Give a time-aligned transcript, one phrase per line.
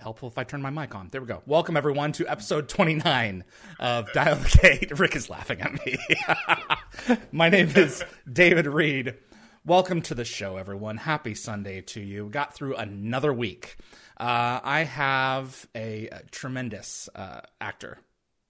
[0.00, 1.08] helpful if I turn my mic on.
[1.10, 1.42] There we go.
[1.46, 3.44] Welcome everyone to episode 29
[3.78, 4.98] of Dial the Gate.
[4.98, 5.98] Rick is laughing at me.
[7.32, 9.14] my name is David Read.
[9.66, 10.96] Welcome to the show, everyone.
[10.96, 12.30] Happy Sunday to you.
[12.30, 13.76] Got through another week.
[14.18, 17.98] Uh, I have a, a tremendous uh, actor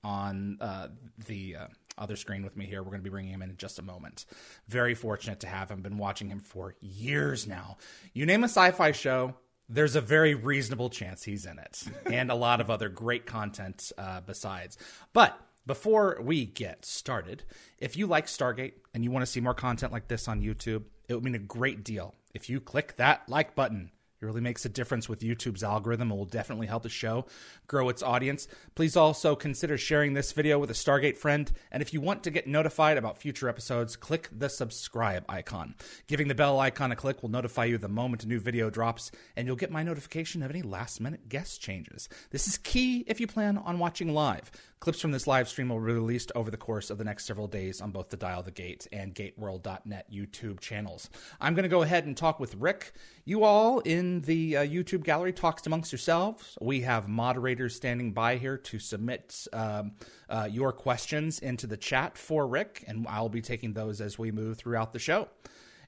[0.05, 0.89] on uh,
[1.27, 1.67] the uh,
[1.99, 2.81] other screen with me here.
[2.81, 4.25] We're going to be bringing him in in just a moment.
[4.69, 5.83] Very fortunate to have him.
[5.83, 7.77] Been watching him for years now.
[8.13, 9.35] You name a sci-fi show,
[9.71, 13.93] there's a very reasonable chance he's in it, and a lot of other great content
[13.97, 14.77] uh, besides.
[15.13, 17.45] But before we get started,
[17.79, 20.85] if you like Stargate and you want to see more content like this on YouTube,
[21.09, 23.91] it would mean a great deal if you click that like button
[24.21, 27.27] it really makes a difference with YouTube's algorithm and will definitely help the show
[27.67, 28.47] grow its audience.
[28.75, 31.51] Please also consider sharing this video with a Stargate friend.
[31.73, 35.75] And if you want to get notified about future episodes, click the subscribe icon.
[36.07, 39.11] Giving the bell icon a click will notify you the moment a new video drops,
[39.37, 42.09] and you'll get my notification of any last minute guest changes.
[42.31, 44.51] This is key if you plan on watching live.
[44.81, 47.47] Clips from this live stream will be released over the course of the next several
[47.47, 51.11] days on both the Dial the Gate and GateWorld.net YouTube channels.
[51.39, 52.95] I'm going to go ahead and talk with Rick.
[53.27, 56.57] You all in the uh, YouTube gallery talks amongst yourselves.
[56.63, 59.93] We have moderators standing by here to submit um,
[60.31, 64.33] uh, your questions into the chat for Rick, and I'll be taking those as we
[64.33, 65.29] move throughout the show.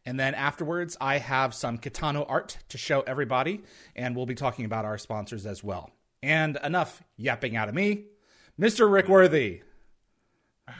[0.04, 3.62] And then afterwards, I have some K'tano art to show everybody,
[3.96, 5.90] and we'll be talking about our sponsors as well.
[6.22, 8.04] And enough yapping out of me.
[8.60, 8.90] Mr.
[8.90, 9.62] Rick Worthy.
[10.68, 10.76] Yes.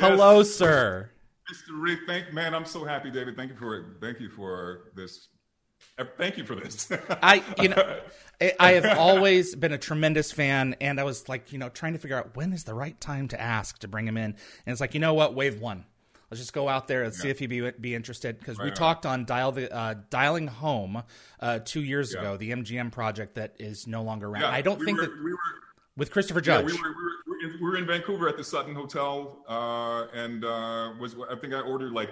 [0.00, 1.10] Hello, sir.
[1.50, 1.82] Mr.
[1.82, 3.36] Rick, thank man, I'm so happy, David.
[3.36, 5.28] Thank you for thank you for this.
[5.98, 6.90] Uh, thank you for this.
[7.22, 8.00] I, you know,
[8.60, 11.98] I have always been a tremendous fan, and I was like, you know, trying to
[11.98, 14.36] figure out when is the right time to ask to bring him in, and
[14.66, 15.84] it's like, you know what, wave one.
[16.30, 17.22] Let's just go out there and yeah.
[17.22, 18.76] see if he'd be be interested because right we on.
[18.76, 21.02] talked on dial the uh, dialing home
[21.40, 22.20] uh, two years yeah.
[22.20, 24.42] ago, the MGM project that is no longer around.
[24.42, 25.38] Yeah, I don't we think were, that we were
[25.98, 26.72] with Christopher Judge.
[26.72, 26.94] Yeah, we, were,
[27.26, 31.34] we, were, we were in Vancouver at the Sutton Hotel, uh, and uh, was I
[31.34, 32.10] think I ordered like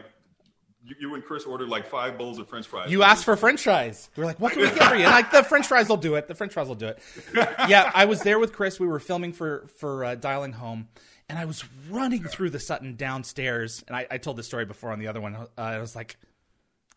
[0.84, 2.90] you, you, and Chris ordered like five bowls of French fries.
[2.90, 4.10] You asked for French fries.
[4.16, 5.96] We were like, "What can we get for you?" And like, the French fries will
[5.96, 6.28] do it.
[6.28, 6.98] The French fries will do it.
[7.34, 8.78] yeah, I was there with Chris.
[8.78, 10.88] We were filming for for uh, dialing home,
[11.28, 13.84] and I was running through the Sutton downstairs.
[13.86, 15.36] And I, I, told this story before on the other one.
[15.36, 16.16] Uh, I was like,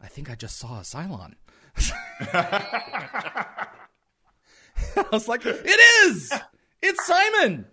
[0.01, 1.35] "I think I just saw a Cylon."
[4.95, 6.33] I was like, "It is."
[6.81, 7.65] It's Simon.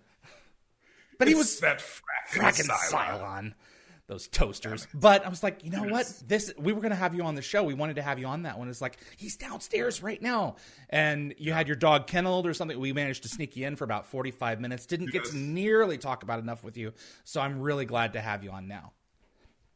[1.17, 2.91] But he was that fracking Cylon.
[2.91, 3.53] Cylon.
[4.07, 4.87] Those toasters.
[4.93, 6.11] But I was like, you know what?
[6.25, 7.63] This we were gonna have you on the show.
[7.63, 8.69] We wanted to have you on that one.
[8.69, 10.55] It's like, he's downstairs right now.
[10.89, 12.79] And you had your dog kenneled or something.
[12.79, 14.85] We managed to sneak you in for about 45 minutes.
[14.85, 16.93] Didn't get to nearly talk about enough with you.
[17.25, 18.93] So I'm really glad to have you on now.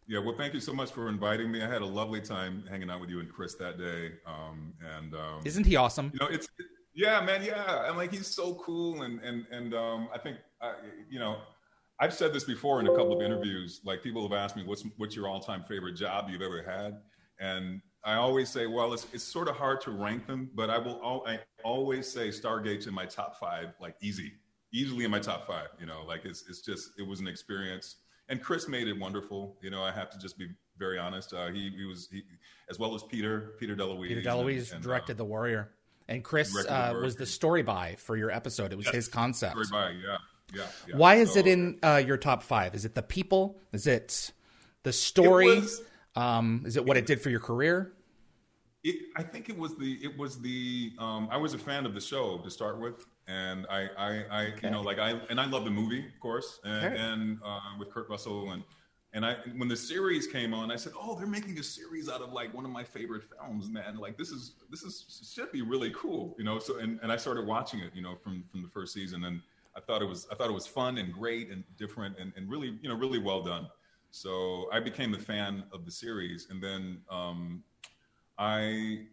[0.07, 1.61] Yeah, well, thank you so much for inviting me.
[1.61, 4.11] I had a lovely time hanging out with you and Chris that day.
[4.25, 6.11] Um, and um, isn't he awesome?
[6.13, 6.47] You know, it's
[6.93, 7.43] yeah, man.
[7.43, 10.73] Yeah, and like he's so cool, and and and um, I think uh,
[11.09, 11.37] you know,
[11.99, 13.81] I've said this before in a couple of interviews.
[13.83, 16.97] Like people have asked me, "What's what's your all-time favorite job you've ever had?"
[17.39, 20.77] And I always say, well, it's it's sort of hard to rank them, but I
[20.77, 24.33] will all, I always say Stargate's in my top five, like easy,
[24.73, 25.67] easily in my top five.
[25.79, 27.97] You know, like it's it's just it was an experience,
[28.29, 29.57] and Chris made it wonderful.
[29.61, 31.33] You know, I have to just be very honest.
[31.33, 32.23] Uh, he he was he,
[32.69, 34.07] as well as Peter Peter DeLuise.
[34.07, 35.69] Peter DeLuise and, directed uh, The Warrior.
[36.11, 38.73] And Chris uh, was the story by for your episode.
[38.73, 38.95] It was yes.
[38.95, 39.53] his concept.
[39.53, 40.17] Story by, yeah.
[40.53, 40.97] Yeah, yeah.
[40.97, 42.75] Why is so, it in uh, your top five?
[42.75, 43.57] Is it the people?
[43.71, 44.33] Is it
[44.83, 45.47] the story?
[45.47, 45.81] It was,
[46.17, 47.93] um, is it what it, it, did for your career?
[48.83, 51.93] It, I think it was the it was the um, I was a fan of
[51.93, 54.67] the show to start with, and I I, I okay.
[54.67, 57.01] you know like I and I love the movie of course, and, okay.
[57.01, 58.63] and uh, with Kurt Russell and
[59.13, 62.21] and I, when the series came on, I said, "Oh, they're making a series out
[62.21, 63.97] of like one of my favorite films, man!
[63.97, 67.17] Like this is this is should be really cool, you know." So, and, and I
[67.17, 69.41] started watching it, you know, from from the first season, and
[69.75, 72.49] I thought it was I thought it was fun and great and different and, and
[72.49, 73.67] really you know really well done.
[74.11, 77.63] So I became a fan of the series, and then um,
[78.37, 79.07] I,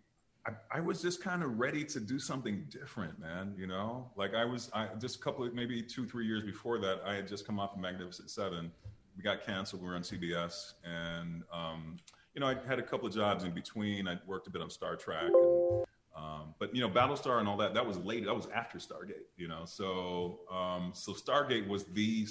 [0.47, 3.55] I, I was just kind of ready to do something different, man.
[3.56, 6.79] You know, like I was I just a couple of maybe two three years before
[6.79, 8.71] that, I had just come off of Magnificent Seven
[9.19, 9.82] we got canceled.
[9.82, 11.97] We were on CBS, and um,
[12.35, 14.06] you know, I had a couple of jobs in between.
[14.06, 15.85] I worked a bit on Star Trek, and,
[16.17, 17.75] um, but you know, Battlestar and all that.
[17.75, 18.26] That was later.
[18.26, 19.26] That was after Stargate.
[19.37, 22.29] You know, so um, so Stargate was the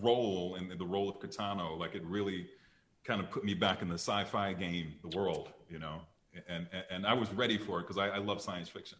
[0.00, 1.78] role and the role of K'tano.
[1.78, 2.46] Like it really
[3.04, 5.50] kind of put me back in the sci-fi game, the world.
[5.68, 6.00] You know,
[6.48, 8.96] and and, and I was ready for it because I, I love science fiction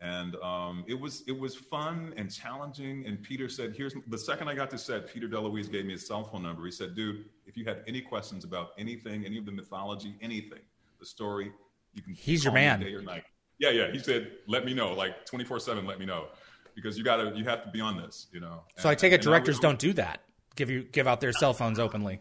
[0.00, 3.06] and um, it was it was fun and challenging.
[3.06, 5.08] And Peter said, "Here's the second I got to set.
[5.08, 6.64] Peter DeLuise gave me his cell phone number.
[6.66, 10.60] He said, "Dude, if you have any questions about anything, any of the mythology, anything,
[11.00, 11.50] the story,
[11.94, 12.80] you can." He's your man.
[12.80, 13.24] Day or night.
[13.58, 13.90] Yeah, yeah.
[13.90, 15.86] He said, "Let me know, like 24 seven.
[15.86, 16.26] Let me know,
[16.74, 19.14] because you gotta you have to be on this, you know." So and, I take
[19.14, 20.20] it directors don't do that.
[20.56, 22.20] Give you give out their cell phones openly.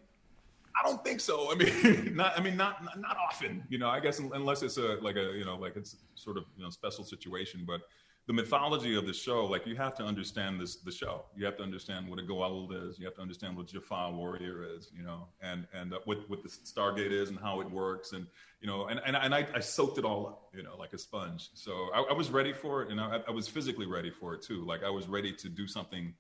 [0.86, 1.52] I don't think so.
[1.52, 2.38] I mean, not.
[2.38, 3.64] I mean, not not often.
[3.70, 6.46] You know, I guess unless it's a like a you know like it's sort of
[6.56, 7.64] you know special situation.
[7.66, 7.82] But
[8.28, 11.26] the mythology of the show, like you have to understand this the show.
[11.36, 13.00] You have to understand what a Goa'uld is.
[13.00, 14.92] You have to understand what Jaffa warrior is.
[14.96, 18.12] You know, and and uh, what what the Stargate is and how it works.
[18.12, 18.28] And
[18.62, 20.50] you know, and and, and I, I soaked it all up.
[20.54, 21.50] You know, like a sponge.
[21.56, 24.44] So I, I was ready for it, and I, I was physically ready for it
[24.44, 24.64] too.
[24.66, 26.14] Like I was ready to do something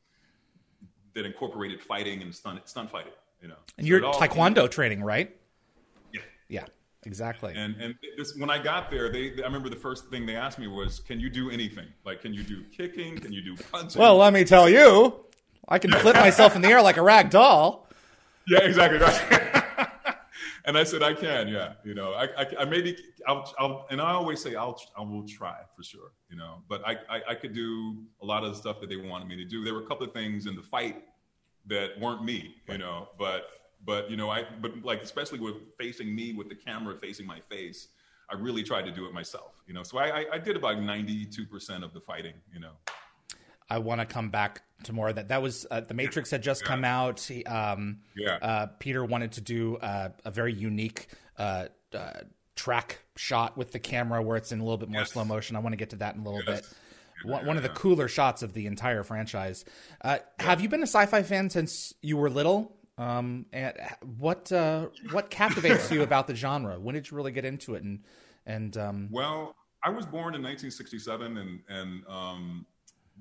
[1.13, 3.13] that incorporated fighting and stunt stunt fighting
[3.45, 3.59] you know.
[3.77, 5.36] And so you're taekwondo training, right?
[6.12, 6.21] Yeah.
[6.50, 6.65] Yeah.
[7.03, 7.53] Exactly.
[7.56, 10.57] And and this, when I got there, they I remember the first thing they asked
[10.57, 11.86] me was, "Can you do anything?
[12.03, 13.15] Like, can you do kicking?
[13.19, 15.13] Can you do punching?" Well, let me tell you,
[15.69, 17.88] I can flip myself in the air like a rag doll.
[18.47, 18.97] Yeah, exactly.
[18.97, 20.18] Right.
[20.65, 24.01] and I said, "I can, yeah." You know, I, I, I maybe I'll, I'll, and
[24.01, 26.12] I always say I'll I will try for sure.
[26.31, 28.98] You know, but I, I I could do a lot of the stuff that they
[28.98, 29.63] wanted me to do.
[29.63, 31.03] There were a couple of things in the fight
[31.67, 33.09] that weren't me, you know.
[33.17, 33.50] But
[33.85, 37.39] but you know, I but like especially with facing me with the camera facing my
[37.39, 37.89] face,
[38.29, 39.83] I really tried to do it myself, you know.
[39.83, 42.73] So I I, did about ninety two percent of the fighting, you know.
[43.69, 45.29] I want to come back to more of that.
[45.29, 46.67] That was uh, the Matrix had just yeah.
[46.67, 47.19] come out.
[47.19, 48.38] He, um, yeah.
[48.41, 51.07] Uh, Peter wanted to do uh, a very unique
[51.38, 52.12] uh, uh,
[52.56, 55.13] track shot with the camera where it's in a little bit more yes.
[55.13, 55.56] slow motion.
[55.56, 56.62] I want to get to that in a little yes.
[56.62, 56.77] bit
[57.25, 59.66] one, one of the cooler shots of the entire franchise.
[60.01, 62.75] Uh, have you been a sci-fi fan since you were little?
[62.98, 63.74] Um, and
[64.18, 66.80] what uh, what captivates you about the genre?
[66.80, 67.83] When did you really get into it?
[67.83, 68.04] And
[68.45, 69.10] and um...
[69.12, 72.66] well, I was born in 1967, and and um,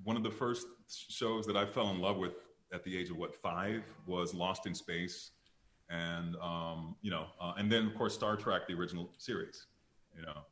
[0.05, 2.35] one of the first shows that I fell in love with
[2.73, 5.31] at the age of what five was Lost in Space,
[5.91, 9.67] and um, you know, uh, and then of course Star Trek, the original series,
[10.17, 10.43] you know.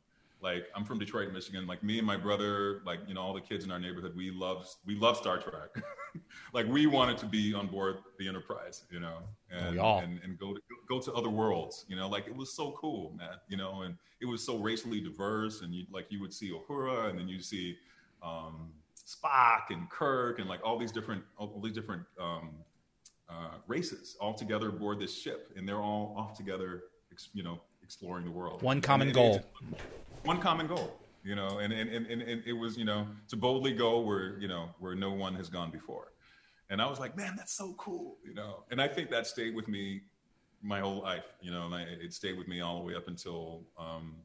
[0.43, 1.65] Like I'm from Detroit, Michigan.
[1.65, 4.29] Like me and my brother, like you know, all the kids in our neighborhood, we
[4.29, 5.81] love we love Star Trek.
[6.53, 9.19] like we wanted to be on board the Enterprise, you know,
[9.49, 10.59] and and, and go to,
[10.89, 12.09] go to other worlds, you know.
[12.09, 15.61] Like it was so cool, man, you know, and it was so racially diverse.
[15.61, 17.77] And you like you would see Uhura, and then you see
[18.21, 18.73] um,
[19.07, 22.49] Spock and Kirk, and like all these different all these different um,
[23.29, 26.83] uh, races all together aboard this ship, and they're all off together,
[27.33, 28.61] you know, exploring the world.
[28.61, 29.41] One common goal.
[30.23, 33.73] One common goal, you know, and, and, and, and it was, you know, to boldly
[33.73, 36.11] go where, you know, where no one has gone before.
[36.69, 38.63] And I was like, man, that's so cool, you know.
[38.71, 40.01] And I think that stayed with me
[40.61, 43.07] my whole life, you know, and I, it stayed with me all the way up
[43.07, 44.15] until um,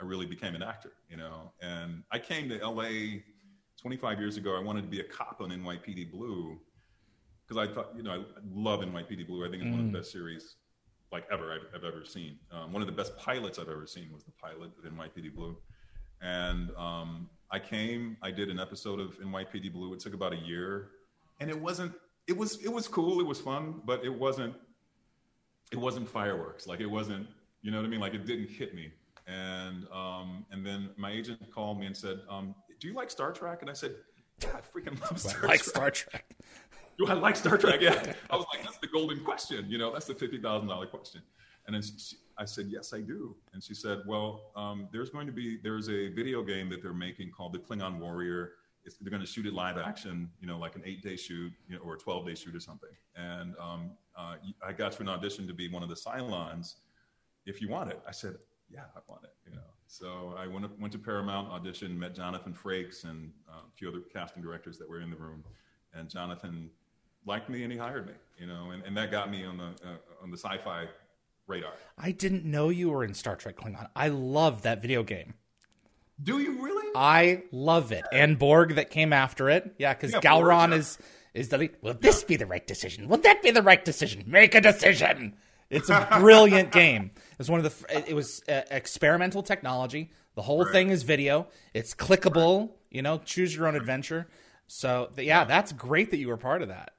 [0.00, 1.52] I really became an actor, you know.
[1.60, 3.18] And I came to LA
[3.80, 4.56] 25 years ago.
[4.56, 6.58] I wanted to be a cop on NYPD Blue
[7.46, 8.20] because I thought, you know, I
[8.54, 9.44] love NYPD Blue.
[9.44, 9.72] I think it's mm.
[9.72, 10.00] one of the mm.
[10.00, 10.54] best series
[11.12, 12.38] like ever I've, I've ever seen.
[12.52, 15.56] Um, one of the best pilots I've ever seen was the pilot of NYPD Blue.
[16.20, 19.94] And um, I came, I did an episode of NYPD Blue.
[19.94, 20.90] It took about a year,
[21.40, 21.92] and it wasn't.
[22.26, 23.20] It was it was cool.
[23.20, 24.54] It was fun, but it wasn't.
[25.72, 26.66] It wasn't fireworks.
[26.66, 27.26] Like it wasn't.
[27.62, 28.00] You know what I mean?
[28.00, 28.92] Like it didn't hit me.
[29.26, 33.32] And um, and then my agent called me and said, um, "Do you like Star
[33.32, 33.94] Trek?" And I said,
[34.42, 36.34] "Yeah, I freaking love Star I like Trek." Star Trek
[36.98, 37.80] do I like Star Trek?
[37.80, 38.12] Yeah.
[38.28, 39.66] I was like, that's the golden question.
[39.68, 41.22] You know, that's the fifty thousand dollar question.
[41.66, 43.36] And then she, I said, yes, I do.
[43.52, 46.92] And she said, well, um, there's going to be there's a video game that they're
[46.92, 48.52] making called the Klingon Warrior.
[48.84, 51.52] It's, they're going to shoot it live action, you know, like an eight day shoot
[51.68, 52.90] you know, or a twelve day shoot or something.
[53.16, 54.36] And um, uh,
[54.66, 56.76] I got to an audition to be one of the Cylons.
[57.46, 58.36] If you want it, I said,
[58.70, 59.34] yeah, I want it.
[59.46, 59.62] You know.
[59.86, 64.00] So I went went to Paramount, auditioned, met Jonathan Frakes and uh, a few other
[64.12, 65.44] casting directors that were in the room,
[65.94, 66.70] and Jonathan
[67.28, 69.64] liked me and he hired me, you know, and, and that got me on the
[69.64, 70.86] uh, on the sci-fi
[71.46, 71.72] radar.
[71.96, 73.88] I didn't know you were in Star Trek Klingon.
[73.94, 75.34] I love that video game.
[76.20, 76.90] Do you really?
[76.96, 78.04] I love it.
[78.10, 79.74] And Borg that came after it.
[79.78, 80.98] Yeah, because yeah, Gowron Borg, is
[81.34, 81.76] is the lead.
[81.82, 82.28] Will this yeah.
[82.28, 83.06] be the right decision?
[83.06, 84.24] Will that be the right decision?
[84.26, 85.36] Make a decision.
[85.70, 87.12] It's a brilliant game.
[87.38, 88.08] It's one of the.
[88.08, 90.10] It was uh, experimental technology.
[90.34, 90.72] The whole right.
[90.72, 91.46] thing is video.
[91.74, 92.60] It's clickable.
[92.60, 92.70] Right.
[92.90, 94.28] You know, choose your own adventure.
[94.66, 96.92] So yeah, that's great that you were part of that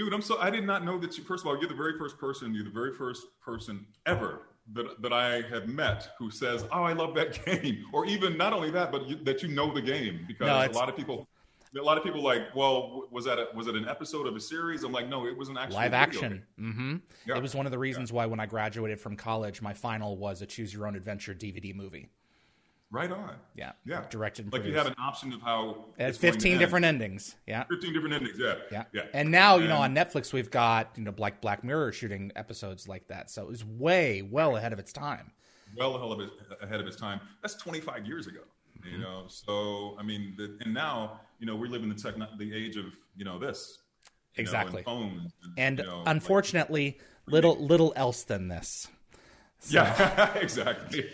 [0.00, 1.24] Dude, I'm so I did not know that you.
[1.24, 2.54] First of all, you're the very first person.
[2.54, 6.94] You're the very first person ever that that I have met who says, "Oh, I
[6.94, 10.24] love that game," or even not only that, but you, that you know the game
[10.26, 11.28] because No, a lot of people.
[11.78, 14.40] A lot of people like, well, was that a, was it an episode of a
[14.40, 14.84] series?
[14.84, 16.42] I'm like, no, it was an actual Live action.
[16.58, 16.72] game.
[16.72, 17.36] hmm Yeah.
[17.36, 20.40] It was one of the reasons why when I graduated from college, my final was
[20.40, 22.08] a choose your own adventure DVD movie.
[22.92, 23.36] Right on.
[23.54, 23.72] Yeah.
[23.86, 24.04] Yeah.
[24.10, 24.78] Directed Like you produced.
[24.78, 26.58] have an option of how it's going to 15 end.
[26.60, 27.36] different endings.
[27.46, 27.62] Yeah.
[27.64, 28.36] 15 different endings.
[28.38, 28.54] Yeah.
[28.72, 28.84] Yeah.
[28.92, 29.02] Yeah.
[29.14, 32.88] And now, you know, on Netflix, we've got, you know, Black Black Mirror shooting episodes
[32.88, 33.30] like that.
[33.30, 35.30] So it was way, well ahead of its time.
[35.76, 36.30] well ahead of his,
[36.62, 37.20] ahead of his time.
[37.42, 38.40] That's 25 years ago.
[38.84, 39.02] You Mm-hmm.
[39.02, 42.52] know, so I mean, the, and now you know we live in the techno- the
[42.54, 43.78] age of you know this
[44.36, 44.78] you know, Exactly.
[44.78, 48.88] and phones and, And you know, like- unfortunately, little little else than this.
[49.68, 51.10] Yeah, exactly.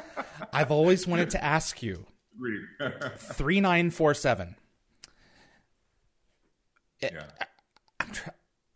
[0.52, 2.62] I've always wanted to ask you Agreed.
[3.18, 4.56] 3947.
[7.02, 7.24] yeah,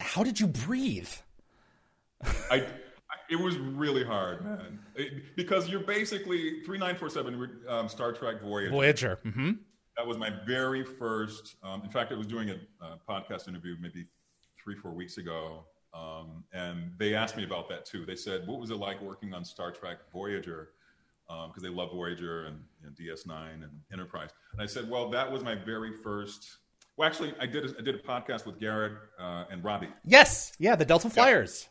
[0.01, 1.09] How did you breathe?
[2.51, 2.67] I,
[3.31, 8.71] it was really hard, man, It- because you're basically 3947 um, Star Trek Voyager.
[8.71, 9.19] Voyager.
[9.23, 9.53] hmm
[9.97, 11.57] That was my very first.
[11.63, 14.07] Um, in fact, I was doing a, uh podcast interview maybe
[14.63, 15.65] three, four weeks ago,
[15.95, 18.05] um, and they asked me about that too.
[18.05, 20.71] They said, "What was it like working on Star Trek Voyager?"
[21.27, 24.31] Because they love Voyager and, and DS9 and Enterprise.
[24.53, 26.59] And I said, "Well, that was my very first."
[26.97, 27.65] Well, actually, I did.
[27.65, 29.89] A, I did a podcast with Garrett uh, and Robbie.
[30.05, 30.53] Yes.
[30.59, 31.69] Yeah, the Delta Flyers.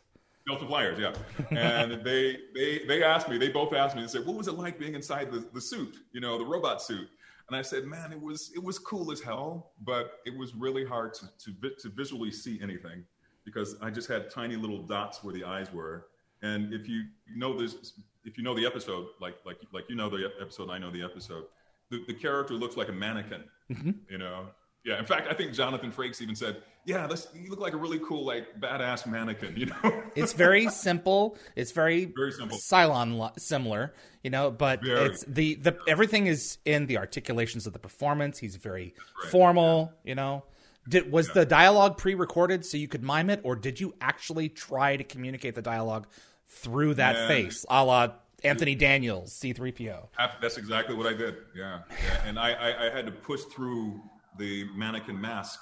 [0.48, 1.12] Delta Flyers, yeah.
[1.50, 4.54] And they they they asked me, they both asked me, they said, what was it
[4.54, 7.08] like being inside the, the suit, you know, the robot suit?
[7.48, 10.84] And I said, man, it was it was cool as hell, but it was really
[10.84, 13.04] hard to to, to visually see anything
[13.48, 16.06] because I just had tiny little dots where the eyes were.
[16.42, 20.08] And if you know this, if you know the episode, like like like you know
[20.08, 21.44] the episode, I know the episode.
[21.90, 23.90] The, the character looks like a mannequin, mm-hmm.
[24.10, 24.46] you know.
[24.84, 24.98] Yeah.
[24.98, 27.98] In fact, I think Jonathan Frakes even said, "Yeah, this, you look like a really
[28.00, 30.02] cool, like badass mannequin," you know.
[30.14, 31.36] It's very simple.
[31.56, 32.58] It's very Very simple.
[32.70, 35.06] Cylon similar, you know, but Very.
[35.06, 38.38] it's the the everything is in the articulations of the performance.
[38.38, 39.30] He's very right.
[39.32, 40.44] formal, you know.
[40.88, 44.96] Did was the dialogue pre-recorded so you could mime it, or did you actually try
[44.96, 46.06] to communicate the dialogue
[46.48, 47.28] through that Man.
[47.28, 48.12] face, a la
[48.44, 50.08] Anthony Daniels, C-3PO?
[50.40, 51.36] That's exactly what I did.
[51.54, 52.22] Yeah, yeah.
[52.24, 54.00] and I, I, I had to push through
[54.38, 55.60] the mannequin mask,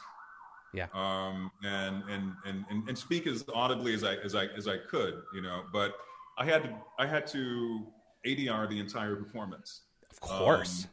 [0.73, 4.69] Yeah, um, and, and and and and speak as audibly as I as I as
[4.69, 5.63] I could, you know.
[5.73, 5.95] But
[6.39, 7.87] I had to I had to
[8.27, 9.83] ADR the entire performance.
[10.11, 10.85] of course.
[10.85, 10.91] Um,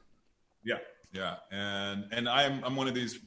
[0.63, 0.77] Yeah,
[1.11, 3.19] yeah, and and I'm I'm one of these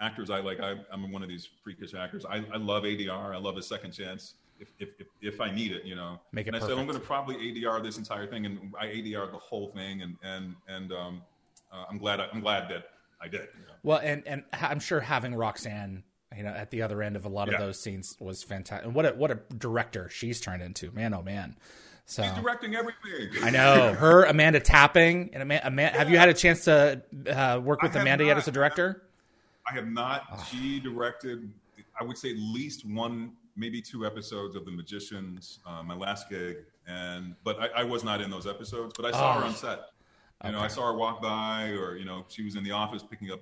[0.00, 0.30] actors.
[0.30, 2.24] I like I, I'm one of these freakish actors.
[2.24, 3.34] I, I love ADR.
[3.34, 5.84] I love a second chance if if if, if I need it.
[5.84, 6.20] You know.
[6.32, 8.86] Make it and I said I'm going to probably ADR this entire thing, and I
[8.86, 11.22] ADR the whole thing, and and and um,
[11.72, 12.90] uh, I'm glad I, I'm glad that
[13.20, 13.40] I did.
[13.40, 13.74] you know.
[13.82, 16.02] Well, and and I'm sure having Roxann,
[16.36, 17.58] you know, at the other end of a lot of Yeah.
[17.60, 18.86] those scenes was fantastic.
[18.86, 21.14] And what a what a director she's turned into, man!
[21.14, 21.56] Oh man.
[22.10, 23.28] So He's directing everything.
[23.44, 25.66] I know her, Amanda Tapping, and Amanda.
[25.66, 29.02] Ama- Have you had a chance to uh, work with Amanda yet as a director?
[29.70, 30.44] I have not.
[30.50, 31.50] She directed,
[32.00, 36.28] I would say, at least one, maybe two episodes of The Magicians, uh, my last
[36.30, 38.94] gig, and but I, I was not in those episodes.
[38.96, 39.48] But I saw her Oh.
[39.48, 39.80] on set.
[40.44, 43.02] You know, I saw her walk by, or you know, she was in the office
[43.02, 43.40] picking up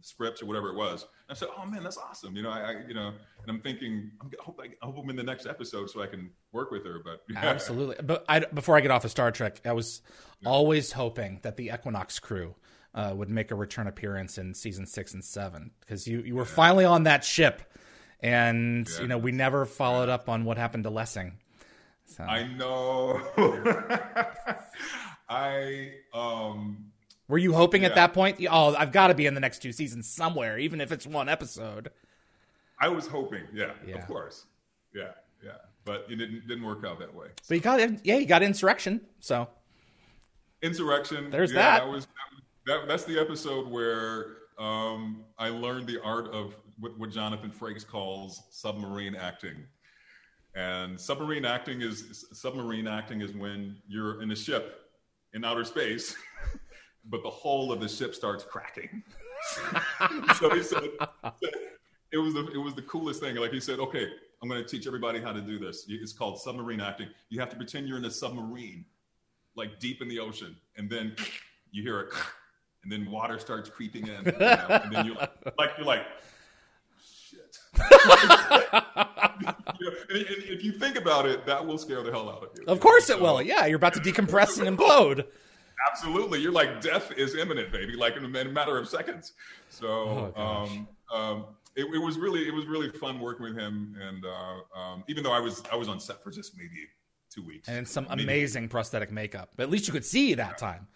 [0.00, 1.02] scripts or whatever it was.
[1.28, 3.60] And I said, "Oh man, that's awesome!" You know, I, I you know, and I'm
[3.60, 6.30] thinking, I'm, I hope I, I hope I'm in the next episode so I can
[6.52, 7.00] work with her.
[7.04, 7.96] But Absolutely.
[8.02, 10.02] But I, before I get off of Star Trek, I was
[10.44, 12.54] always hoping that the Equinox crew
[12.96, 16.46] uh, would make a return appearance in season six and seven because you, you were
[16.46, 17.62] finally on that ship,
[18.20, 21.34] and you know we never followed up on what happened to Lessing.
[22.06, 23.20] So I know.
[25.28, 26.86] I um
[27.28, 28.38] were you hoping at that point?
[28.48, 31.28] Oh, I've got to be in the next two seasons somewhere, even if it's one
[31.28, 31.90] episode.
[32.80, 33.96] I was hoping, yeah, Yeah.
[33.96, 34.44] of course,
[34.94, 35.12] yeah,
[35.44, 35.52] yeah,
[35.84, 37.28] but it didn't didn't work out that way.
[37.48, 39.00] But you got yeah, you got Insurrection.
[39.20, 39.48] So
[40.62, 41.30] Insurrection.
[41.30, 41.84] There's yeah, that.
[41.84, 42.06] That was
[42.66, 47.86] that, that's the episode where um, I learned the art of what, what Jonathan Frakes
[47.86, 49.66] calls submarine acting.
[50.54, 54.90] And submarine acting is submarine acting is when you're in a ship
[55.34, 56.16] in outer space,
[57.04, 59.02] but the hull of the ship starts cracking.
[60.38, 60.88] so he said
[62.10, 63.36] it was the it was the coolest thing.
[63.36, 64.08] Like he said, okay,
[64.42, 65.84] I'm going to teach everybody how to do this.
[65.88, 67.08] It's called submarine acting.
[67.28, 68.86] You have to pretend you're in a submarine
[69.56, 71.14] like deep in the ocean, and then
[71.70, 72.06] you hear a,
[72.88, 75.16] and then water starts creeping in, you know, and then you're
[75.58, 76.06] like you're like,
[77.04, 77.58] shit.
[79.78, 82.42] You know, and, and if you think about it, that will scare the hell out
[82.42, 82.64] of you.
[82.66, 83.42] of course it So, will.
[83.42, 85.26] Yeah, you're about to decompress and implode.
[85.90, 87.94] Absolutely, you're like death is imminent, baby.
[87.94, 89.34] Like in a, in a matter of seconds.
[89.68, 93.94] So, Oh, um, um, it, it, was really it was really fun working with him,
[94.00, 96.88] and uh, um, even though I was I was on set for just maybe
[97.30, 98.22] two weeks, and some maybe.
[98.22, 99.50] amazing prosthetic makeup.
[99.56, 100.86] But at least you could see that time.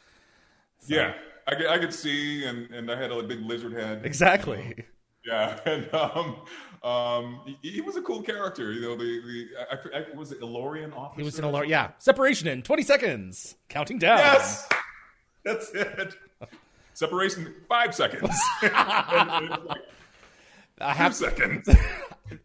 [0.78, 0.94] So.
[0.94, 1.12] Yeah,
[1.50, 4.02] I could, I could see, and and I had a big lizard head.
[4.04, 4.62] Exactly.
[4.62, 4.84] You know?
[5.26, 6.36] Yeah, and um,
[6.82, 8.72] um, he, he, was a cool character.
[8.72, 11.20] You know, the the I, I, was it Ilorian officer.
[11.20, 11.68] He was an Ilorian.
[11.68, 14.18] Yeah, separation in twenty seconds, counting down.
[14.18, 14.68] Yes,
[15.44, 16.14] that's it.
[16.94, 18.34] Separation five seconds.
[18.62, 18.72] like,
[20.80, 21.68] I have seconds.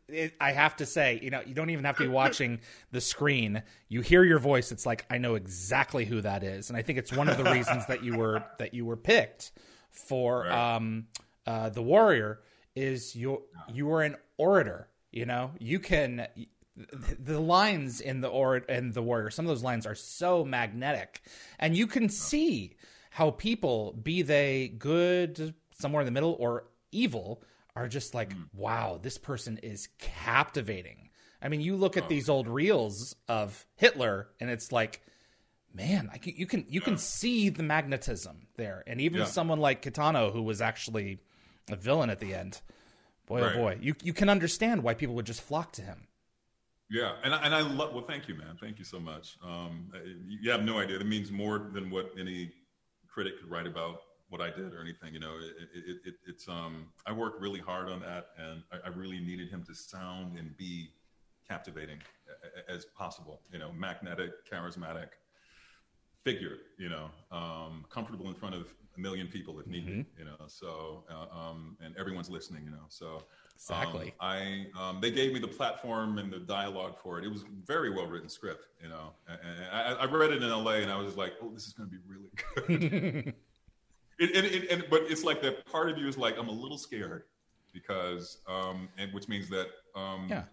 [0.07, 2.59] It, I have to say, you know, you don't even have to be watching
[2.91, 3.63] the screen.
[3.89, 4.71] You hear your voice.
[4.71, 7.51] It's like I know exactly who that is, and I think it's one of the
[7.51, 9.51] reasons that you were that you were picked
[9.91, 10.75] for right.
[10.75, 11.07] um,
[11.45, 12.41] uh, the warrior
[12.75, 14.87] is you you are an orator.
[15.11, 16.27] You know, you can
[16.75, 19.29] the lines in the or and the warrior.
[19.29, 21.21] Some of those lines are so magnetic,
[21.59, 22.75] and you can see
[23.11, 27.41] how people, be they good somewhere in the middle or evil,
[27.75, 28.45] are just like, mm.
[28.53, 31.09] wow, this person is captivating.
[31.41, 32.07] I mean, you look at oh.
[32.07, 35.01] these old reels of Hitler, and it's like,
[35.73, 36.85] man, I, you can you yeah.
[36.85, 39.25] can see the magnetism there, and even yeah.
[39.25, 41.19] someone like K'tano, who was actually
[41.69, 42.61] a villain at the end.
[43.25, 43.55] Boy, oh right.
[43.55, 46.07] oh boy, you you can understand why people would just flock to him.
[46.89, 47.93] Yeah, and I, and I love.
[47.93, 48.57] Well, thank you, man.
[48.61, 49.37] Thank you so much.
[49.43, 49.91] Um,
[50.27, 50.99] you have no idea.
[50.99, 52.51] It means more than what any
[53.07, 54.01] critic could write about
[54.35, 55.13] what I did or anything.
[55.13, 58.87] You know, it, it, it, it's um, I worked really hard on that, and I,
[58.87, 60.89] I, really needed him to sound and be
[61.47, 61.99] captivating
[62.67, 63.39] as possible.
[63.51, 65.09] You know, magnetic, charismatic
[66.23, 66.57] figure.
[66.77, 69.99] You know, um, comfortable in front of a million people if needed.
[69.99, 70.19] Mm-hmm.
[70.19, 72.65] You know, so uh, um, and everyone's listening.
[72.65, 73.23] You know, so
[73.55, 74.13] exactly.
[74.19, 77.25] Um, I um, they gave me the platform and the dialogue for it.
[77.25, 78.67] It was very well written script.
[78.83, 80.81] You know, and, and I, I, read it in L.A.
[80.81, 83.33] and I was like, oh, this is going to be really good.
[84.19, 86.51] it, it, it, and, but it's like that part of you is like, I'm a
[86.51, 87.23] little scared
[87.73, 90.43] because, um, and which means that um, yeah.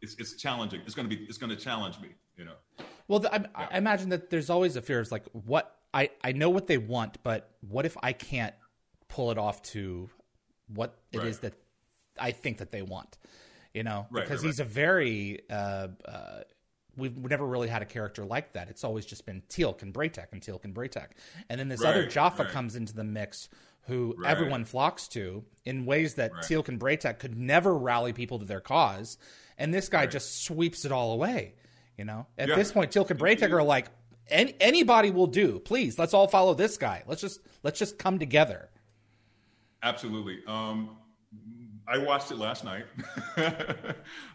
[0.00, 0.80] It's, it's challenging.
[0.86, 1.24] It's going to be.
[1.24, 2.10] It's going to challenge me.
[2.36, 2.84] You know.
[3.08, 3.68] Well, the, I, yeah.
[3.72, 6.78] I imagine that there's always a fear of like, what I I know what they
[6.78, 8.54] want, but what if I can't
[9.08, 10.08] pull it off to
[10.72, 11.26] what it right.
[11.26, 11.54] is that
[12.16, 13.18] I think that they want?
[13.74, 16.40] You know, right, because right, he's a very uh, uh,
[16.98, 18.68] we've never really had a character like that.
[18.68, 21.08] It's always just been Teal'c and Bra'tac and Teal'c and Bra'tac,
[21.48, 23.48] and then this other Jaffa comes into the mix
[23.86, 26.42] who everyone flocks to in ways that right.
[26.42, 29.16] Teal'c and Bra'tac could never rally people to their cause,
[29.56, 31.54] and this guy just sweeps it all away.
[31.96, 32.54] You know, at yeah.
[32.54, 33.86] this point, Teal'c and Bra'tac are like,
[34.28, 35.58] any, anybody will do.
[35.58, 37.02] Please, let's all follow this guy.
[37.06, 38.68] Let's just let's just come together.
[39.82, 40.40] Absolutely.
[40.46, 40.96] Um,
[41.90, 42.84] I watched it last night.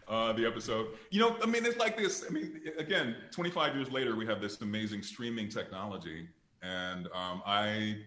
[0.08, 0.88] uh, the episode.
[1.10, 2.24] You know, I mean, it's like this.
[2.28, 6.28] I mean, again, 25 years later, we have this amazing streaming technology,
[6.62, 7.98] and um, I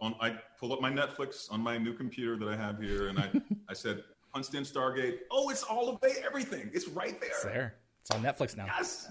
[0.00, 3.18] on, I pull up my Netflix on my new computer that I have here, and
[3.18, 3.30] I
[3.68, 5.18] I said, punched in Stargate.
[5.30, 6.70] Oh, it's all of everything.
[6.72, 7.30] It's right there.
[7.30, 7.74] It's there.
[8.02, 8.66] It's on Netflix now.
[8.66, 9.08] Yes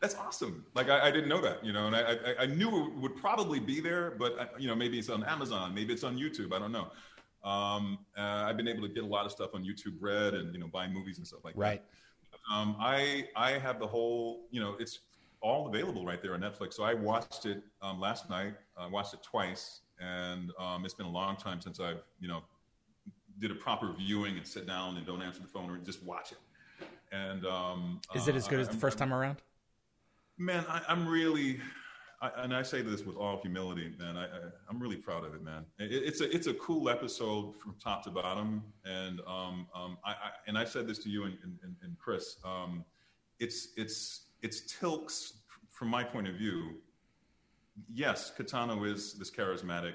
[0.00, 0.64] that's awesome.
[0.74, 3.16] Like I, I, didn't know that, you know, and I, I, I, knew it would
[3.16, 6.54] probably be there, but I, you know, maybe it's on Amazon, maybe it's on YouTube.
[6.54, 6.88] I don't know.
[7.48, 10.52] Um, uh, I've been able to get a lot of stuff on YouTube Red and
[10.52, 11.82] you know buy movies and stuff like right.
[11.82, 12.38] that.
[12.50, 12.60] Right.
[12.60, 15.00] Um, I I have the whole, you know, it's
[15.40, 16.74] all available right there on Netflix.
[16.74, 18.54] So I watched it um, last night.
[18.76, 22.42] I watched it twice, and um, it's been a long time since I've you know
[23.38, 26.32] did a proper viewing and sit down and don't answer the phone or just watch
[26.32, 26.38] it.
[27.12, 29.36] And um, is it as good uh, as the 1st time around?
[30.36, 31.60] Man, I, am really,
[32.20, 34.16] I, and I say this with all humility, man.
[34.16, 34.38] I, I
[34.70, 35.64] am really proud of it, man.
[35.78, 40.10] It, it's a it's a cool episode from top to bottom, and um, um I,
[40.10, 42.36] I and I said this to you and, and, and Chris.
[42.44, 42.84] Um,
[43.38, 45.34] it's it's it's Teal'c's
[45.70, 46.76] from my point of view.
[47.92, 49.94] Yes, K'tano is this charismatic,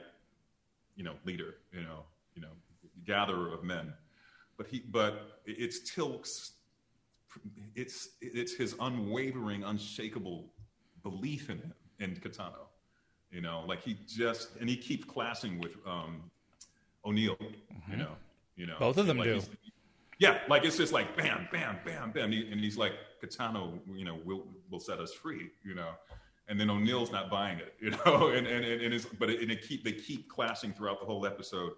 [0.95, 2.05] you know, leader, you know,
[2.35, 2.51] you know,
[3.05, 3.93] gatherer of men,
[4.55, 6.53] but he but it's Teal'c's
[7.75, 10.53] it's it's his unwavering, unshakable
[11.03, 11.73] belief in him
[12.03, 12.67] in K'tano.
[13.31, 16.21] You know, like he just and he keeps classing with um,
[17.03, 17.35] O'Neill.
[17.35, 17.91] Mm-hmm.
[17.91, 18.11] You know,
[18.55, 19.41] you know, both of them like do.
[20.19, 23.79] Yeah, like it's just like bam, bam, bam, bam, and he's like K'tano.
[23.91, 25.49] You know, will will set us free.
[25.63, 25.89] You know,
[26.47, 27.73] and then O'Neill's not buying it.
[27.81, 30.71] You know, and and and, and it's but it, and it keep they keep clashing
[30.71, 31.73] throughout the whole episode.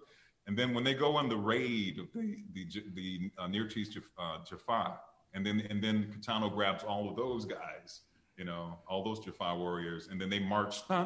[0.46, 3.88] And then when they go on the raid of the the the uh, near Chief
[4.18, 4.98] uh, Jaffa,
[5.34, 8.02] and then and then K'tano grabs all of those guys,
[8.36, 10.96] you know, all those Jaffa warriors, and then they march, you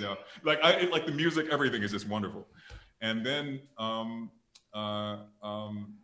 [0.00, 2.46] know, like I like the music, everything is just wonderful.
[3.00, 4.30] And then um,
[4.74, 5.94] uh, um,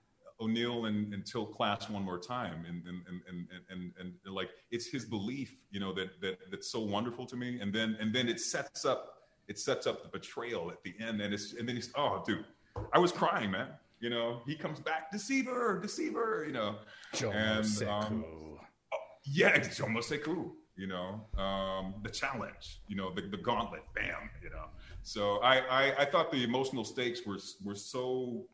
[0.40, 3.22] O'Neill and, and Teal'c clash one more time, and and, and
[3.68, 7.36] and and and like it's his belief, you know, that that that's so wonderful to
[7.36, 7.58] me.
[7.60, 11.20] And then and then it sets up it sets up the betrayal at the end,
[11.20, 12.44] and it's and then he's oh dude,
[12.92, 13.68] I was crying, man
[14.00, 16.76] you know, he comes back, deceiver, deceiver, you know.
[17.14, 18.24] Jomo and um,
[19.24, 23.82] yeah, it's almost a coup, you know, um, the challenge, you know, the, the gauntlet,
[23.94, 24.66] bam, you know.
[25.02, 28.44] So I, I, I thought the emotional stakes were were so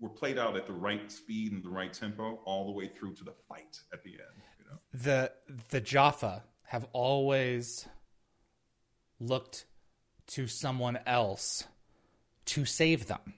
[0.00, 3.14] were played out at the right speed and the right tempo all the way through
[3.14, 4.78] to the fight at the end, you know.
[4.92, 5.32] the
[5.70, 7.86] the Jaffa have always
[9.20, 9.66] looked
[10.26, 11.64] to someone else
[12.46, 13.34] to save them,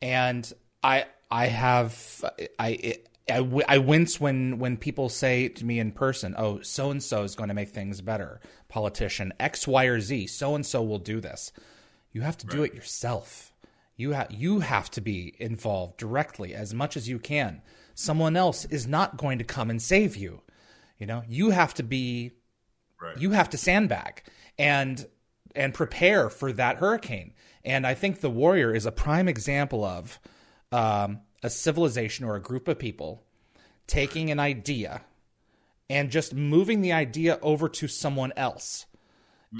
[0.00, 2.24] and I I have
[2.58, 2.98] I.
[3.28, 7.02] I, w- I wince when, when people say to me in person, "Oh, so and
[7.02, 10.82] so is going to make things better." Politician X, Y, or Z, so and so
[10.82, 11.52] will do this.
[12.12, 13.52] You have to do it yourself.
[13.96, 17.62] You have you have to be involved directly as much as you can.
[17.94, 20.42] Someone else is not going to come and save you.
[20.98, 22.32] You know, you have to be
[23.00, 23.16] Right.
[23.18, 24.22] you have to sandbag
[24.58, 25.06] and
[25.54, 27.32] and prepare for that hurricane.
[27.64, 30.18] And I think the warrior is a prime example of
[30.72, 33.22] um, a civilization or a group of people
[33.86, 35.02] taking an idea
[35.90, 38.86] and just moving the idea over to someone else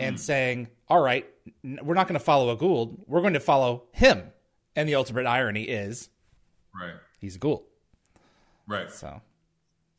[0.00, 1.24] and saying, "All right,
[1.62, 3.06] we're not going to follow a Goa'uld.
[3.06, 4.32] We're going to follow him."
[4.74, 6.08] And the ultimate irony is
[6.74, 6.94] right.
[7.20, 7.62] he's a Goa'uld.
[8.66, 8.90] Right.
[8.90, 9.20] So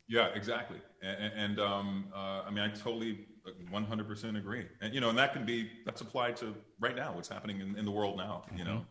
[0.08, 0.78] Yeah, exactly.
[1.02, 4.66] And, and um, uh, I mean, I totally, uh, one hundred percent agree.
[4.80, 7.78] And you know, and that can be that's applied to right now, what's happening in,
[7.78, 8.44] in the world now.
[8.54, 8.84] You know,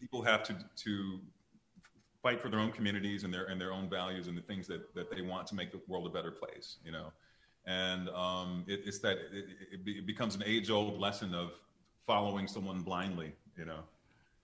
[0.00, 1.20] people have to to
[2.22, 4.94] fight for their own communities and their and their own values and the things that
[4.94, 6.76] that they want to make the world a better place.
[6.84, 7.12] You know,
[7.66, 11.52] and um, it, it's that it, it, be, it becomes an age old lesson of
[12.06, 13.32] following someone blindly.
[13.56, 13.80] You know,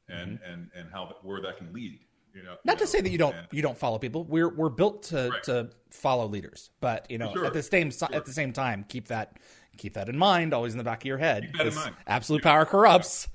[0.08, 1.98] and and and how where that can lead.
[2.34, 4.24] You know, not you to know, say that you don't and- you don't follow people.
[4.24, 5.42] We're we're built to Right.
[5.44, 7.46] to follow leaders, but you know Sure.
[7.46, 9.38] at the same si- at the same time keep that
[9.76, 11.44] keep that in mind, always in the back of your head.
[11.44, 11.96] Keep that in 'cause mind.
[12.08, 13.28] Absolute power corrupts.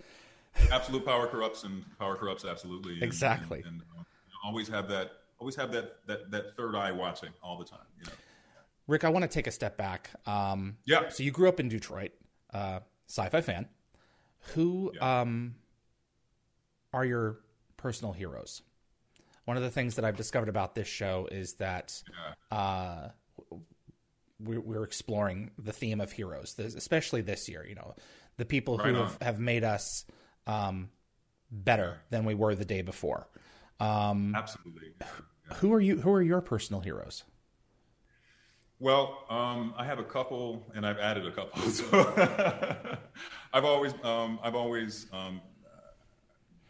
[0.72, 3.64] absolute power corrupts and power corrupts absolutely and, Exactly.
[3.66, 3.82] and,
[4.44, 8.06] always have that always have that, that that third eye watching all the time you
[8.06, 8.14] know
[8.90, 10.10] Rick, I want to take a step back.
[10.26, 11.10] Um, Yeah.
[11.10, 12.10] So you grew up in Detroit,
[12.52, 13.68] uh, sci-fi fan.
[14.56, 15.54] Who um,
[16.92, 17.38] are your
[17.78, 18.64] personal heroes?
[19.46, 22.02] One of the things that I've discovered about this show is that
[22.52, 23.10] uh,
[24.40, 27.64] we're, we're exploring the theme of heroes, especially this year.
[27.68, 27.94] You know,
[28.38, 29.08] the people who Right on.
[29.08, 30.04] have, have made us
[30.48, 30.90] um,
[31.52, 33.28] better than we were the day before.
[33.80, 34.94] Um, absolutely
[35.56, 36.00] who are you?
[36.02, 37.24] Who are your personal heroes?
[38.82, 42.98] well um, i have a couple and i've added a couple so
[43.54, 45.42] i've always um, i've always um,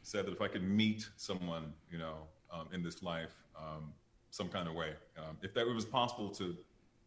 [0.02, 2.16] said that if i could meet someone you know
[2.52, 3.94] um, in this life um,
[4.32, 6.58] some kind of way um, if that was possible to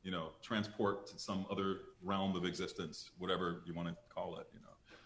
[0.04, 4.46] you know transport to some other realm of existence whatever you want to call it
[4.54, 4.96] you know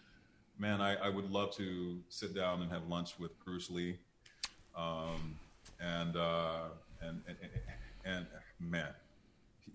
[0.59, 3.97] man I, I would love to sit down and have lunch with bruce lee
[4.77, 5.37] um,
[5.79, 6.69] and, uh,
[7.01, 7.37] and, and
[8.05, 8.25] and
[8.59, 8.93] man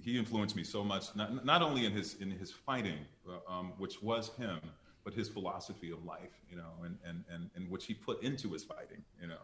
[0.03, 3.73] he influenced me so much not, not only in his in his fighting uh, um,
[3.79, 4.59] which was him
[5.05, 8.53] but his philosophy of life you know and and and, and which he put into
[8.53, 9.43] his fighting you know.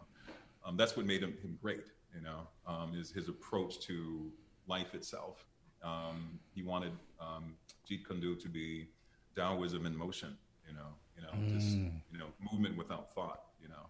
[0.65, 4.31] Um, that's what made him, him great you know um, is his approach to
[4.67, 5.45] life itself.
[5.83, 7.55] Um, he wanted um,
[7.89, 8.89] Jeet Kune Do to be
[9.35, 13.85] Taoism in motion you know you know just you know movement without thought you know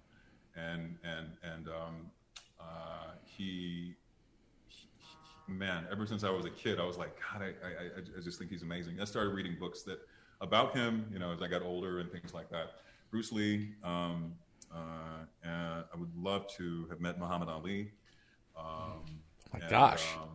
[0.60, 1.96] and and and um,
[2.60, 3.96] uh, he
[5.48, 8.38] man, ever since I was a kid, I was like, God, I, I, I- just
[8.38, 9.00] think he's amazing.
[9.02, 10.00] I started reading books that
[10.42, 12.74] about him, you know, as I got older and things like that.
[13.10, 14.34] Bruce Lee, um,
[14.72, 17.92] uh, and I would love to have met Muhammad Ali.
[18.56, 19.02] Um,
[19.52, 20.06] my and, gosh.
[20.22, 20.30] um,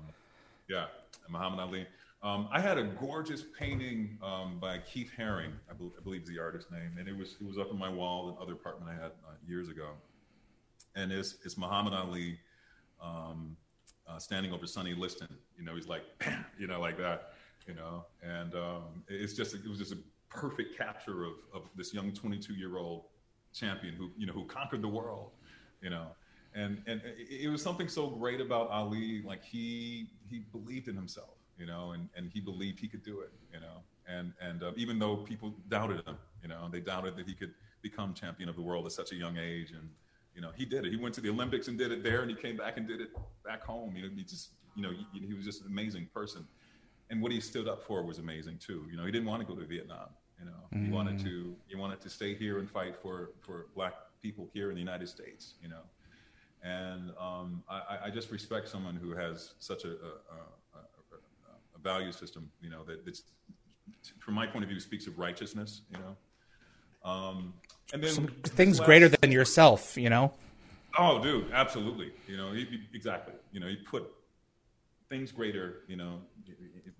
[0.68, 0.86] yeah,
[1.28, 1.86] Muhammad Ali.
[2.22, 6.28] Um, I had a gorgeous painting um, by Keith Haring, I, bel I believe is
[6.28, 8.90] the artist's name, and it was it was up on my wall in other apartment
[8.90, 9.90] I had uh, years ago,
[10.94, 12.38] and it's it's Muhammad Ali
[13.02, 13.56] um,
[14.06, 15.28] uh, standing over Sonny Liston.
[15.56, 16.02] You know, he's like,
[16.58, 17.32] you know, like that,
[17.66, 21.94] you know, and um, it's just it was just a perfect capture of of this
[21.94, 23.04] young 22 year old
[23.52, 25.30] champion who you know who conquered the world,
[25.80, 26.08] you know.
[26.56, 30.94] And, and it it was something so great about Ali, like he he believed in
[30.94, 34.62] himself, you know, and, and he believed he could do it, you know, and and
[34.62, 38.48] uh, even though people doubted him, you know, they doubted that he could become champion
[38.48, 39.88] of the world at such a young age, and
[40.34, 40.90] you know, he did it.
[40.90, 43.00] He went to the Olympics and did it there, and he came back and did
[43.00, 43.10] it
[43.44, 43.94] back home.
[43.96, 46.46] You know, he just, you know, he, he was just an amazing person,
[47.10, 48.86] and what he stood up for was amazing too.
[48.90, 50.08] You know, he didn't want to go to Vietnam.
[50.40, 53.94] You know, he wanted to he wanted to stay here and fight for for black
[54.20, 55.54] people here in the United States.
[55.62, 55.82] You know,
[56.62, 60.78] and um, I, I just respect someone who has such a, a, a,
[61.12, 61.18] a,
[61.76, 62.50] a value system.
[62.60, 63.22] You know, that it's
[64.18, 65.82] from my point of view speaks of righteousness.
[65.90, 66.16] You know.
[67.04, 67.54] Um,
[67.92, 70.32] and then Some things last- greater than yourself, you know.
[70.98, 72.12] Oh, dude, absolutely.
[72.28, 73.34] You know, he, exactly.
[73.52, 74.10] You know, he put
[75.08, 75.82] things greater.
[75.88, 76.20] You know,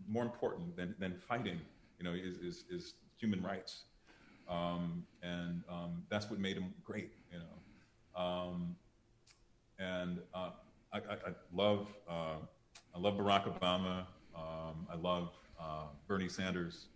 [0.09, 1.61] more important than than fighting.
[1.99, 3.85] You know, is is, is human rights,
[4.49, 7.13] um, and um, that's what made him great.
[7.33, 8.77] You know, um,
[9.79, 10.51] and uh,
[10.93, 12.37] I, I, I, love uh,
[12.95, 14.07] I love Barack Obama.
[14.35, 16.87] Um, I love uh, Bernie Sanders.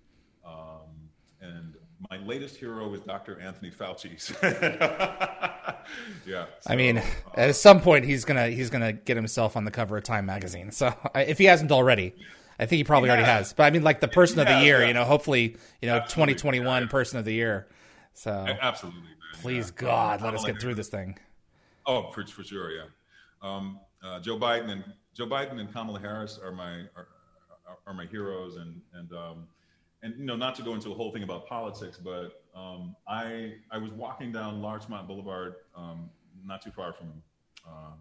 [0.45, 1.09] Um,
[1.41, 1.75] and
[2.11, 3.41] my latest hero is Dr.
[3.41, 4.11] Anthony Fauci.
[6.27, 6.47] yeah.
[6.61, 7.05] So, I mean, uh,
[7.37, 10.71] at some point he's gonna he's gonna get himself on the cover of Time magazine.
[10.71, 12.15] So if he hasn't already,
[12.59, 13.53] I think he probably already has.
[13.53, 14.89] But I mean, like the person of the year, yeah.
[14.89, 17.67] you know, hopefully, you know, twenty twenty one person of the year.
[18.15, 19.11] So absolutely, man.
[19.41, 19.87] please yeah.
[19.87, 21.19] God, let us get through this thing.
[21.87, 22.85] Oh, for, for sure, yeah.
[23.43, 24.85] Um, uh, Joe Biden and
[25.15, 27.09] Joe Biden and Kamala Harris are my are,
[27.87, 29.49] are my heroes, and and um,
[30.03, 33.55] and you know, not to go into a whole thing about politics, but um, I
[33.71, 36.11] I was walking down Larchmont Boulevard, um,
[36.45, 37.13] not too far from
[37.67, 37.93] uh,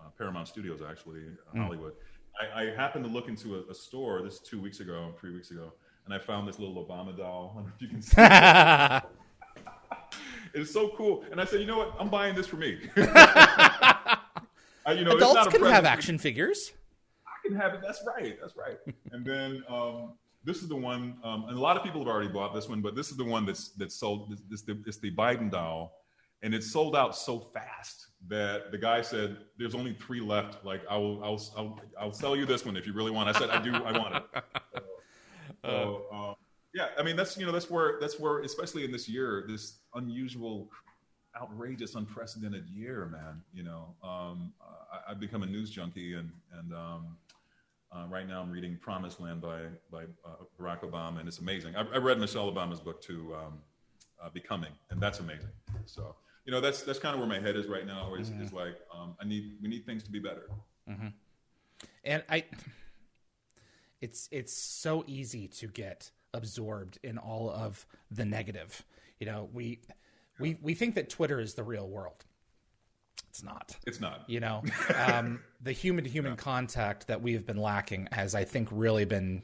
[0.00, 1.62] uh, Paramount Studios, actually, mm.
[1.62, 1.92] Hollywood.
[2.38, 5.50] I, I, happened to look into a, a, store this two weeks ago, three weeks
[5.50, 5.72] ago,
[6.04, 7.54] and I found this little Obama doll.
[7.56, 8.20] I don't know if you can see
[10.54, 11.94] it's so cool, and I said, you know what?
[11.98, 12.78] I'm buying this for me.
[12.96, 16.72] I, you know, adults can have action figures.
[17.26, 17.80] I can have it.
[17.82, 18.36] That's right.
[18.40, 18.78] That's right.
[19.12, 20.12] and then um,
[20.46, 22.80] this is the one, um, and a lot of people have already bought this one,
[22.80, 24.38] but this is the one that's that's sold.
[24.50, 26.04] It's the, it's the Biden doll,
[26.42, 30.64] and it sold out so fast that the guy said, "There's only three left.
[30.64, 33.38] Like, I will, I'll, I'll, I'll sell you this one if you really want." I
[33.38, 33.74] said, "I do.
[33.74, 34.22] I want it."
[34.74, 34.82] So,
[35.64, 36.34] so um,
[36.72, 39.78] yeah, I mean, that's you know, that's where that's where, especially in this year, this
[39.94, 40.70] unusual,
[41.40, 43.42] outrageous, unprecedented year, man.
[43.52, 44.52] You know, um,
[44.92, 47.16] I, have become a news junkie, and and um,
[47.92, 51.76] uh, right now, I'm reading Promised Land by by uh, Barack Obama, and it's amazing.
[51.76, 53.58] I, I read Michelle Obama's book too, um,
[54.22, 55.50] uh, Becoming, and that's amazing.
[55.86, 58.14] So, you know, that's that's kind of where my head is right now.
[58.14, 58.42] Is, mm-hmm.
[58.42, 60.50] is like, um, I need we need things to be better.
[60.88, 61.08] Mm-hmm.
[62.04, 62.44] And I,
[64.00, 68.84] it's it's so easy to get absorbed in all of the negative.
[69.20, 69.80] You know, we
[70.38, 72.24] we we think that Twitter is the real world
[73.36, 73.76] it's not.
[73.86, 74.24] It's not.
[74.28, 74.62] You know,
[74.94, 79.04] um, the human to human contact that we have been lacking has, I think, really
[79.04, 79.42] been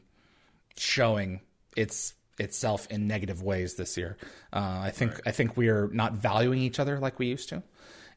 [0.79, 1.41] showing
[1.77, 4.17] its itself in negative ways this year.
[4.53, 5.23] Uh, I think right.
[5.27, 7.63] I think we are not valuing each other like we used to,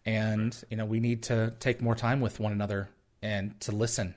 [0.05, 0.63] and right.
[0.69, 2.89] you know we need to take more time with one another
[3.21, 4.15] and to listen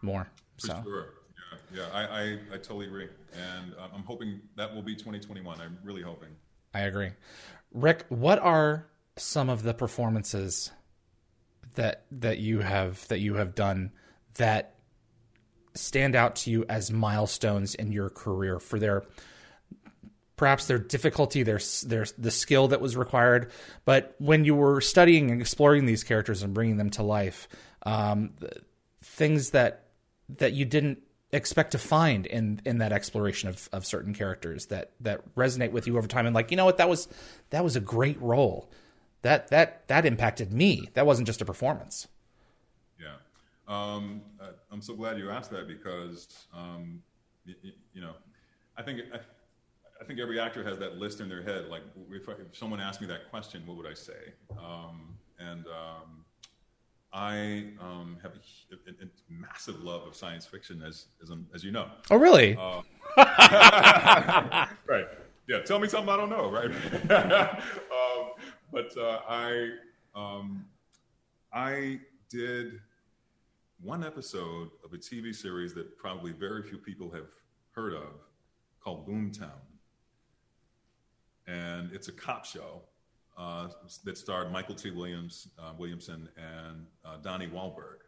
[0.00, 0.30] more.
[0.60, 0.80] For so.
[0.84, 1.06] Sure.
[1.74, 5.60] Yeah, yeah, I, I, I totally agree, and I'm hoping that will be 2021.
[5.60, 6.28] I'm really hoping.
[6.72, 7.10] I agree.
[7.72, 8.86] Rick, what are
[9.18, 10.70] some of the performances
[11.74, 13.92] that that you have that you have done
[14.34, 14.74] that
[15.74, 19.04] stand out to you as milestones in your career for their
[20.36, 23.50] perhaps their difficulty their their the skill that was required.
[23.84, 27.48] But when you were studying and exploring these characters and bringing them to life
[27.84, 28.32] um,
[29.02, 29.84] things that
[30.38, 31.02] that you didn't
[31.32, 35.86] expect to find in in that exploration of, of certain characters that that resonate with
[35.86, 36.78] you over time and like you know what?
[36.78, 37.08] That was
[37.50, 38.70] that was a great role
[39.22, 40.88] that that that impacted me.
[40.94, 42.08] That wasn't just a performance.
[43.00, 43.16] Yeah,
[43.66, 44.22] um,
[44.70, 47.02] I'm so glad you asked that because um,
[47.44, 47.54] you,
[47.92, 48.12] you, know,
[48.76, 49.18] I think I,
[50.00, 51.66] I, think every actor has that list in their head.
[51.68, 54.32] Like if, if someone asked me that question, what would I say?
[54.52, 56.24] Um, and um,
[57.12, 61.72] I um, have a, a, a, massive love of science fiction, as as, as you
[61.72, 61.88] know.
[62.10, 62.56] Oh, really?
[62.56, 62.82] Uh,
[64.86, 65.06] right.
[65.48, 65.60] Yeah.
[65.64, 66.50] Tell me something I don't know.
[66.50, 66.70] Right.
[68.72, 69.70] But uh, I
[70.14, 70.64] um,
[71.52, 72.80] I did
[73.82, 77.28] one episode of a TV series that probably very few people have
[77.72, 78.12] heard of
[78.82, 79.50] called Boomtown,
[81.46, 82.82] and it's a cop show
[83.38, 83.68] uh,
[84.04, 88.00] that starred Mykelti Williams, uh, Williamson, and uh, Donnie Wahlberg.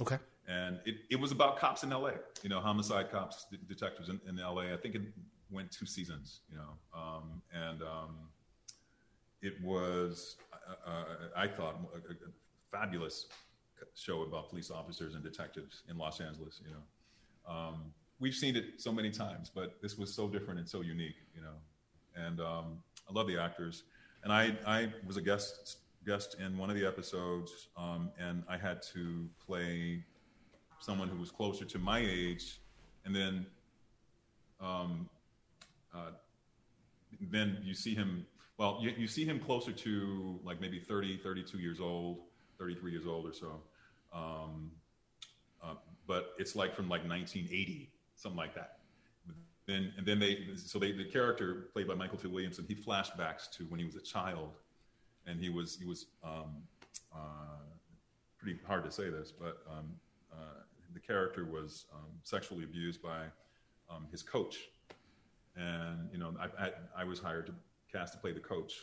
[0.00, 0.18] Okay.
[0.48, 2.10] And it, it was about cops in LA,
[2.42, 4.72] you know, homicide cops, detectives in, in LA.
[4.74, 5.02] I think it
[5.50, 8.16] went two seasons, you know, um, and um,
[9.44, 11.04] it was, uh, uh,
[11.36, 12.30] I thought, a, a,
[12.72, 13.26] fabulous
[13.94, 16.60] show about police officers and detectives in Los Angeles.
[16.64, 20.68] You know, um, we've seen it so many times, but this was so different and
[20.68, 21.16] so unique.
[21.36, 21.54] You know,
[22.16, 22.78] and um,
[23.08, 23.84] I love the actors.
[24.24, 28.56] And I, I was a guest guest in one of the episodes, um, and I
[28.56, 30.02] had to play
[30.80, 32.60] someone who was closer to my age,
[33.04, 33.46] and then
[34.60, 35.08] um,
[35.94, 36.10] uh,
[37.20, 38.26] then you see him
[38.56, 42.20] well, you, you see him closer to like maybe 30, 32 years old,
[42.58, 43.60] 33 years old or so.
[44.12, 44.70] Um,
[45.62, 45.74] uh,
[46.06, 48.78] but it's like from like 1980, something like that.
[49.66, 53.64] Then and then they so they the character played by Mykelti Williamson he flashbacks to
[53.64, 54.50] when he was a child,
[55.26, 56.56] and he was he was um,
[57.14, 57.64] uh,
[58.38, 59.94] pretty hard to say this, but um,
[60.30, 60.60] uh,
[60.92, 63.22] the character was um, sexually abused by
[63.88, 64.68] um, his coach,
[65.56, 67.54] and you know I, I, I was hired to
[67.94, 68.74] cast to play the coach.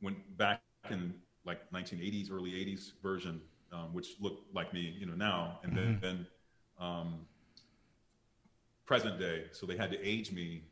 [0.00, 3.40] When back in like 1980s, early 80s version,
[3.72, 6.00] um, which looked like me, you know, now, and then, mm-hmm.
[6.00, 6.26] then
[6.80, 7.26] um,
[8.86, 9.44] present day.
[9.52, 10.62] So they had to age me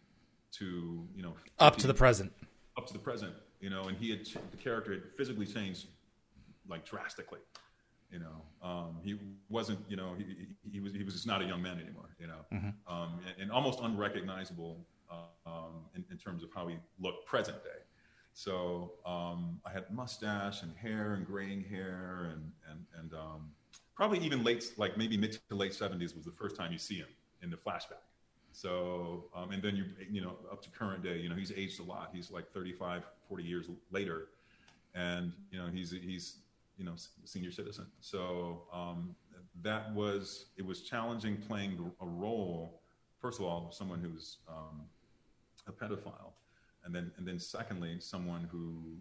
[0.52, 2.32] to, you know, 50, up to the present,
[2.76, 5.86] up to the present, you know, and he had the character had physically changed
[6.68, 7.40] like drastically.
[8.10, 9.80] You know, um, he wasn't.
[9.88, 10.92] You know, he, he was.
[10.92, 12.14] He was just not a young man anymore.
[12.20, 12.92] You know, mm-hmm.
[12.94, 17.80] um, and, and, almost unrecognizable um, in, in, terms of how he looked present day.
[18.34, 23.50] So um, I had mustache and hair and graying hair and and and um,
[23.94, 26.96] probably even late, like maybe mid to late seventies was the first time you see
[26.96, 27.08] him
[27.42, 28.04] in the flashback.
[28.52, 31.80] So um, and then you you know up to current day, you know he's aged
[31.80, 32.10] a lot.
[32.12, 34.28] He's like 35, 40 years later,
[34.94, 36.38] and you know he's he's
[36.78, 37.86] you know senior citizen.
[38.00, 39.14] So um,
[39.62, 42.80] that was it was challenging playing a role.
[43.20, 44.82] First of all, someone who's um,
[45.66, 46.32] a pedophile
[46.86, 48.96] and then and then secondly, someone who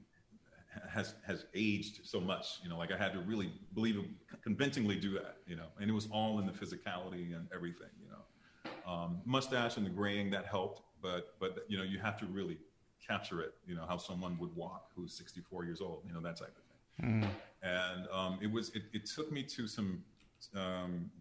[0.90, 2.60] has has aged so much.
[2.64, 4.04] You know, like I had to really believe
[4.44, 5.38] convincingly do that.
[5.48, 7.90] You know, and it was all in the physicality and everything.
[8.02, 12.18] You know, um, mustache and the graying that helped, but but you know you have
[12.18, 12.58] to really
[13.08, 13.54] capture it.
[13.68, 16.02] You know how someone would walk who's 64 years old.
[16.08, 17.22] You know that type of thing.
[17.22, 17.28] Mm.
[17.62, 20.04] And um, it was it, it took me to some
[20.56, 21.12] um,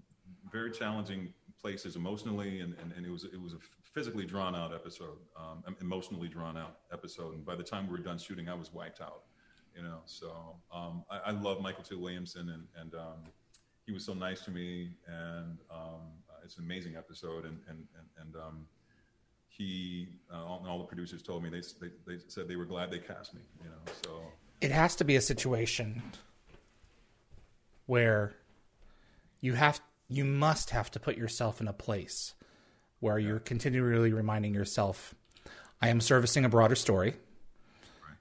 [0.50, 3.58] very challenging places emotionally, and, and, and, it was it was a
[3.94, 7.34] physically drawn out episode, um, emotionally drawn out episode.
[7.34, 9.22] And by the time we were done shooting, I was wiped out.
[9.76, 13.24] You know, so um, I, I, love Mykelti Williamson, and and um,
[13.86, 16.12] he was so nice to me, and um,
[16.44, 18.66] it's an amazing episode, and and and, and um,
[19.48, 22.92] he uh, all, all, the producers told me they, they they said they were glad
[22.92, 23.40] they cast me.
[23.64, 24.22] You know, so
[24.60, 26.02] it has to be a situation
[27.86, 28.36] where
[29.40, 32.34] you have you must have to put yourself in a place
[33.00, 35.14] where you're continually reminding yourself,
[35.80, 37.14] I am servicing a broader story.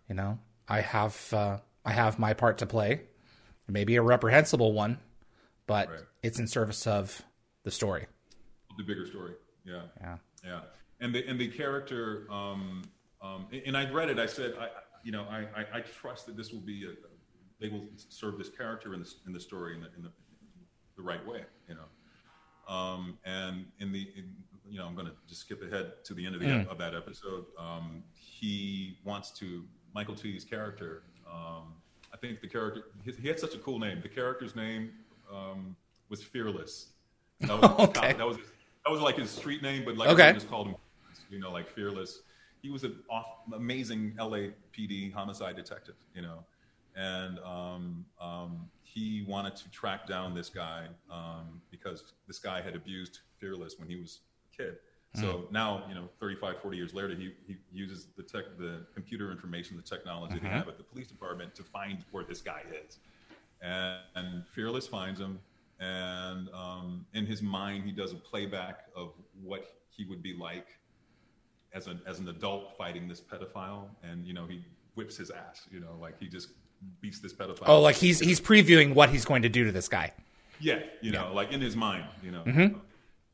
[0.09, 3.01] You know, I have uh, I have my part to play,
[3.67, 4.99] maybe a reprehensible one,
[5.65, 5.99] but right.
[6.21, 7.21] it's in service of
[7.63, 8.07] the story.
[8.77, 9.33] The bigger story,
[9.65, 10.59] yeah, yeah, yeah.
[10.99, 12.83] And the and the character, um,
[13.21, 14.19] um, and I read it.
[14.19, 14.67] I said, I,
[15.03, 16.93] you know, I, I, I trust that this will be a,
[17.61, 20.11] they will serve this character in the in the story in the, in the
[20.95, 22.73] the right way, you know.
[22.73, 24.31] Um, and in the, in,
[24.73, 26.67] you know, I'm going to just skip ahead to the end of, the, mm.
[26.67, 27.45] of that episode.
[27.59, 29.63] Um, he wants to
[29.95, 31.03] Mykelti's character.
[31.31, 31.75] Um,
[32.11, 33.99] I think the character he, he, had such a cool name.
[34.01, 34.89] The character's name
[35.31, 35.75] um,
[36.09, 36.87] was Fearless.
[37.41, 38.13] That was, okay.
[38.13, 38.47] that was his,
[38.83, 40.33] that was like his street name, but like okay.
[40.33, 40.75] just called him,
[41.29, 42.21] you know, like Fearless.
[42.63, 46.39] He was an off, amazing LAPD homicide detective, you know,
[46.95, 52.73] and um, um, he wanted to track down this guy um, because this guy had
[52.73, 54.21] abused Fearless when he was
[54.55, 54.77] kid.
[55.15, 55.21] Mm.
[55.21, 59.31] So now, you know, 35, 40 years later, he, he uses the tech, the computer
[59.31, 60.45] information, the technology mm-hmm.
[60.45, 62.97] they have at the police department to find where this guy is.
[63.61, 65.39] And, and Fearless finds him,
[65.79, 70.67] and um, in his mind, he does a playback of what he would be like
[71.73, 74.63] as an as an adult fighting this pedophile, and you know, he
[74.95, 75.67] whips his ass.
[75.71, 76.49] You know, like he just
[77.01, 77.67] beats this pedophile.
[77.67, 80.13] Oh, like he's he's previewing what he's going to do to this guy.
[80.59, 81.35] Yeah, you know, yeah.
[81.35, 82.43] like in his mind, you know.
[82.43, 82.79] Mm-hmm.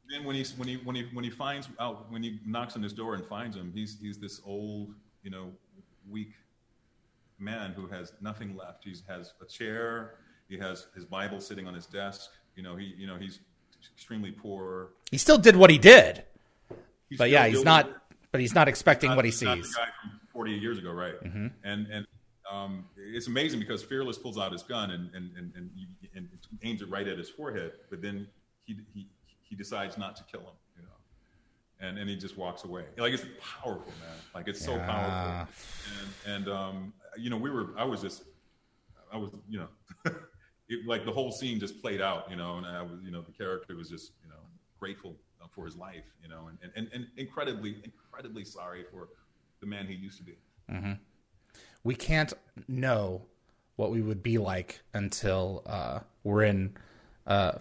[0.10, 2.82] Then when he when he when he when he finds out when he knocks on
[2.82, 4.94] his door and finds him, he's he's this old,
[5.24, 5.52] you know,
[6.10, 6.32] weak
[7.38, 8.84] man who has nothing left.
[8.84, 10.16] He has a chair.
[10.48, 12.32] He has his Bible sitting on his desk.
[12.56, 13.40] You know, he you know he's
[13.94, 14.90] extremely poor.
[15.12, 16.24] He still did what he did,
[17.10, 17.90] he's but yeah, he's not.
[18.32, 19.46] But he's not expecting not, what he sees.
[19.48, 21.20] Not the guy from Forty years ago, right?
[21.24, 21.48] Mm-hmm.
[21.64, 22.08] And and
[22.52, 25.70] um, it's amazing because Fearless pulls out his gun and, and, and, and,
[26.16, 26.30] and,
[26.64, 28.28] aims it right at his forehead, but then
[28.66, 29.08] he, he,
[29.50, 32.86] he decides not to kill him, you know, and, and he just walks away.
[32.98, 34.18] Like it's powerful, man.
[34.34, 34.86] Like it's so yeah.
[34.86, 35.54] powerful.
[36.26, 38.24] And, and um, you know, we were, I was just,
[39.12, 39.68] I was, you know,
[40.70, 43.22] it, like the whole scene just played out, you know, and I was, you know,
[43.22, 44.36] the character was just, you know,
[44.80, 45.16] grateful
[45.52, 49.10] for his life, you know, and, and, and incredibly, incredibly sorry for
[49.62, 50.38] the man he used to be.
[50.72, 50.94] Mm-hmm
[51.84, 52.34] we can't
[52.68, 53.24] know
[53.76, 56.76] what we would be like until uh, we're in
[57.26, 57.54] uh,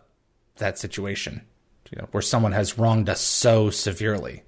[0.57, 1.43] that situation,
[1.91, 4.43] you know, where someone has wronged us so severely,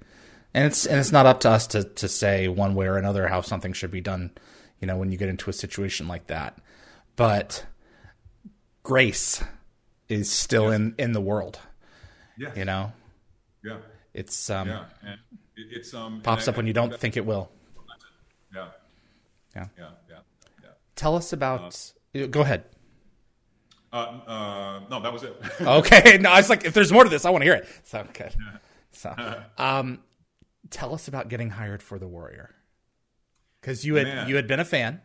[0.53, 3.27] and it's and it's not up to us to to say one way or another
[3.27, 4.31] how something should be done,
[4.79, 6.57] you know, when you get into a situation like that.
[7.15, 7.65] But
[8.83, 9.43] grace
[10.09, 10.75] is still yes.
[10.75, 11.59] in in the world.
[12.37, 12.93] Yeah, you know.
[13.63, 13.77] Yeah,
[14.13, 15.19] it's um, yeah, and
[15.55, 17.51] it's um pops up when you don't think it will.
[18.53, 18.67] Yeah,
[19.55, 19.67] yeah.
[19.77, 19.89] Yeah.
[20.09, 20.15] Yeah.
[20.63, 20.69] yeah.
[20.95, 21.93] Tell us about.
[22.15, 22.65] Uh, go ahead.
[23.93, 25.35] Uh, uh, no, that was it.
[25.61, 27.67] okay, no, I was like, if there's more to this, I want to hear it.
[27.83, 28.33] So good.
[28.91, 29.13] So,
[29.57, 29.99] um,
[30.69, 32.55] tell us about getting hired for the Warrior,
[33.59, 34.29] because you had Man.
[34.29, 35.01] you had been a fan.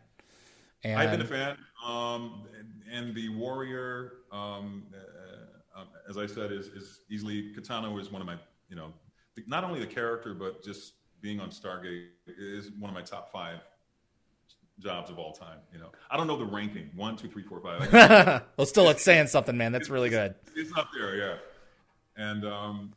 [0.83, 2.43] And I've been a fan, um,
[2.89, 8.21] and, the Warrior, um, uh, um, as I said, is, is easily K'tano is one
[8.21, 8.37] of my,
[8.69, 8.93] you know,
[9.47, 13.59] not only the character but just being on Stargate is one of my top five
[14.79, 15.59] jobs of all time.
[15.73, 17.91] You know, I don't know the ranking one, two, three, four, five.
[18.57, 19.71] well, still, it's saying something, man.
[19.71, 20.35] That's really good.
[20.55, 21.35] it's up there, yeah.
[22.15, 22.93] And um,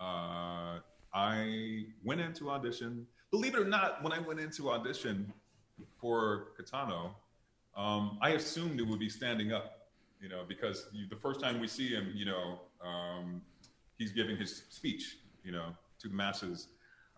[0.00, 0.78] uh,
[1.14, 3.06] I went into audition.
[3.30, 5.32] Believe it or not, when I went into audition
[6.00, 7.12] for K'tano,
[7.76, 9.88] um, I assumed it would be standing up,
[10.20, 13.40] you know, because you, the first time we see him, you know, um,
[13.98, 15.66] he's giving his speech, you know,
[16.00, 16.68] to the masses.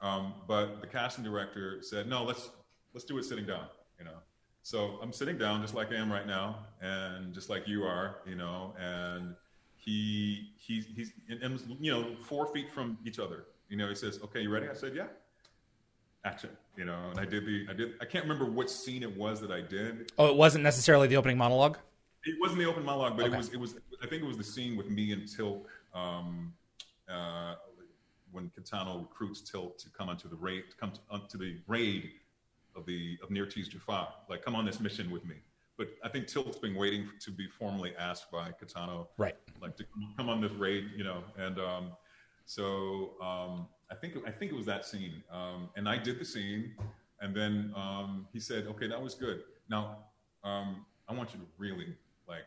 [0.01, 2.51] Um, but the casting director said, "No, let's
[2.93, 3.67] let's do it sitting down,"
[3.99, 4.19] you know.
[4.63, 8.17] So I'm sitting down just like I am right now, and just like you are,
[8.27, 9.35] you know, and
[9.77, 13.45] he he's he's and, and you know four feet from each other.
[13.69, 15.07] You know, he says, "Okay, you ready?" I said, "Yeah."
[16.25, 19.15] Action, you know, and I did the I did I can't remember which scene it
[19.15, 20.11] was that I did.
[20.17, 21.77] Oh, it wasn't necessarily the opening monologue.
[22.25, 23.35] It wasn't the open monologue, but Okay.
[23.35, 26.55] it was it was I think it was the scene with me and Teal'c um,
[27.11, 27.57] uh,
[28.33, 32.13] when K'tano recruits Teal'c to come onto the raid, come to, onto the raid
[32.77, 35.37] of the of Ner'tiz Jaffa, like come on this mission with me.
[35.77, 39.35] But I think Teal'c's been waiting to be formally asked by K'tano, Right.
[39.61, 39.85] like to
[40.17, 41.25] come on this raid, you know.
[41.37, 41.93] And um,
[42.47, 46.25] so um, I think I think it was that scene, um, and I did the
[46.25, 46.75] scene,
[47.21, 49.43] and then um, he said, "Okay, that was good.
[49.69, 49.99] Now
[50.45, 51.97] um, I want you to really
[52.29, 52.45] like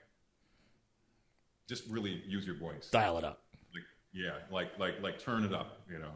[1.68, 3.44] just really use your voice." Dial it up.
[3.74, 6.12] like yeah like like like turn it up you know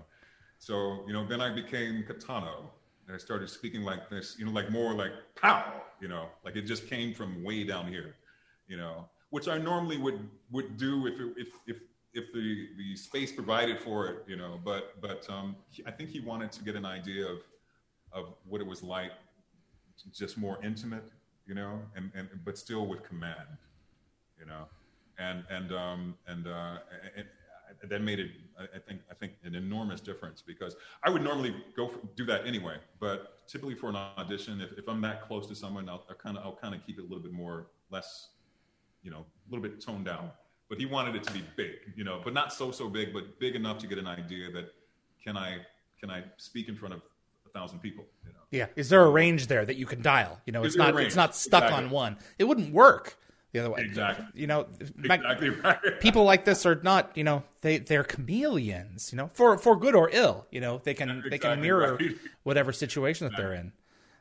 [0.59, 2.69] so you know then i became K'tano
[3.07, 6.55] and i started speaking like this you know like more like pow you know like
[6.55, 8.15] it just came from way down here
[8.67, 10.19] you know which i normally would
[10.51, 11.77] would do if it, if if
[12.13, 16.19] if the the space provided for it you know but but um i think he
[16.19, 17.39] wanted to get an idea of
[18.13, 19.11] of what it was like
[20.13, 21.11] just more intimate
[21.45, 23.47] you know and and but still with command
[24.41, 24.65] you know,
[25.19, 26.77] and and um, and, uh,
[27.15, 27.27] and,
[27.81, 28.31] and that made it,
[28.61, 32.25] I I think, I think an enormous difference because I would normally go for, do
[32.25, 36.05] that anyway, but typically for an audition, if, if I'm that close to someone, I'll,
[36.09, 38.29] I'll kind of I'll kind of keep it a little bit more less,
[39.03, 40.31] you know, a little bit toned down.
[40.69, 43.39] But he wanted it to be big, you know, but not so so big, but
[43.39, 44.73] big enough to get an idea that
[45.23, 45.57] can I
[45.99, 47.01] can I speak in front of
[47.45, 48.39] a thousand people, you know.
[48.51, 48.67] Yeah.
[48.75, 50.39] Is there a range there that you can dial?
[50.45, 51.85] You know, Is it's not it's not stuck Exactly.
[51.85, 52.17] on one.
[52.39, 53.17] It wouldn't work
[53.51, 53.81] the other way.
[53.81, 54.25] Exactly.
[54.33, 55.77] You know, Exactly right.
[55.99, 59.95] people like this are not, you know, they they're chameleons, you know, for for good
[59.95, 62.11] or ill, you know, they can they can mirror right.
[62.43, 63.71] whatever situation that they're in.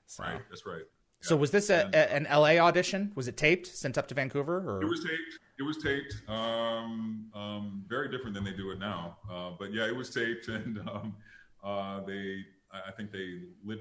[0.06, 0.82] So, Right, that's right.
[1.20, 3.12] so was this a, a, an LA audition?
[3.14, 5.38] Was it taped, sent up to Vancouver, or It was taped.
[5.58, 6.16] It was taped.
[6.28, 9.18] Um, um, very different than they do it now.
[9.30, 11.14] Uh, but yeah, it was taped, and um,
[11.62, 12.38] uh, they,
[12.72, 13.80] I I think they lit,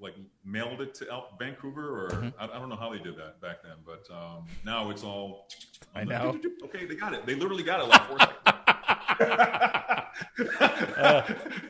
[0.00, 2.28] like mailed it to El- Vancouver, or Mm-hmm.
[2.40, 3.76] I, I don't know how they did that back then.
[3.84, 5.48] But um, now it's all.
[5.94, 6.38] I know.
[6.64, 7.26] Okay, they got it.
[7.26, 9.20] They literally got it like four seconds.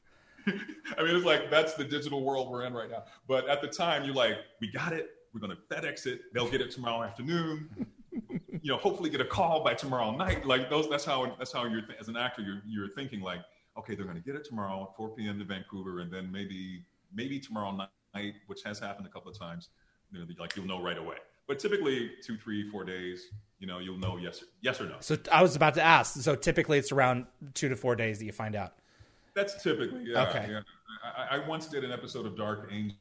[0.99, 3.05] I mean, it's like that's the digital world we're in right now.
[3.29, 5.11] But at the time, you're like, we got it.
[5.33, 6.23] We're gonna FedEx it.
[6.35, 7.69] They'll get it tomorrow afternoon.
[8.31, 10.45] you know, hopefully get a call by tomorrow night.
[10.45, 13.41] Like those, that's how that's how you're as an actor, you're you're thinking like,
[13.79, 15.39] okay, they're gonna get it tomorrow at 4 p.m.
[15.39, 16.83] to Vancouver, and then maybe
[17.15, 17.89] maybe tomorrow night,
[18.47, 19.69] which has happened a couple of times.
[20.11, 21.17] You know, like you'll know right away.
[21.47, 24.97] But typically, two, three, four days, you know, you'll know yes, yes or no.
[25.01, 25.17] so?
[25.33, 26.15] I was about to ask.
[26.21, 28.75] So typically, it's around two to four days that you find out.
[29.35, 30.29] That's typically yeah.
[30.29, 30.47] Okay.
[30.51, 30.61] yeah.
[31.05, 32.95] I, I once did an episode of Dark Angel.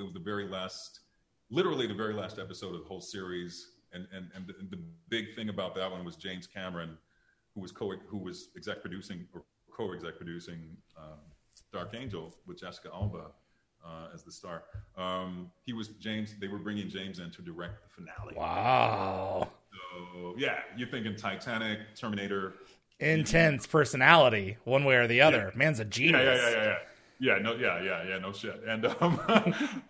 [0.00, 1.00] It was the very last,
[1.50, 3.72] literally the very last episode of the whole series.
[3.92, 6.98] And and and the, the big thing about that one was James Cameron,
[7.54, 9.44] who was co who was exec producing or
[9.76, 11.18] co-exec producing um,
[11.72, 13.30] Dark Angel with Jessica Alba
[13.86, 14.64] uh, as the star.
[14.96, 16.34] Um, he was James.
[16.40, 18.34] They were bringing James in to direct the finale.
[18.36, 22.54] Wow, So yeah, you're thinking Titanic, Terminator.
[22.98, 25.52] intense personality, one way or the other.
[25.54, 26.22] Man's a genius.
[26.22, 26.76] yeah, yeah, yeah, yeah.
[27.18, 28.62] Yeah, no, yeah, yeah, yeah, no shit.
[28.66, 29.18] And um,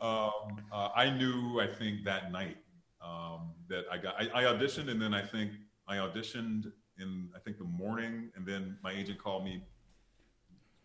[0.01, 0.31] um,
[0.73, 2.57] uh, I knew, I think that night
[3.03, 5.51] um, that I got, I, I auditioned, and then I think
[5.89, 6.71] I auditioned
[7.01, 9.65] in, I think the morning, and then my agent called me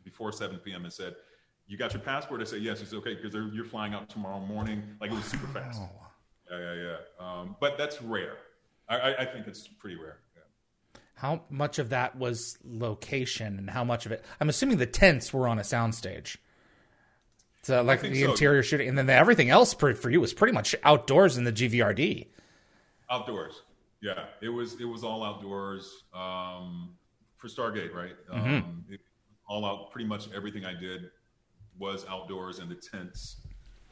[0.04, 0.84] before 7 p.m.
[0.84, 1.14] and said,
[1.68, 4.40] "You got your passport?" I said, "Yes." He said, "Okay, because you're flying out tomorrow
[4.40, 5.82] morning." Like it was super fast.
[6.52, 6.96] Yeah, yeah, yeah.
[7.20, 8.38] Um, but that's rare.
[8.90, 10.18] I, I, I think it's pretty rare.
[10.36, 11.00] Yeah.
[11.16, 14.24] How much of that was location, and how much of it?
[14.40, 16.38] I'm assuming the tents were on a soundstage.
[17.64, 18.32] So like the so.
[18.32, 21.44] interior shooting, and then the, everything else for, for you was pretty much outdoors in
[21.44, 22.28] the GVRD.
[23.10, 23.62] Outdoors.
[24.02, 26.96] Yeah, it was it was all outdoors um,
[27.38, 28.16] for Stargate, right?
[28.34, 28.54] Mm-hmm.
[28.56, 29.00] Um, it,
[29.48, 29.92] all out.
[29.92, 31.12] Pretty much everything I did
[31.82, 33.38] was outdoors in the tents.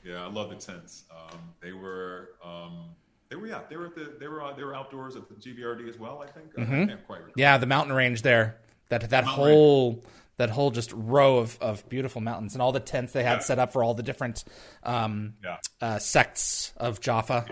[0.05, 1.03] Yeah, I love the tents.
[1.11, 2.85] Um, they were um,
[3.29, 5.35] they were yeah they were at the they were uh, they were outdoors at the
[5.35, 6.23] GVRD as well.
[6.25, 7.33] I think I can't quite recall.
[7.35, 8.57] Yeah, the mountain range there.
[8.89, 10.03] That that whole
[10.37, 13.39] that whole just row of, of beautiful mountains and all the tents they had Yeah.
[13.39, 14.45] set up for all the different
[14.83, 15.57] um, Yeah.
[15.81, 17.45] uh, sects of Jaffa.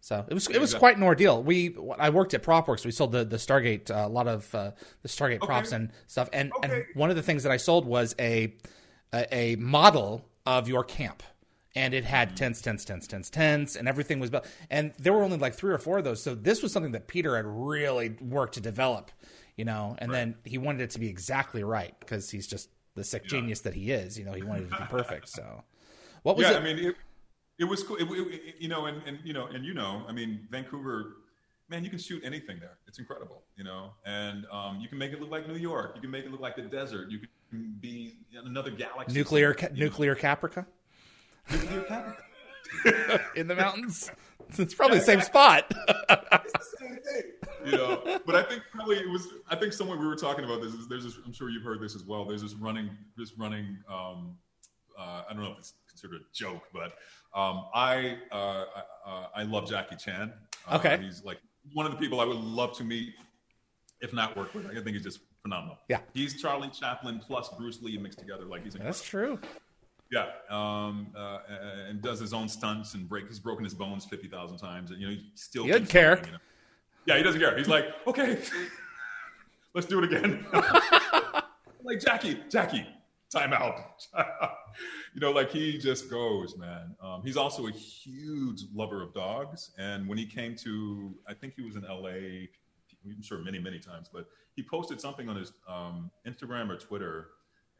[0.00, 1.40] So it was it was quite an ordeal.
[1.42, 2.84] We I worked at Propworx.
[2.84, 4.72] We sold the the Stargate uh, a lot of uh,
[5.02, 6.28] the Stargate props and stuff.
[6.32, 8.54] And and one of the things that I sold was a
[9.12, 11.22] a, a model of your camp.
[11.74, 14.46] And it had tents, tents, tents, tents, tents, and everything was built.
[14.70, 16.22] And there were only like three or four of those.
[16.22, 19.10] So this was something that Peter had really worked to develop,
[19.56, 19.96] you know.
[19.98, 23.60] And then he wanted it to be exactly right because he's just the sick genius
[23.60, 24.18] that he is.
[24.18, 25.30] You know, he wanted it to be perfect.
[25.30, 25.64] So,
[26.24, 26.56] what was yeah, it?
[26.58, 26.96] I mean, it,
[27.58, 27.96] it was cool.
[27.96, 31.16] It- you know, and, and you know, and you know, I mean, Vancouver,
[31.70, 32.76] man, you can shoot anything there.
[32.86, 35.92] It's incredible, you know, and um, you can make it look like New York.
[35.94, 37.10] You can make it look like the desert.
[37.10, 37.28] You can
[37.80, 39.16] be in another galaxy.
[39.16, 40.64] nuclear ca- nuclear Caprica
[41.50, 42.14] nuclear capital.
[43.36, 44.10] in the mountains.
[44.58, 45.72] it's probably the same spot.
[46.44, 47.22] It's the same thing,
[47.66, 48.18] you know.
[48.26, 49.28] But I think probably it was.
[49.48, 50.72] I think somewhere we were talking about this.
[50.74, 51.16] Is there's this.
[51.24, 52.24] I'm sure you've heard this as well.
[52.24, 52.90] There's this running.
[53.16, 53.78] This running.
[53.88, 54.36] Um,
[54.98, 56.94] uh, I don't know if it's considered a joke, but
[57.38, 58.64] um, I, uh,
[59.06, 60.32] I uh, I love Jackie Chan.
[60.68, 60.98] Uh, Okay.
[61.02, 61.38] he's like
[61.72, 63.14] one of the people I would love to meet,
[64.00, 64.66] if not work with.
[64.66, 65.78] I think he's just phenomenal.
[65.88, 66.00] Yeah.
[66.14, 68.44] he's Charlie Chaplin plus Bruce Lee mixed together.
[68.44, 68.92] Like he's incredible.
[68.98, 69.38] That's true.
[70.10, 71.38] Yeah, um, uh,
[71.88, 73.28] and does his own stunts and break.
[73.28, 76.20] He's broken his bones fifty thousand times, and you know he still He doesn't care.
[76.26, 76.38] you know?
[77.06, 77.56] Yeah, he doesn't care.
[77.56, 78.38] He's like, okay,
[79.74, 80.44] let's do it again.
[81.82, 82.86] like Jackie, Jackie,
[83.30, 84.06] time out.
[85.14, 86.94] you know, like he just goes, man.
[87.02, 91.54] Um, he's also a huge lover of dogs, and when he came to, I think
[91.54, 92.50] he was in L.A.
[93.04, 97.28] I'm sure many, many times, but he posted something on his um, Instagram or Twitter,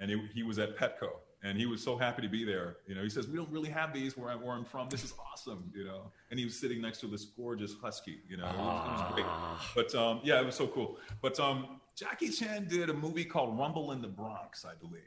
[0.01, 1.11] and he, he was at Petco,
[1.43, 2.79] and he was so happy to be there.
[2.87, 4.89] You know, he says, "We don't really have these where, I, where I'm from.
[4.89, 8.19] This is awesome." You know, and he was sitting next to this gorgeous husky.
[8.29, 9.27] You know, it was, it was great.
[9.75, 10.99] But um, yeah, it was so cool.
[11.21, 15.03] But um, Jackie Chan did a movie called Rumble in the Bronx, I believe.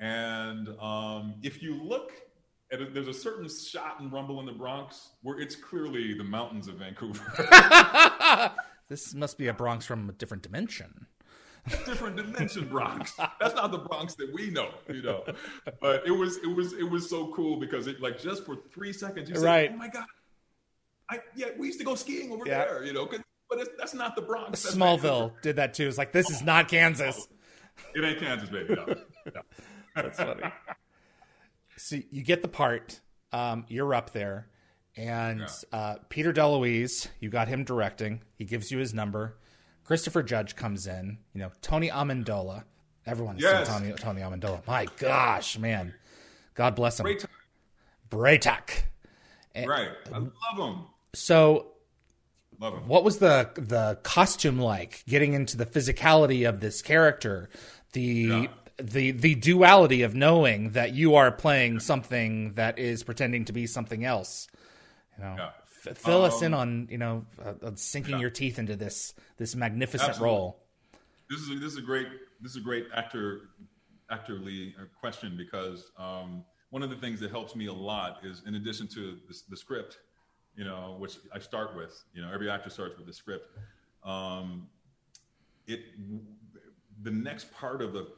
[0.00, 2.12] And um, if you look
[2.72, 6.24] at it, there's a certain shot in Rumble in the Bronx where it's clearly the
[6.24, 7.32] mountains of Vancouver.
[8.88, 11.06] This must be a Bronx from a different dimension.
[11.84, 13.12] different dimension Bronx.
[13.40, 15.24] That's not the Bronx that we know, you know.
[15.80, 18.92] But it was it was it was so cool because it like just for three
[18.92, 19.70] seconds you said, Right.
[19.72, 20.06] "Oh my god,
[21.10, 22.64] I yeah we used to go skiing over Yeah.
[22.64, 23.06] there," you know.
[23.50, 24.62] But it's, that's not the Bronx.
[24.62, 25.86] That's Smallville did that too.
[25.88, 27.28] It's like this is not Kansas.
[27.94, 28.74] It ain't Kansas, baby.
[28.74, 28.86] No.
[28.86, 29.40] No.
[29.94, 30.42] That's funny.
[31.76, 32.98] so you get the part.
[33.32, 34.48] Um, you're up there,
[34.98, 38.20] and uh, Peter DeLuise, you got him directing.
[38.34, 39.36] He gives you his number.
[39.84, 41.18] Christopher Judge comes in.
[41.32, 42.64] You know Tony Amendola.
[43.06, 43.68] Everyone's Yes.
[43.68, 44.66] seen Tony Tony Amendola.
[44.66, 45.94] My gosh, man,
[46.54, 47.06] God bless him.
[47.06, 47.30] Time.
[48.10, 48.82] Bra'tac.
[49.56, 49.88] Right.
[50.12, 50.84] I love him.
[51.14, 51.68] So
[52.58, 57.48] what was the the costume like getting into the physicality of this character
[57.92, 58.46] the Yeah.
[58.82, 63.66] the the duality of knowing that you are playing something that is pretending to be
[63.66, 64.48] something else
[65.18, 65.50] you know Yeah.
[65.86, 69.14] F- fill us Um, in on you know uh, uh, sinking your teeth into this
[69.36, 70.34] this magnificent Absolutely.
[70.34, 70.62] role
[71.30, 72.08] this is a, this is a great
[72.40, 73.50] this is a great actor
[74.10, 78.42] actorly uh, question because um, one of the things that helps me a lot is
[78.46, 79.98] in addition to the, the script,
[80.56, 82.02] you know, which I start with.
[82.14, 83.46] You know, every actor starts with the script.
[84.04, 84.68] Um,
[85.66, 85.80] it
[87.02, 88.08] the next part of the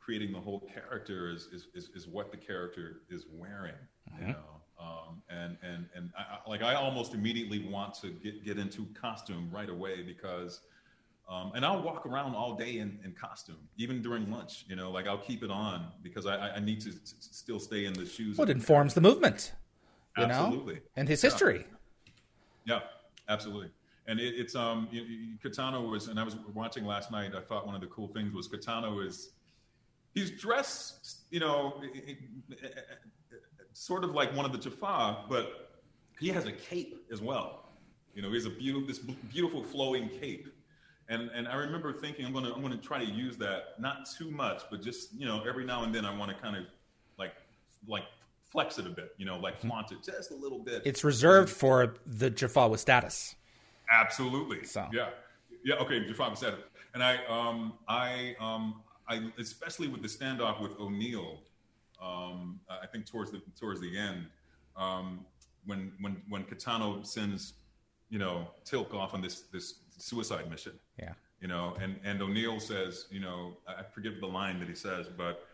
[0.00, 3.74] creating the whole character is is, is, is what the character is wearing.
[4.20, 4.61] You know.
[4.82, 9.48] Um, and and and I, like I almost immediately want to get get into costume
[9.52, 10.60] right away because
[11.28, 14.64] um, and I'll walk around all day in, in costume, even during lunch.
[14.68, 17.84] You know, like I'll keep it on because I, I- need to s- still stay
[17.84, 18.36] in the shoes.
[18.36, 19.52] well, of- informs the movement
[20.18, 20.78] you know Absolutely.
[20.96, 21.64] and his history
[22.66, 22.80] Yeah,
[23.30, 23.70] absolutely.
[24.06, 27.34] And it, it's um, you, you, K'tano was, and I was watching last night.
[27.34, 29.30] I thought one of the cool things was K'tano is,
[30.12, 31.80] he's dressed, you know,
[33.72, 35.70] sort of like one of the Jaffa, but
[36.18, 37.70] he has a cape as well.
[38.14, 40.48] You know, he has a beautiful, this beautiful flowing cape.
[41.08, 44.30] And, and I remember thinking I'm gonna I'm gonna try to use that not too
[44.30, 46.64] much, but just you know every now and then I want to kind of
[47.18, 47.32] like
[47.86, 48.04] like
[48.50, 50.82] flex it a bit, you know, like flaunt it just a little bit.
[50.84, 53.34] it's reserved for the jaffa with status
[53.92, 54.64] Absolutely.
[54.64, 54.86] So.
[54.92, 55.10] Yeah.
[55.64, 55.76] Yeah.
[55.76, 56.06] Okay.
[56.06, 56.64] Jafar said it,
[56.94, 61.40] and I, um, I, um, I, especially with the standoff with O'Neill,
[62.02, 64.26] um, I think towards the towards the end,
[64.76, 65.24] um,
[65.66, 67.54] when when when K'tano sends,
[68.10, 70.72] you know, Teal'c off on this this suicide mission.
[70.98, 71.12] Yeah.
[71.40, 75.06] You know, and and O'Neill says, you know, I forget the line that he says,
[75.16, 75.46] but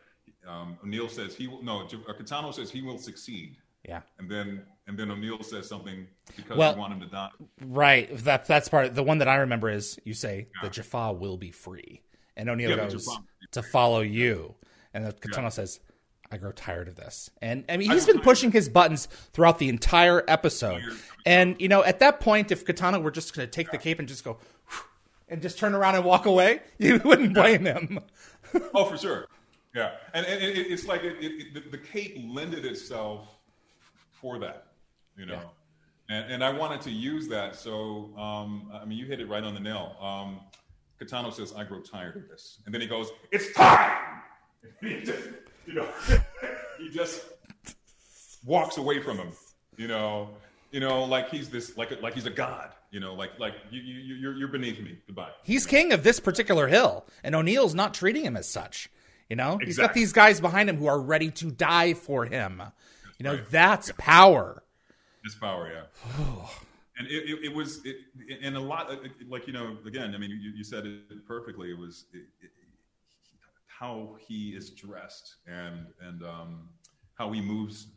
[0.47, 1.87] um, O'Neill says he will no.
[1.87, 3.57] K'tano says he will succeed.
[3.87, 4.01] Yeah.
[4.19, 7.31] And then and then O'Neill says something because Well- you want him to die.
[7.63, 8.17] Right.
[8.19, 8.87] That that's part.
[8.87, 12.03] Of, The one that I remember is you say the Jaffa will be free,
[12.37, 14.55] and O'Neill Yeah, goes Jaffa will be to follow you,
[14.95, 15.81] and the K'tano says,
[16.31, 19.69] "I grow tired of this." And I mean, he's been pushing his buttons throughout the
[19.69, 20.83] entire episode.
[21.27, 23.99] And you know, at that point, if K'tano were just going to take the cape
[23.99, 24.39] and just go.
[25.31, 26.63] And just turn around and walk away.
[26.79, 28.01] You wouldn't blame him.
[28.75, 29.27] Oh, for sure.
[29.75, 33.29] Yeah, and, and it, it's like it, it, the, the cape lended itself
[34.11, 34.69] for that,
[35.17, 35.41] you know,
[36.09, 37.55] and and I wanted to use that.
[37.57, 39.97] So um, I mean, you hit it right on the nail.
[40.01, 40.41] Um,
[41.01, 44.23] K'tano says, "I grow tired of this," and then he goes, "It's time."
[45.69, 45.87] you know,
[46.79, 47.25] he just
[48.45, 49.29] walks away from him,
[49.77, 50.31] you know,
[50.71, 53.55] you know, like he's this, like a, like he's a god, you know, like like
[53.71, 54.99] you you you're you're beneath me.
[55.07, 55.31] Goodbye.
[55.45, 58.89] He's king of this particular hill, and O'Neill's not treating him as such.
[59.29, 62.63] You know, he's got these guys behind him who are ready to die for him.
[63.19, 63.51] You know, right.
[63.51, 64.63] that's power.
[65.23, 66.23] His power, yeah.
[66.99, 67.97] and it, it, it was, it,
[68.43, 68.91] and a lot,
[69.29, 71.71] like you know, again, I mean, you, you said it perfectly.
[71.71, 72.23] It was it,
[73.79, 76.69] how he is dressed and and um,
[77.15, 77.89] how he moves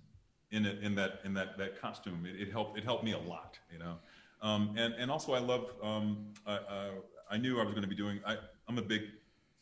[0.51, 2.25] in it in that in that that costume.
[2.25, 3.97] It, it helped it helped me a lot, you know.
[4.41, 5.71] Um, and and also I love.
[5.81, 6.89] Um, I, I,
[7.31, 8.19] I knew I was going to be doing.
[8.25, 9.01] I, I'm a big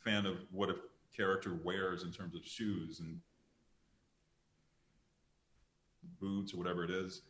[0.04, 0.76] fan of what a
[1.16, 3.20] character wears in terms of shoes and
[6.20, 7.22] boots or whatever it is.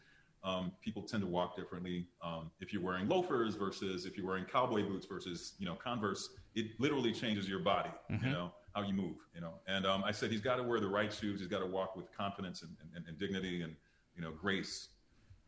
[0.43, 2.07] Um, people tend to walk differently.
[2.23, 6.29] Um, if you're wearing loafers versus if you're wearing cowboy boots versus you know Converse,
[6.55, 7.91] it literally changes your body.
[8.09, 9.15] You know how you move.
[9.33, 11.39] You know, and um, I said he's got to wear the right shoes.
[11.39, 13.75] He's got to walk with confidence and, and, and dignity and
[14.15, 14.89] you know grace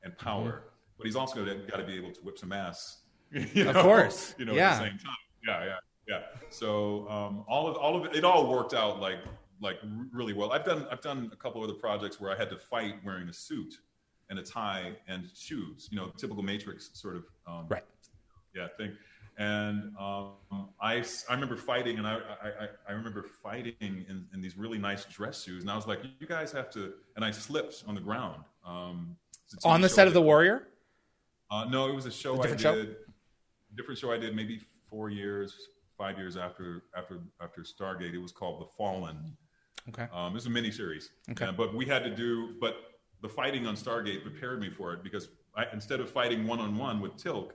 [0.03, 0.63] and power.
[0.97, 2.99] But he's also got to be able to whip some ass.
[3.31, 4.35] you Of course.
[4.37, 4.73] you know, Yeah.
[4.73, 5.15] at the same time.
[5.47, 5.75] Yeah, yeah,
[6.07, 6.19] yeah.
[6.49, 9.19] So um, all of all of it, it all worked out like
[9.61, 9.77] like
[10.11, 10.51] really well.
[10.51, 13.33] I've done I've done a couple other projects where I had to fight wearing a
[13.33, 13.75] suit
[14.29, 15.87] and a tie and shoes.
[15.91, 17.83] You know, typical Matrix sort of um, Right.
[18.55, 18.95] yeah thing.
[19.41, 20.33] And um,
[20.79, 24.77] I, I remember fighting, and I, I, I- I remember fighting in, in these really
[24.77, 27.95] nice dress shoes, and I was like, "You guys have to." And I slipped on
[27.95, 28.43] the ground.
[28.65, 29.15] Um,
[29.45, 30.21] it's a TV On the set of The.
[30.21, 30.67] Warrior?
[31.49, 32.75] Uh, no, it was a show A I different show?
[32.75, 32.95] did.
[33.75, 35.55] Different show I did maybe four years,
[35.97, 38.13] five years after after after Stargate.
[38.13, 39.17] It was called The Fallen.
[39.89, 40.07] Okay.
[40.13, 41.09] Um, it was a mini series.
[41.31, 41.45] Okay.
[41.45, 42.75] Uh, but we had to do, but
[43.23, 46.77] the fighting on Stargate prepared me for it because I, instead of fighting one on
[46.77, 47.51] one with Teal'c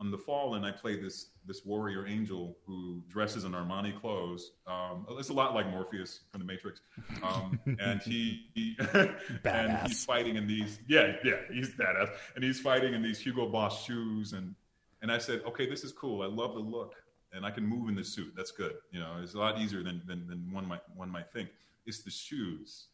[0.00, 4.52] on the fall and I play this this warrior angel who dresses in Armani clothes.
[4.66, 6.80] Um, it's a lot like Morpheus from the Matrix,
[7.22, 8.76] um, and he, he
[9.44, 10.78] and he's fighting in these.
[10.88, 14.54] Yeah, yeah, he's badass, and he's fighting in these Hugo Boss shoes, and
[15.02, 16.22] and I said, okay, this is cool.
[16.22, 16.94] I love the look,
[17.32, 18.32] and I can move in this suit.
[18.36, 18.74] That's good.
[18.92, 21.50] You know, it's a lot easier than than, than one might one might think.
[21.86, 22.86] It's the shoes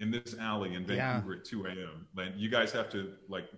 [0.00, 1.12] in this alley in Yeah.
[1.14, 2.06] Vancouver at 2 a.m.
[2.16, 3.48] Like you guys have to like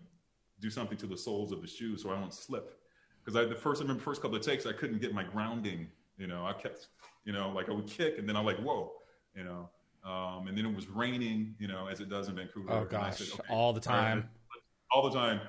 [0.61, 2.79] do something to the soles of the shoes so I won't slip.
[3.25, 5.89] Because I the first I remember first couple of takes I couldn't get my grounding.
[6.19, 6.89] You know, I kept
[7.25, 8.93] you know like I would kick and then I'm like whoa,
[9.35, 9.69] you know.
[10.05, 12.73] Um, and then it was raining, you know, as it does in Vancouver.
[12.73, 13.19] Oh, gosh.
[13.19, 14.29] said, okay, All the all right, time.
[14.91, 15.41] all the time.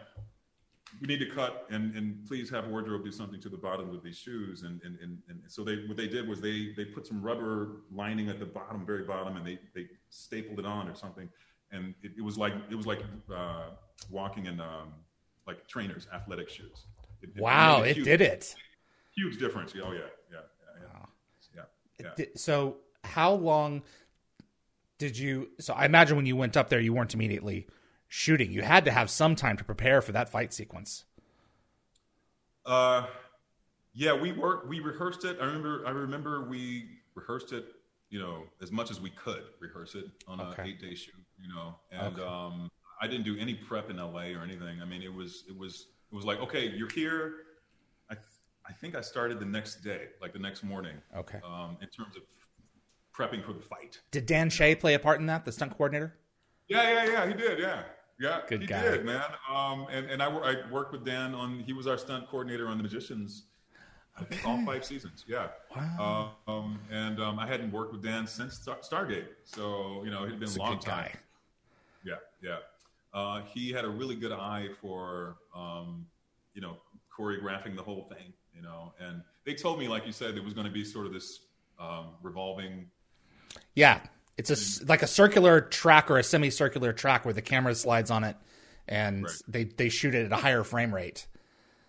[1.02, 4.04] We need to cut and, and please have wardrobe do something to the bottom of
[4.04, 4.62] these shoes.
[4.62, 7.82] And, and, and, and so they what they did was they they put some rubber
[7.92, 11.28] lining at the bottom, very bottom, and they they stapled it on or something.
[11.72, 13.02] And it, it was like it was like
[13.36, 13.70] uh,
[14.12, 14.94] walking in um,
[15.48, 16.86] like trainers, athletic shoes.
[17.36, 18.56] It, it Wow, made it huge, did it.
[19.16, 19.74] Huge difference.
[19.76, 20.40] Oh yeah, yeah,
[20.82, 20.88] yeah, yeah.
[21.56, 21.64] yeah,
[22.00, 22.16] yeah.
[22.16, 23.84] Di- So, how long
[24.98, 25.50] did you?
[25.60, 27.68] So, I imagine when you went up there, you weren't immediately
[28.08, 28.52] shooting.
[28.52, 31.06] You had to have some time to prepare for that fight sequence.
[32.66, 33.06] Uh,
[33.94, 34.68] yeah, we worked.
[34.68, 35.38] We rehearsed it.
[35.42, 35.84] I remember.
[35.86, 37.66] I remember we rehearsed it.
[38.10, 40.64] You know, as much as we could rehearse it on an Okay.
[40.64, 41.16] eight-day shoot.
[41.40, 42.22] You know, and Okay.
[42.22, 42.70] um,
[43.02, 44.82] I didn't do any prep in LA or anything.
[44.82, 47.34] I mean, it was it was it was like, okay, you're here.
[48.10, 48.26] I th-
[48.70, 50.96] I think I started the next day, like the next morning.
[51.18, 51.40] Okay.
[51.44, 52.22] Um, in terms of
[53.18, 54.00] prepping for the fight.
[54.12, 56.16] Did Dan Shea play a part in that, the stunt coordinator?
[56.68, 57.28] Yeah, yeah, yeah.
[57.28, 57.58] He did.
[57.60, 57.84] Yeah,
[58.20, 58.42] yeah.
[58.48, 58.82] Good he guy.
[58.84, 59.24] did, man.
[59.52, 61.60] Um, and and I, I worked with Dan on.
[61.62, 63.46] He was our stunt coordinator on The Magicians.
[64.16, 65.26] I think all five seasons.
[65.28, 65.48] Yeah.
[65.76, 66.36] Wow.
[66.48, 70.40] Um, and um, I hadn't worked with Dan since Star- Stargate, so you know it'd
[70.40, 71.06] been He's a long good time.
[71.06, 71.20] guy.
[72.06, 72.58] Yeah, yeah.
[73.14, 76.06] Uh, he had a really good eye for, um,
[76.54, 76.78] you know,
[77.18, 78.34] choreographing the whole thing.
[78.56, 81.06] You know, and they told me, like you said, there was going to be sort
[81.06, 81.40] of this
[81.80, 82.90] um, revolving.
[83.76, 84.00] Yeah,
[84.38, 84.50] it's
[84.82, 88.36] a like a circular track or a semicircular track where the camera slides on it,
[88.88, 89.34] and Right.
[89.48, 91.28] they they shoot it at a higher frame rate.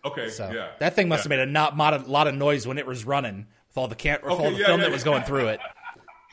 [0.04, 0.72] Okay, So yeah.
[0.80, 1.22] that thing must yeah.
[1.24, 3.88] have made a not mod- a lot of noise when it was running with all
[3.88, 5.60] the cam- Okay, all the yeah, film yeah, that was going through it.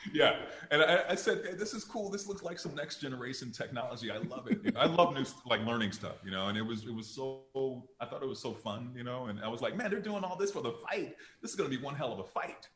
[0.12, 0.34] Yeah,
[0.70, 2.10] and I, I said, hey, "This is cool.
[2.10, 4.10] This looks like some next generation technology.
[4.10, 4.76] I love it.
[4.76, 8.06] I love new like learning stuff, you know." And it was it was so I
[8.06, 9.26] thought it was so fun, you know.
[9.26, 11.16] And I was like, "Man, they're doing all this for the fight.
[11.40, 12.68] This is going to be one hell of a fight,"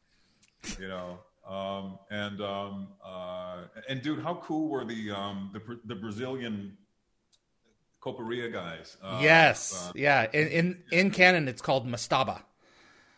[0.79, 1.19] you know.
[1.47, 6.77] Um, and um, uh, and dude, how cool were the um, the the Brazilian
[8.01, 8.97] Capoeira guys?
[9.03, 10.27] Uh, yes, uh, yeah.
[10.33, 12.43] In, in in canon, it's called Mastaba.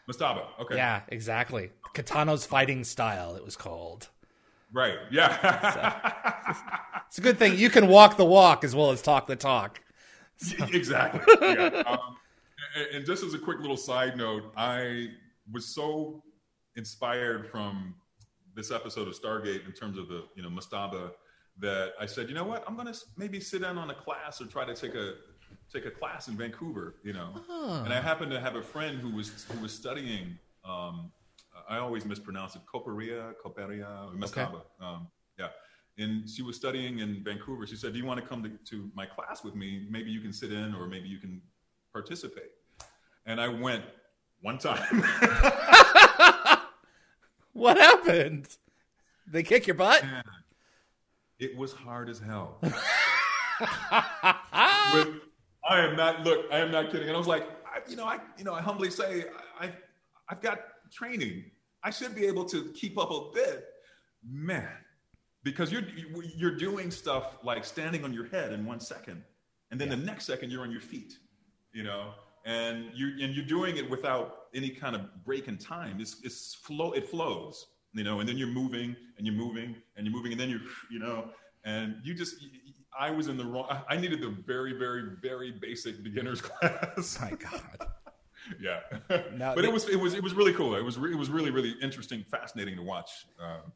[0.09, 0.47] Mastaba.
[0.61, 0.77] Okay.
[0.77, 1.71] Yeah, exactly.
[1.95, 3.35] K'tano's fighting style.
[3.35, 4.09] It was called.
[4.73, 4.99] Right.
[5.11, 6.55] Yeah.
[7.09, 9.81] It's a good thing you can walk the walk as well as talk the talk.
[10.73, 11.23] exactly.
[11.41, 11.83] Yeah.
[11.99, 12.17] Um,
[12.95, 15.09] and, just as a quick little side note, I
[15.51, 16.23] was so
[16.77, 17.95] inspired from
[18.55, 21.13] this episode of Stargate in terms of the you know Mastaba
[21.61, 24.47] that I said, you know what, I'm gonna maybe sit in on a class or
[24.47, 25.15] try to take a
[25.73, 27.35] take a class in Vancouver, you know.
[27.85, 30.39] And I happened to have a friend who was who was studying.
[30.65, 31.11] Um,
[31.69, 34.63] I always mispronounce it, Capoeira, Capoeira, Mastaba.
[34.81, 35.09] Um,
[35.39, 35.49] yeah.
[35.99, 37.67] And she was studying in Vancouver.
[37.67, 39.87] She said, "Do you want to come to, to my class with me?
[39.91, 41.43] Maybe you can sit in, or maybe you can
[41.93, 42.53] participate."
[43.27, 43.85] And I went
[44.41, 45.03] one time.
[47.59, 48.47] What happened?
[49.27, 50.05] They kick your butt?
[50.05, 50.23] Man,
[51.41, 52.59] it was hard as hell.
[54.95, 55.09] With-
[55.69, 56.25] I am not.
[56.25, 57.09] Look, I am not kidding.
[57.09, 59.25] And I was like, I, you know, I, you know, I humbly say,
[59.61, 59.73] I, I,
[60.29, 60.61] I've got
[60.93, 61.45] training.
[61.85, 63.67] I should be able to keep up a bit,
[64.27, 64.69] man.
[65.45, 65.85] Because you're
[66.37, 69.23] you're doing stuff like standing on your head in one second,
[69.71, 71.15] and then the next second you're on your feet,
[71.73, 72.11] you know,
[72.45, 76.01] and you and you're doing it without any kind of break in time.
[76.01, 76.93] It's it's flow.
[76.93, 80.41] It flows, you know, and then you're moving and you're moving and you're moving, and
[80.41, 80.61] then you're,
[80.91, 81.31] you know,
[81.65, 82.37] and you just.
[82.99, 83.69] I was in the wrong.
[83.89, 87.19] I- needed the very, very, very basic beginners class.
[87.21, 87.63] My God.
[88.61, 88.81] yeah,
[89.35, 90.75] Now, but it was it was it was really cool.
[90.75, 93.27] It was re- it was really really interesting, fascinating to watch.
[93.41, 93.73] Um,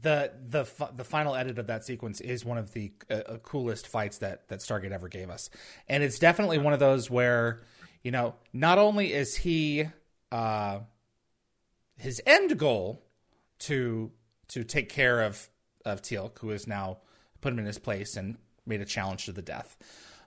[0.00, 0.64] the the
[0.96, 4.48] the final edit of that sequence is one of the uh, uh, coolest fights that
[4.48, 5.50] that Stargate ever gave us,
[5.88, 7.62] and it's definitely one of those where
[8.02, 9.84] you know not only is he
[10.30, 10.78] uh,
[11.96, 13.02] his end goal
[13.60, 14.10] to
[14.48, 15.48] to take care of
[15.84, 16.98] of Teal'c, who has now
[17.40, 19.76] put him in his place and made a challenge to the death,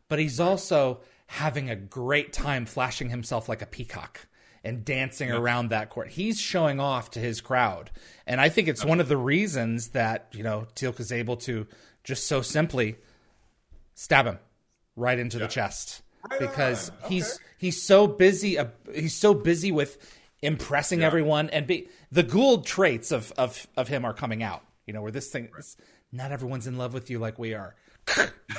[0.08, 4.28] but he's also having a great time flashing himself like a peacock
[4.64, 6.10] and dancing around that court.
[6.10, 7.92] He's showing off to his crowd.
[8.26, 11.68] And I think it's one of the reasons that, you know, Teal'c is able to
[12.04, 12.96] just so simply
[13.94, 14.40] stab him
[14.96, 17.10] right into the chest Right because on.
[17.10, 19.98] he's he's so busy uh, he's so busy with
[20.42, 24.64] impressing everyone and be the Goa'uld traits of of of him are coming out.
[24.86, 25.78] You know, where this thing this,
[26.12, 27.76] not everyone's in love with you like we are.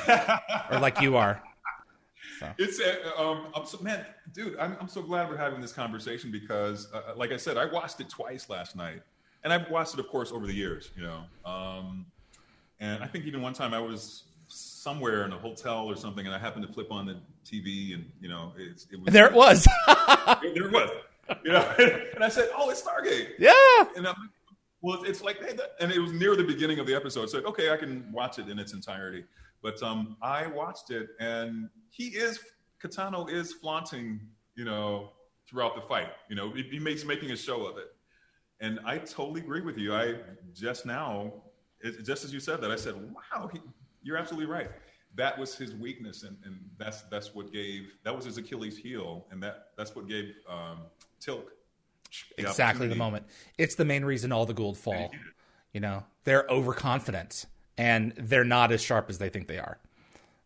[0.09, 1.43] or like you are.
[2.59, 4.59] It's uh, um, I'm so, man, dude.
[4.59, 8.01] I'm, I'm so glad we're having this conversation because, uh, like I said, I watched
[8.01, 9.03] it twice last night,
[9.45, 10.91] and I've watched it, of course, over the years.
[10.97, 12.07] You know, um,
[12.81, 16.35] and I think even one time I was somewhere in a hotel or something, and
[16.35, 19.33] I happened to flip on the TV, and you know, it's, it was There it
[19.33, 19.67] was.
[19.87, 20.91] there it was.
[21.45, 21.75] You know,
[22.15, 23.53] and I said, "Oh, it's Stargate." yeah.
[23.97, 24.31] And I'm like,
[24.83, 25.39] well, it's like,
[25.81, 27.31] and it was near the beginning of the episode.
[27.31, 29.25] So, okay, I can watch it in its entirety.
[29.63, 32.39] But um, I watched it, and he is
[32.83, 34.21] K'tano is flaunting,
[34.55, 35.13] you know,
[35.49, 36.11] throughout the fight.
[36.29, 37.89] You know, he, makes making a show of it,
[38.61, 39.95] and I totally agree with you.
[39.95, 40.17] I
[40.55, 41.33] just now,
[41.81, 43.61] it, just as you said that, I said, wow, he,
[44.03, 44.71] you're absolutely right.
[45.15, 49.27] That was his weakness, and, and that's that's what gave that was his Achilles heel,
[49.31, 50.83] and that that's what gave um,
[51.21, 51.45] Teal'c
[52.39, 53.27] exactly the moment.
[53.59, 55.11] It's the main reason all the Goa'uld fall.
[55.73, 57.47] You know, they're overconfident
[57.79, 59.79] and they're not as sharp as they think they are.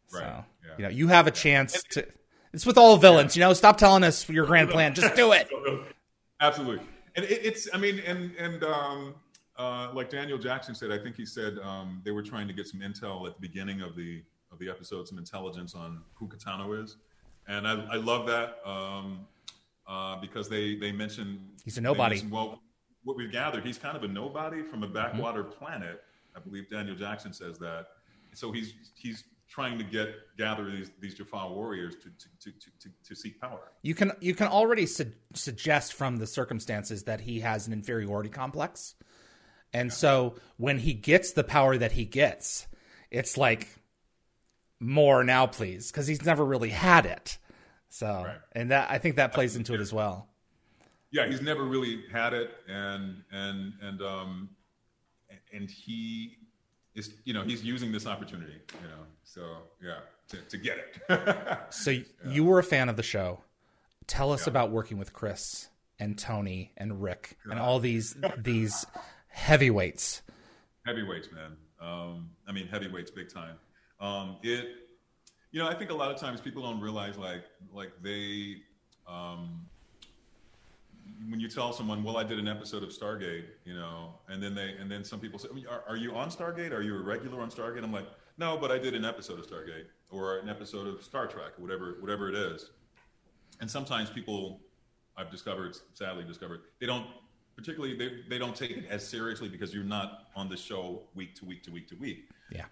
[0.09, 0.45] So, yeah.
[0.77, 2.07] you know, you have a chance to.
[2.53, 3.53] It's with all villains, you know.
[3.53, 4.95] Stop telling us your grand plan.
[4.95, 5.49] Just do it.
[6.41, 6.85] Absolutely,
[7.15, 7.69] and it, it's.
[7.73, 9.15] I mean, and and um,
[9.57, 12.67] uh, like Daniel Jackson said, I think he said um, they were trying to get
[12.67, 16.83] some intel at the beginning of the of the episode, some intelligence on who K'tano
[16.83, 16.97] is,
[17.47, 19.27] and I, I love that um,
[19.91, 22.15] uh, because they they mentioned He's a nobody.
[22.15, 22.63] mentioned, well,
[23.03, 26.03] what we've gathered, he's kind of a nobody from a backwater planet.
[26.37, 27.87] I believe Daniel Jackson says that.
[28.35, 32.89] So he's he's trying to get gather these these Jaffa warriors to to, to, to,
[33.09, 33.73] to seek power.
[33.83, 38.31] You can you can already su- suggest from the circumstances that he has an inferiority
[38.31, 38.95] complex,
[39.73, 42.69] and so when he gets the power that he gets,
[43.11, 43.67] it's like
[44.79, 47.39] more now, please, because he's never really had it.
[47.91, 48.39] So, Right.
[48.53, 50.29] and that I think that plays into it as well.
[51.13, 54.49] yeah he's never really had it and and and um
[55.53, 56.39] and he
[56.95, 59.43] is you know he's using this opportunity you know so
[59.83, 61.97] yeah to, to get it So
[62.29, 63.41] you were a fan of the show.
[64.07, 64.51] tell us yeah.
[64.53, 65.69] about working with Chris
[65.99, 68.87] and Tony and Rick and all these these
[69.29, 70.23] heavyweights.
[70.87, 71.57] Heavyweights, man.
[71.81, 73.57] Um, I mean, heavyweights, big time.
[74.01, 74.67] Um, it,
[75.53, 78.57] you know, I think a lot of times people don't realize like like they.
[79.07, 79.67] Um,
[81.29, 84.55] when you tell someone, "Well, I did an episode of Stargate," you know, and then
[84.55, 86.73] they, and then some people say, "Are, are you on Stargate?
[86.73, 88.07] Are you a regular on Stargate?" I'm like,
[88.39, 91.63] "No, but I did an episode of Stargate or an episode of Star Trek, or
[91.63, 92.71] whatever, whatever it is."
[93.61, 94.61] And sometimes people,
[95.17, 97.07] I've discovered, sadly discovered, they don't
[97.57, 101.35] particularly they, they don't take it as seriously because you're not on the show week
[101.35, 102.29] to week to week to week.
[102.51, 102.65] Yeah.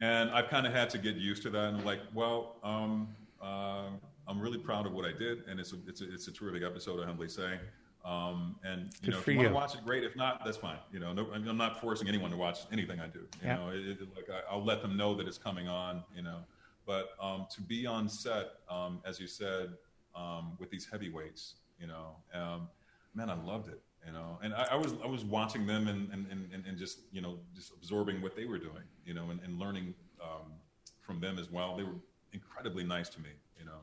[0.00, 1.64] And I've kind of had to get used to that.
[1.68, 3.08] And I'm like, well, um,
[3.40, 3.86] uh,
[4.26, 6.62] I'm really proud of what I did, and it's a, it's a, it's a terrific
[6.62, 7.02] episode.
[7.02, 7.58] I humbly say.
[8.04, 10.04] Um, and you Good know, if you, want to watch it, great.
[10.04, 10.76] If not, that's fine.
[10.92, 13.20] You know, no, I'm not forcing anyone to watch anything I do.
[13.20, 13.56] You yeah.
[13.56, 16.04] know, it, it, like I, will let them know that it's coming on.
[16.14, 16.40] You know,
[16.86, 19.70] but um, to be on set, um, as you said,
[20.14, 22.68] um, with these heavyweights, you know, um,
[23.14, 24.38] man, I loved it you know?
[24.42, 27.38] And I, I, was i was watching them and, and and and just you know
[27.54, 30.52] just absorbing what they were doing you know and, and learning um,
[31.00, 31.76] from them as well.
[31.76, 32.00] They were
[32.32, 33.78] incredibly nice to me you know?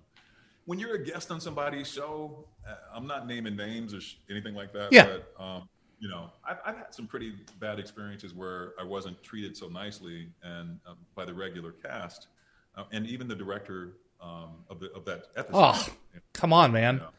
[0.66, 4.54] When you're a guest on somebody's show uh, i'm not naming names or sh- anything
[4.54, 5.08] like that yeah.
[5.38, 5.70] but um,
[6.00, 10.30] you know I've, I've, had some pretty bad experiences where i wasn't treated so nicely
[10.44, 12.28] and uh, by the regular cast
[12.76, 15.58] uh, and even the director um, of, the, of that episode.
[15.58, 15.86] Oh
[16.34, 16.96] come on man.
[16.96, 17.10] You know?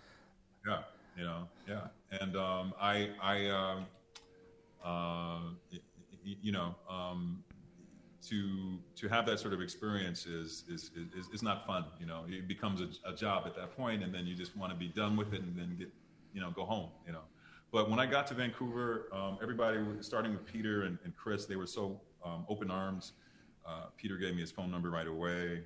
[0.68, 0.82] yeah
[1.17, 1.89] you know yeah
[2.21, 3.87] and um, I, I, um,
[4.85, 5.41] uh,
[6.25, 7.43] you know, um,
[8.29, 11.87] to to have that sort of experience is is is, is not fun.
[11.99, 14.73] You know, it becomes a, a job at that point, and then you just want
[14.73, 15.93] to be done with it and then get,
[16.33, 16.91] you know, go home.
[17.07, 17.23] You know,
[17.73, 21.57] but when I got to Vancouver, um, everybody, starting with Peter and, and Chris, they
[21.57, 23.13] were so um, open arms.
[23.67, 25.63] Uh, Peter gave me his phone number right away,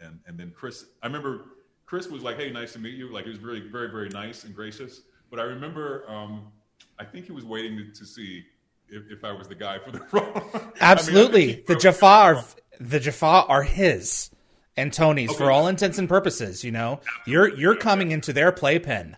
[0.00, 1.46] and and then Chris, I remember
[1.86, 4.44] Chris was like, "Hey, nice to meet you." Like he was really very, very nice
[4.44, 5.02] and gracious.
[5.30, 6.52] But I remember, um,
[6.98, 8.44] I think he was waiting to, to see
[8.88, 10.72] if, if, I was the guy for the role.
[10.80, 12.44] Absolutely, I mean, the Jaffa are
[12.80, 14.30] the Jaffa are his
[14.76, 15.38] and Tony's okay.
[15.38, 16.64] for all intents and purposes.
[16.64, 17.32] You know, Absolutely.
[17.32, 19.16] you're you're coming into their playpen.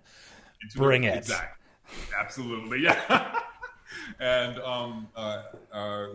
[0.76, 1.18] Bring it.
[1.18, 1.64] Exactly.
[2.18, 3.40] Absolutely, yeah.
[4.18, 5.42] and um, uh,
[5.72, 6.06] uh,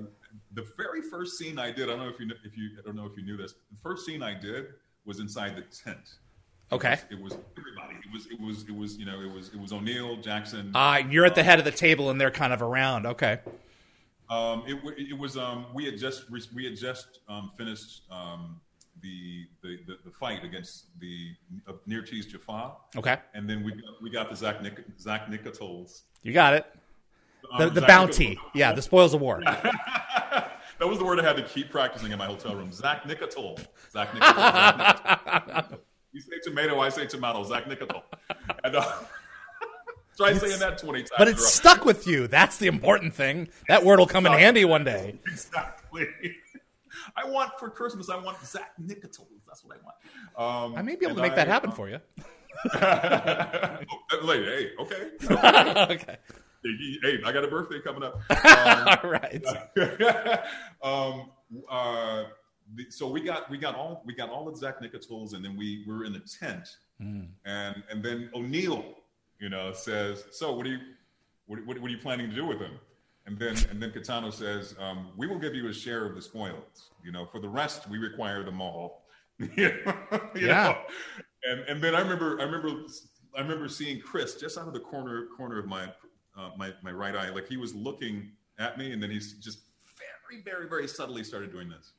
[0.54, 2.96] the very first scene I did, I don't know if you if you I don't
[2.96, 3.54] know if you knew this.
[3.72, 4.68] The first scene I did
[5.06, 6.16] was inside the tent.
[6.72, 6.94] Okay.
[7.10, 7.96] It was, it was, everybody.
[8.06, 10.72] It was it was it was you know it was it was O'Neill Jackson.
[10.76, 13.06] Uh, you're at the head of the table and they're kind of around.
[13.06, 13.40] Okay.
[14.30, 14.78] Um, it,
[15.10, 18.62] it was um, we had just we had just um, finished um,
[19.02, 21.32] the, the, the the fight against the
[21.68, 22.74] uh, Ner'tiz Jaffa.
[22.96, 23.18] Okay.
[23.34, 26.02] And then we got, we got the Zach Nick, Zat'nik'tels.
[26.22, 26.66] You got it.
[27.58, 29.42] The, um, the bounty, yeah, the spoils of war.
[29.46, 30.52] that
[30.82, 32.70] was the word I had to keep practicing in my hotel room.
[32.70, 32.76] Zat'nik'tel.
[32.76, 33.60] Zach Nicotol.
[33.92, 34.14] Zach
[35.64, 35.80] Nicotol.
[36.12, 37.44] You say tomato, I say tomato.
[37.44, 38.02] Zat'nik'tel.
[38.64, 38.82] And, uh,
[40.18, 41.12] try it's, saying that 20 times.
[41.18, 42.28] But it's stuck with you.
[42.28, 43.50] That's the important thing.
[43.68, 45.20] That word will come in handy one day.
[45.28, 46.08] Exactly.
[47.16, 49.28] I want for Christmas, I want Zat'nik'tel.
[49.48, 50.74] That's what I want.
[50.74, 52.00] Um, I may be able to make I, that happen um, for you.
[52.74, 53.78] oh,
[54.22, 55.10] hey, okay.
[55.22, 56.18] okay.
[56.64, 58.20] Hey, I got a birthday coming up.
[58.30, 59.46] Um, All right.
[60.84, 61.32] um,
[61.70, 62.24] uh,
[62.90, 66.06] so we got we got all we got all the Zat'nik'tels, and then we were
[66.06, 66.68] in the tent,
[67.02, 67.28] mm.
[67.46, 68.84] and and then O'Neill,
[69.40, 70.80] you know, says, "So what are you
[71.48, 72.80] what, what, what, are you planning to do with him?"
[73.26, 76.22] And then and then K'tano says, um, "We will give you a share of the
[76.22, 76.92] spoils.
[77.04, 79.06] You know, for the rest, we require them all."
[79.56, 79.70] yeah.
[80.36, 80.78] Know?
[81.44, 82.84] And and then I remember I remember
[83.38, 85.86] I remember seeing Chris just out of the corner corner of my
[86.38, 89.60] uh, my my right eye, like he was looking at me, and then he's just
[90.30, 91.94] very very very subtly started doing this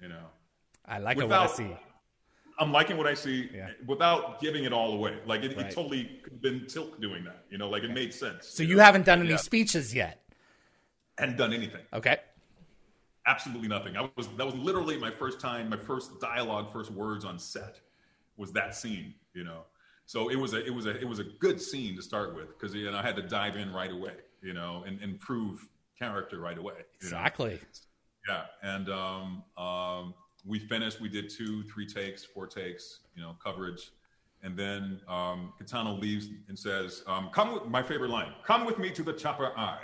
[0.00, 0.24] you know,
[0.86, 1.76] I like without, what I see.
[2.58, 3.70] I'm liking what I see yeah.
[3.86, 5.18] without giving it all away.
[5.26, 5.66] Like it, right.
[5.66, 7.44] it totally could have been Teal'c doing that.
[7.50, 8.48] You know, like it made sense.
[8.48, 8.82] So you, know?
[8.82, 9.36] haven't done any yeah.
[9.36, 10.22] speeches yet.
[11.18, 11.82] Hadn't done anything.
[11.92, 12.18] Okay.
[13.26, 13.96] Absolutely nothing.
[13.96, 17.80] I was that was literally my first time, my first dialogue, first words on set
[18.36, 19.14] was that scene.
[19.34, 19.62] You know,
[20.06, 22.48] so it was a it was a it was a good scene to start with
[22.58, 24.14] because you know I had to dive in right away.
[24.42, 26.74] You know, and, and prove character right away.
[27.00, 27.52] Exactly.
[27.52, 27.58] Know?
[28.30, 30.14] Yeah, and um, um,
[30.46, 31.00] we finished.
[31.00, 33.90] We did two, three takes, four takes, you know, coverage,
[34.44, 38.32] and then um, K'tano leaves and says, um, "Come with my favorite line.
[38.46, 39.78] Come with me to the chappa'ai."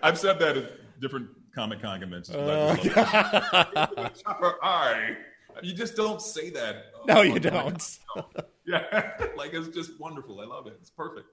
[0.04, 2.36] I've said that at different Comic Con conventions.
[2.36, 2.76] Uh,
[4.24, 5.16] chappa'ai.
[5.62, 6.84] You just don't say that.
[7.08, 7.98] No, you don't.
[8.64, 10.40] yeah, like it's just wonderful.
[10.40, 10.78] I love it.
[10.80, 11.26] It's perfect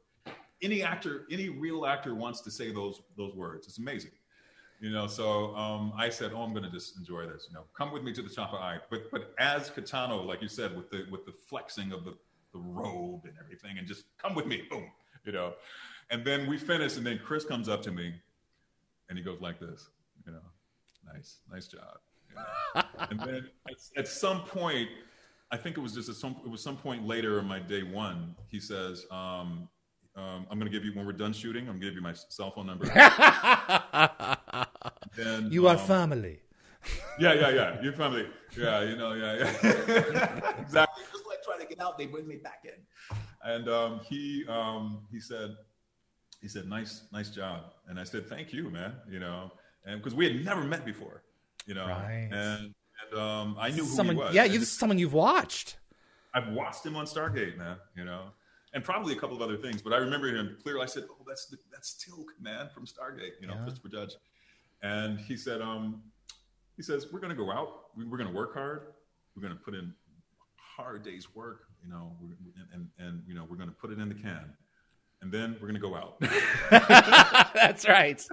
[0.62, 3.68] any actor, any real actor wants to say those those words.
[3.68, 4.12] It's amazing.
[4.82, 7.64] You know, so um, I said, "Oh, I'm going to just enjoy this." You know,
[7.78, 8.80] come with me to the Chappa'ai.
[8.90, 12.16] But but as K'tano, like you said, with the with the flexing of the
[12.52, 14.92] the robe and everything, and just come with me, boom,
[15.24, 15.54] you know.
[16.10, 18.14] And then we finish, and then Chris comes up to me,
[19.10, 19.90] and he goes like this,
[20.26, 20.40] you know,
[21.12, 21.98] nice, nice job.
[22.30, 22.84] You know?
[23.10, 24.90] and then at, at, some point,
[25.52, 27.84] I think it was just at some it was some point later in my day
[27.84, 29.68] one, he says, um,
[30.16, 31.64] um, "I'm going to give you when we're done shooting.
[31.64, 32.86] I'm going to give you my cell phone number."
[35.16, 36.40] then you are um, family.
[37.20, 37.82] Yeah, yeah, yeah.
[37.82, 38.28] You're family.
[38.58, 40.56] Yeah, you know, yeah, yeah.
[40.60, 41.04] exactly.
[41.12, 43.18] Just like trying to get out, they bring me back in.
[43.44, 45.56] And um, he um, he said,
[46.42, 49.52] he said, "Nice, nice job." And I said, "Thank you, man." You know,
[49.86, 51.24] and because we had never met before,
[51.66, 52.30] you know, right.
[52.32, 52.74] and
[53.12, 54.36] and um, I knew who someone, he was.
[54.36, 55.78] Yeah, you someone you've watched.
[56.34, 57.78] I've watched him on Stargate, man.
[57.96, 58.32] You know,
[58.76, 60.84] and probably a couple of other things, but I remember him clearly.
[60.84, 63.64] I said, "Oh, that's the, that's Teal'c, man, from Stargate." You know, yeah.
[63.64, 64.12] Christopher Judge,
[64.84, 66.04] and he said, um,
[66.76, 67.86] he says, "We're going to go out.
[67.98, 68.94] We're going to work hard.
[69.36, 69.94] We're going to put in
[70.58, 71.62] hard days work.
[71.84, 74.54] You know, and, and and you know, we're going to put it in the can."
[75.22, 76.20] and then we're going to go out.
[77.56, 78.24] That's right.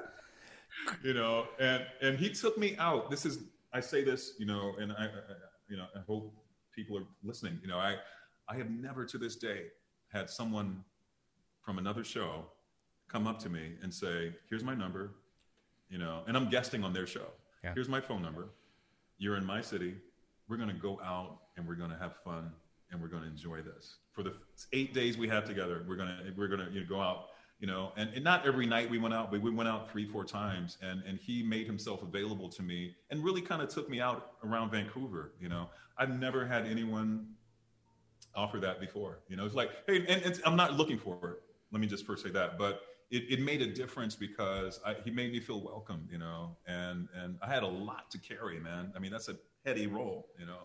[1.03, 3.11] You know, and and he took me out.
[3.11, 3.39] This is
[3.73, 5.09] I say this, you know, and I, I
[5.69, 6.35] you know, I hope
[6.75, 7.59] people are listening.
[7.63, 7.97] You know, I
[8.49, 9.67] I have never to this day
[10.13, 10.85] had someone
[11.63, 12.47] from another show
[13.09, 15.15] come up to me and say, "Here's my number,"
[15.89, 17.27] you know, and I'm guesting on their show.
[17.63, 17.75] Yeah.
[17.75, 18.49] Here's my phone number.
[19.19, 19.95] You're in my city.
[20.49, 22.51] We're going to go out and we're going to have fun
[22.91, 24.35] and we're going to enjoy this for the
[24.73, 25.85] eight days we have together.
[25.89, 28.89] We're gonna we're gonna you know, go out, you know, and, and not every night
[28.89, 32.03] we went out, but we went out three four times, and and he made himself
[32.03, 35.33] available to me and really kind of took me out around Vancouver.
[35.41, 37.27] You know, I've never had anyone
[38.35, 39.21] offer that before.
[39.29, 41.43] You know, it's like hey, and, I'm not looking for it.
[41.71, 42.83] Let me just first say that, but.
[43.15, 47.09] It, it made a difference because I, he made me feel welcome, you know, and
[47.15, 48.91] and I had a lot to carry, man.
[48.97, 50.61] I mean, that's a heady role, you know,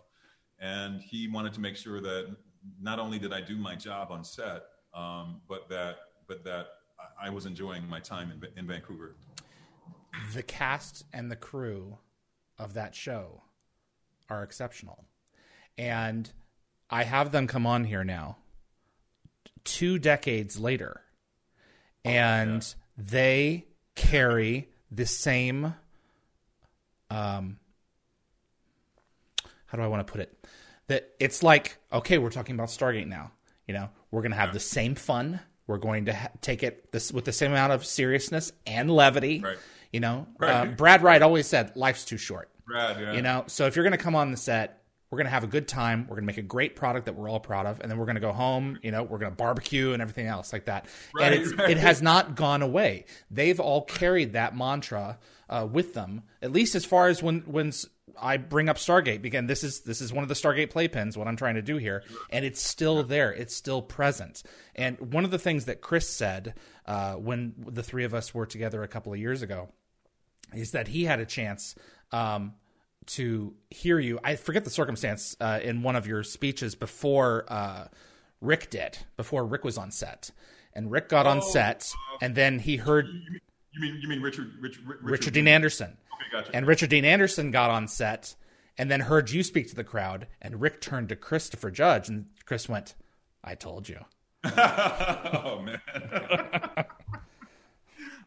[0.60, 2.36] and he wanted to make sure that
[2.82, 4.64] not only did I do my job on set,
[4.94, 5.98] um, but that
[6.28, 6.68] but that
[7.22, 9.16] I was enjoying my time in, in Vancouver.
[10.34, 11.98] The cast and the crew
[12.58, 13.44] of that show
[14.30, 15.06] are exceptional,
[15.78, 16.32] and
[16.90, 18.38] I have them come on here now,
[19.64, 21.02] two decades later,
[22.06, 23.04] and yeah.
[23.04, 23.66] they
[23.96, 25.74] carry the same.
[27.10, 27.60] Um,
[29.66, 30.38] how do I want to put it?
[30.88, 33.32] that it's like okay we're talking about stargate now
[33.68, 36.92] you know we're going to have the same fun we're going to ha- take it
[36.92, 39.58] this with the same amount of seriousness and levity right.
[39.92, 40.50] you know right.
[40.50, 43.14] uh, brad wright always said life's too short brad yeah.
[43.14, 45.44] you know so if you're going to come on the set we're going to have
[45.44, 47.80] a good time we're going to make a great product that we're all proud of
[47.80, 50.28] and then we're going to go home you know we're going to barbecue and everything
[50.28, 50.86] else like that
[51.16, 55.18] right, and it has not gone away they've all carried that mantra
[55.50, 57.72] uh, with them at least as far as when when
[58.20, 59.48] I bring up Stargate again.
[59.48, 61.18] This is this is one of the Stargate playpens.
[61.18, 63.32] What I'm trying to do here, and it's still there.
[63.32, 64.44] It's still present.
[64.76, 66.56] And one of the things that Chris said
[66.86, 69.70] uh, when the three of us were together a couple of years ago
[70.54, 71.76] is that he had a chance
[72.12, 72.54] um,
[73.08, 74.20] to hear you.
[74.24, 77.88] I forget the circumstance uh, in one of your speeches before uh,
[78.42, 80.32] Rick did, before Rick was on set,
[80.74, 81.92] and Rick got oh, on set,
[82.22, 83.08] and then he heard.
[83.08, 85.98] You mean you mean Richard Richard, Richard, Richard Dean Anderson?
[86.14, 86.56] Okay, gotcha.
[86.56, 88.36] And Richard Dean Anderson got on set
[88.78, 90.28] and then heard you speak to the crowd.
[90.42, 92.96] And Rick turned to Christopher Judge, and Chris went,
[93.44, 94.06] "I told you."
[94.46, 95.82] oh man.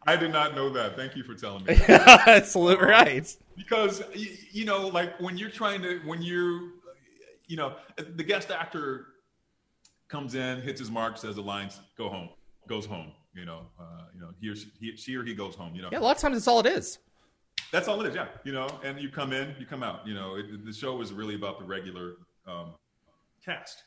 [0.07, 0.96] I did not know that.
[0.96, 1.74] Thank you for telling me.
[1.88, 3.36] Absolutely um, right.
[3.57, 6.72] Because you know, like when you're trying to, when you,
[7.46, 9.07] you know, the guest actor
[10.09, 12.30] comes in, hits his mark, says the lines, go home,
[12.66, 13.12] goes home.
[13.34, 13.84] You know, uh,
[14.14, 15.74] you know, he or she, he, she or he goes home.
[15.74, 15.98] You know, yeah.
[15.98, 16.98] A lot of times, it's all it is.
[17.70, 18.26] That's all it is, yeah.
[18.42, 20.07] You know, and you come in, you come out.
[20.07, 22.14] You know, it, the show is really about the regular
[22.48, 22.74] um,
[23.44, 23.84] cast.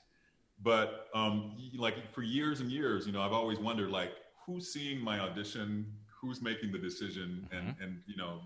[0.61, 4.11] But um, like for years and years, you know, I've always wondered like
[4.45, 5.85] who's seeing my audition,
[6.23, 7.67] who's making the decision, mm-hmm.
[7.67, 8.39] and and you know,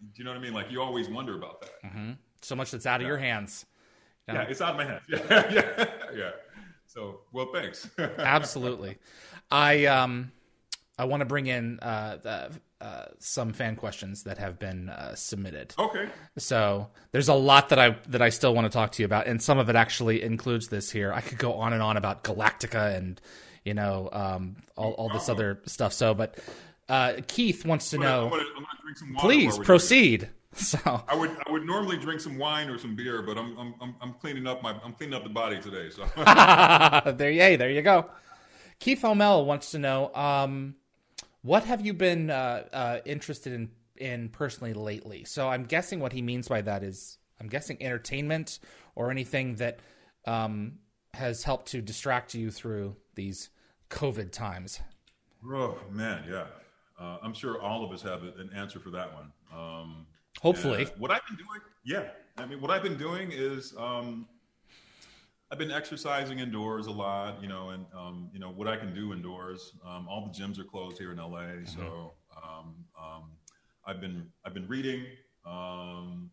[0.00, 0.54] do you know what I mean?
[0.54, 1.82] Like you always wonder about that.
[1.84, 2.12] Mm-hmm.
[2.42, 3.66] So much that's out of your hands.
[4.28, 5.02] Yeah, it's out of my hands.
[5.08, 5.18] Yeah,
[5.52, 6.30] yeah, yeah.
[6.86, 7.90] So, well, thanks.
[7.98, 8.98] Absolutely.
[9.50, 10.32] I um,
[10.98, 15.14] I want to bring in uh, the uh, some fan questions that have been uh,
[15.14, 15.74] submitted.
[15.78, 16.08] Okay.
[16.38, 19.26] So there's a lot that I that I still want to talk to you about,
[19.26, 21.12] and some of it actually includes this here.
[21.12, 23.20] I could go on and on about Galactica and
[23.64, 25.32] you know um, all, all this oh.
[25.32, 25.92] other stuff.
[25.92, 26.38] So, but
[26.88, 28.24] uh, Keith wants to I'm gonna, know.
[28.24, 28.44] I'm gonna,
[29.00, 30.30] I'm gonna please proceed.
[30.56, 30.78] So
[31.08, 34.12] I would I would normally drink some wine or some beer, but I'm I'm I'm
[34.12, 35.90] cleaning up my I'm cleaning up the body today.
[35.90, 36.04] So
[37.10, 38.08] there, yay, there you go.
[38.78, 40.14] Keith O'Mell wants to know.
[40.14, 40.76] Um,
[41.42, 45.24] what have you been uh, uh, interested in in personally lately.
[45.24, 48.58] So I'm guessing what he means by that is I'm guessing entertainment
[48.94, 49.80] or anything that
[50.26, 50.78] um,
[51.14, 53.50] has helped to distract you through these
[53.90, 54.80] COVID times.
[55.46, 56.46] Oh man, yeah.
[56.98, 59.32] Uh, I'm sure all of us have an answer for that one.
[59.52, 60.06] Um,
[60.40, 62.08] Hopefully, what I've been doing, yeah.
[62.36, 64.26] I mean, what I've been doing is um,
[65.50, 68.94] I've been exercising indoors a lot, you know, and um, you know what I can
[68.94, 69.72] do indoors.
[69.86, 71.64] Um, all the gyms are closed here in LA, mm-hmm.
[71.66, 73.22] so um, um,
[73.86, 75.04] I've been I've been reading.
[75.46, 76.30] Um,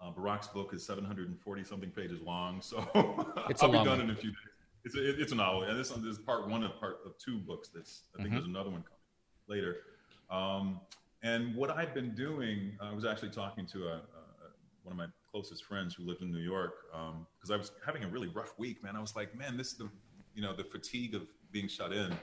[0.00, 2.86] uh, Barack's book is 740 something pages long, so
[3.48, 4.38] it's I'll be done in a few days.
[4.84, 7.38] It's a, it's a novel, and this, this is part one of part of two
[7.38, 7.70] books.
[7.74, 8.36] That's I think mm-hmm.
[8.36, 8.98] there's another one coming
[9.48, 9.76] later.
[10.30, 10.80] Um,
[11.22, 14.00] and what I've been doing, I was actually talking to a, a,
[14.82, 18.04] one of my closest friends who lived in New York because um, I was having
[18.04, 18.94] a really rough week, man.
[18.94, 19.88] I was like, man, this is the
[20.34, 22.14] you know the fatigue of being shut in.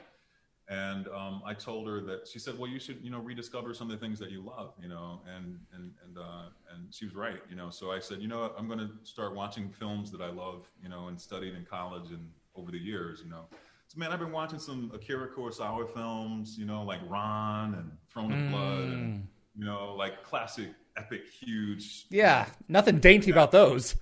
[0.69, 3.91] And um, I told her that she said, "Well, you should, you know, rediscover some
[3.91, 7.15] of the things that you love, you know." And and and uh, and she was
[7.15, 7.69] right, you know.
[7.69, 8.55] So I said, "You know, what?
[8.57, 12.11] I'm going to start watching films that I love, you know, and studied in college
[12.11, 13.45] and over the years, you know."
[13.91, 18.31] So man, I've been watching some Akira Kurosawa films, you know, like Ran and Throne
[18.31, 18.49] of mm.
[18.49, 22.05] Blood, and you know, like classic, epic, huge.
[22.09, 23.97] Yeah, nothing dainty about those.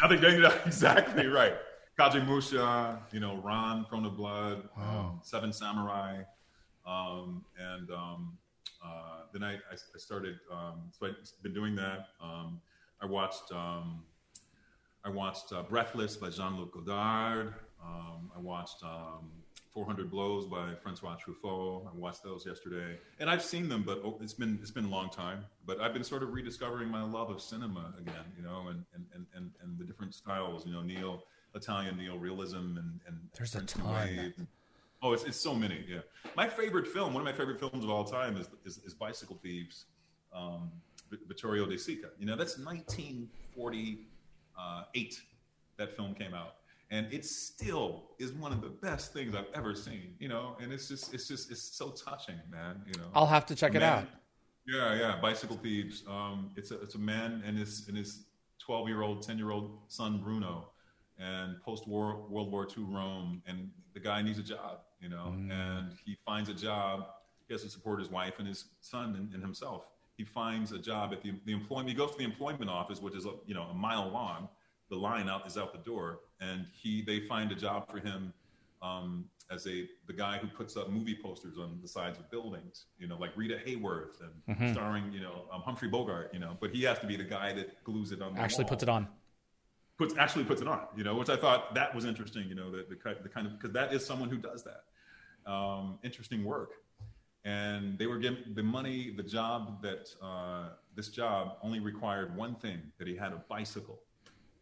[0.00, 0.46] Nothing dainty.
[0.66, 1.54] Exactly right.
[1.98, 5.14] Kagemusha, you know, Ran, Throne of Blood, wow.
[5.14, 6.22] um, Seven Samurai,
[6.86, 8.38] um, and um,
[8.86, 10.36] uh, then I, I, started.
[10.48, 12.06] Um, so I've been doing that.
[12.22, 12.60] Um,
[13.02, 13.50] I watched.
[13.50, 14.04] Um,
[15.04, 17.52] I watched uh, Breathless by Jean-Luc Godard.
[17.84, 19.30] Um, I watched um,
[19.74, 21.86] 400 Blows by Francois Truffaut.
[21.86, 24.88] I watched those yesterday, and I've seen them, but oh, it's been it's been a
[24.88, 25.44] long time.
[25.66, 29.26] But I've been sort of rediscovering my love of cinema again, you know, and and
[29.34, 31.24] and, and the different styles, you know, neo
[31.54, 34.46] Italian neo realism and and there's Prince a ton.
[35.02, 35.84] Oh, it's, it's so many.
[35.86, 35.98] Yeah,
[36.36, 39.36] my favorite film, one of my favorite films of all time, is is, is Bicycle
[39.42, 39.86] Thieves,
[40.32, 40.70] um,
[41.26, 42.10] Vittorio De Sica.
[42.18, 45.20] You know, that's 1948.
[45.76, 46.54] That film came out
[46.94, 50.14] and it still is one of the best things I've ever seen.
[50.20, 52.82] You know, and it's just it's just it's so touching, man.
[52.86, 54.06] You know, I'll have to check man, it out.
[54.66, 56.04] Yeah, yeah, Bicycle Thieves.
[56.08, 58.26] Um, it's a it's a man and his and his
[58.64, 60.68] twelve year old, ten year old son Bruno,
[61.18, 64.78] and post war World War II Rome, and the guy needs a job.
[65.00, 65.50] You know, mm.
[65.50, 67.06] and he finds a job.
[67.48, 69.88] He has to support his wife and his son and, and himself.
[70.16, 71.88] He finds a job at the the employment.
[71.88, 74.48] He goes to the employment office, which is you know a mile long
[74.94, 78.32] the line out is out the door, and he they find a job for him
[78.80, 82.86] um, as a the guy who puts up movie posters on the sides of buildings,
[82.98, 84.72] you know, like Rita Hayworth and mm-hmm.
[84.72, 87.52] starring, you know, um, Humphrey Bogart, you know, but he has to be the guy
[87.54, 88.38] that glues it on.
[88.38, 88.68] actually, wall.
[88.70, 89.08] puts it on.
[89.98, 92.70] Puts actually puts it on, you know, which I thought that was interesting, you know,
[92.70, 94.84] the the, the kind of because that is someone who does that.
[95.50, 96.70] Um, interesting work,
[97.44, 102.54] and they were given the money, the job that uh, this job only required one
[102.54, 103.98] thing that he had a bicycle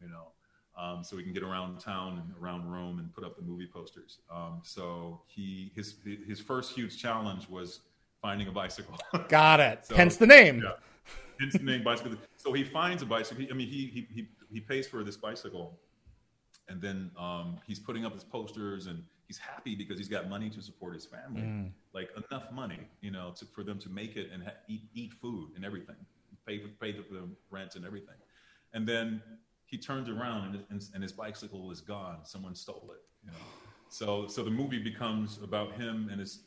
[0.02, 0.28] you know,
[0.76, 3.66] um, so we can get around town and around Rome and put up the movie
[3.66, 4.18] posters.
[4.30, 5.96] Um, so he his
[6.26, 7.80] his first huge challenge was
[8.20, 8.98] finding a bicycle.
[9.28, 9.86] Got it.
[9.86, 10.62] so, Hence the name.
[10.64, 10.72] Yeah.
[11.38, 12.16] Hence the name bicycle.
[12.36, 13.44] So he finds a bicycle.
[13.44, 15.78] He, I mean, he, he he he pays for this bicycle,
[16.68, 20.50] and then um, he's putting up his posters and he's happy because he's got money
[20.50, 21.70] to support his family, mm.
[21.94, 25.12] like enough money, you know, to, for them to make it and ha- eat eat
[25.20, 25.96] food and everything,
[26.46, 28.16] pay for, pay for the rent and everything,
[28.72, 29.22] and then
[29.72, 32.18] he turns around and, and, and his bicycle is gone.
[32.24, 33.00] Someone stole it.
[33.24, 33.38] You know?
[33.88, 36.40] So, so the movie becomes about him and his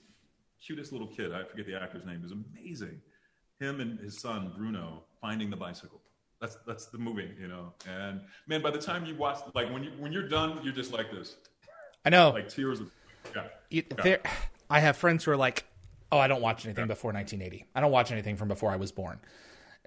[0.65, 1.33] cutest little kid.
[1.33, 2.21] I forget the actor's name.
[2.23, 3.01] Is amazing.
[3.59, 6.01] Him and his son Bruno finding the bicycle.
[6.39, 7.73] That's that's the movie, you know.
[7.89, 10.93] And man, by the time you watch, like when you when you're done, you're just
[10.93, 11.35] like this.
[12.05, 12.91] I know, like tears of.
[13.33, 14.19] Yeah, you, there,
[14.69, 15.65] I have friends who are like,
[16.11, 16.87] "Oh, I don't watch anything yeah.
[16.87, 17.65] before 1980.
[17.73, 19.19] I don't watch anything from before I was born."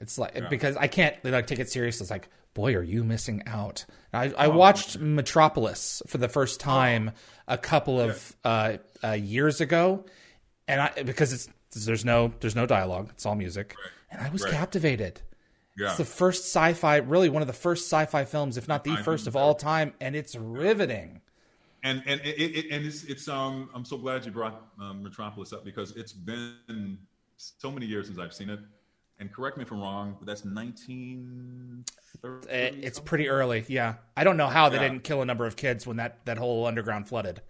[0.00, 0.48] It's like yeah.
[0.48, 2.00] because I can't like take it serious.
[2.00, 3.84] It's like, boy, are you missing out?
[4.12, 7.54] I, I oh, watched Metropolis for the first time oh.
[7.54, 8.50] a couple of yeah.
[8.50, 10.04] uh, uh, years ago,
[10.68, 11.48] and I because it's
[11.84, 13.10] there's no there's no dialogue.
[13.10, 13.92] It's all music, right.
[14.10, 14.52] and I was right.
[14.52, 15.20] captivated.
[15.76, 15.88] Yeah.
[15.88, 19.02] It's the first sci-fi, really one of the first sci-fi films, if not the I
[19.02, 21.20] first of all time, and it's riveting.
[21.84, 25.52] And and it, it, and it's it's um I'm so glad you brought um, Metropolis
[25.52, 26.98] up because it's been
[27.36, 28.60] so many years since I've seen it
[29.20, 32.50] and correct me if I'm wrong, but that's 1930.
[32.50, 33.64] Eh, it's pretty early.
[33.68, 34.88] Yeah, I don't know how they yeah.
[34.88, 37.40] didn't kill a number of kids when that that whole underground flooded.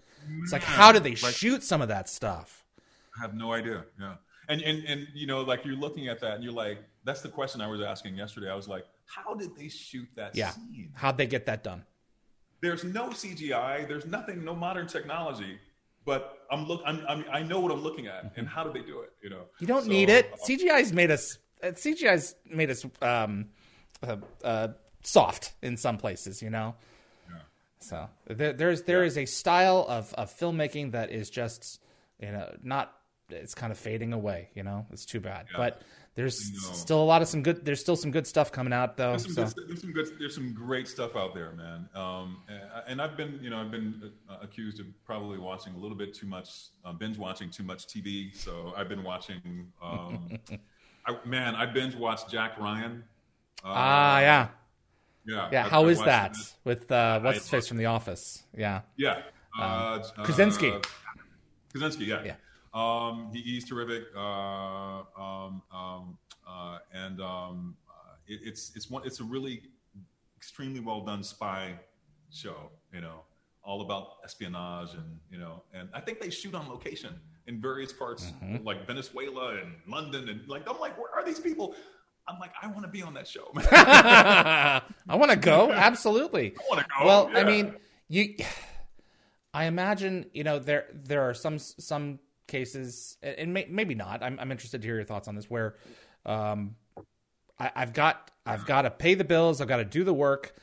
[0.42, 2.64] It's like, how did they like, shoot some of that stuff?
[3.16, 3.84] I have no idea.
[4.00, 4.14] Yeah,
[4.48, 7.28] and and and you know, like you're looking at that, and you're like, that's the
[7.28, 8.50] question I was asking yesterday.
[8.50, 10.50] I was like, how did they shoot that yeah.
[10.50, 10.92] scene?
[10.94, 11.84] How'd they get that done?
[12.60, 13.86] There's no CGI.
[13.86, 14.44] There's nothing.
[14.44, 15.58] No modern technology
[16.04, 18.84] but I'm look I'm, I'm, i know what I'm looking at and how do they
[18.84, 22.84] do it you know you don't so, need it CGI's made us CGI's made us
[23.02, 23.46] um,
[24.02, 24.68] uh, uh,
[25.02, 26.74] soft in some places, you know.
[27.28, 27.38] Yeah.
[27.80, 29.08] So there, there's there yeah.
[29.08, 31.80] is a style of of filmmaking that is just
[32.20, 32.94] you know not
[33.30, 34.50] it's kind of fading away.
[34.54, 35.56] You know, it's too bad, yeah.
[35.56, 35.82] but.
[36.14, 36.36] There's
[36.76, 37.64] still a lot of some good.
[37.64, 39.10] There's still some good stuff coming out though.
[39.10, 39.54] There's some, so.
[39.54, 40.08] good, there's some good.
[40.18, 41.88] There's some great stuff out there, man.
[41.94, 45.78] Um, and, and, I've been, you know, I've been uh, accused of probably watching a
[45.78, 48.34] little bit too much, uh, binge watching too much TV.
[48.34, 49.70] So I've been watching.
[49.80, 50.28] Um,
[51.06, 53.04] I, man, I binge watched Jack Ryan.
[53.64, 54.48] Ah, uh, yeah.
[55.26, 55.48] Yeah.
[55.52, 55.68] Yeah.
[55.68, 58.44] How I, is that with uh, what's his face from The Office?
[58.56, 58.82] Yeah.
[58.96, 59.22] Yeah.
[59.58, 60.70] Um, uh, Krasinski.
[60.70, 60.80] Uh,
[61.70, 62.04] Krasinski.
[62.06, 62.24] Yeah.
[62.24, 62.34] Yeah.
[62.74, 64.04] Um, he, he's terrific.
[64.16, 66.18] Uh, um, um,
[66.48, 69.62] uh, and um, uh, it, it's it's one it's a really
[70.36, 71.74] extremely well done spy
[72.32, 72.70] show.
[72.92, 73.22] You know,
[73.62, 77.92] all about espionage and you know, and I think they shoot on location in various
[77.92, 78.64] parts mm-hmm.
[78.64, 81.74] like Venezuela and London and like I'm like, where are these people?
[82.28, 83.50] I'm like, I want to be on that show.
[83.56, 85.72] I want to go.
[85.72, 86.54] Absolutely.
[86.60, 87.06] I want to go.
[87.06, 87.38] Well, yeah.
[87.38, 87.74] I mean,
[88.08, 88.34] you.
[89.54, 94.22] I imagine you know there there are some some cases, and may, maybe not.
[94.22, 95.48] I'm I'm interested to hear your thoughts on this.
[95.48, 95.76] Where,
[96.26, 96.76] um,
[97.58, 99.62] I, I've got I've got to pay the bills.
[99.62, 100.54] I've got to do the work.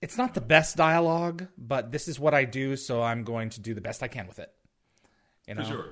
[0.00, 3.60] It's not the best dialogue, but this is what I do, so I'm going to
[3.60, 4.50] do the best I can with it.
[5.46, 5.62] You know?
[5.62, 5.84] For sure.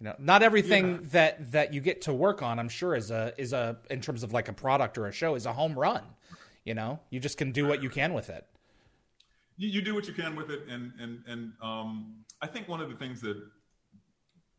[0.00, 0.98] You know, not everything yeah.
[1.12, 4.22] that that you get to work on, I'm sure, is a is a in terms
[4.22, 6.02] of like a product or a show, is a home run.
[6.64, 8.46] You know, you just can do what you can with it.
[9.58, 12.80] You, you do what you can with it, and and and um, I think one
[12.80, 13.42] of the things that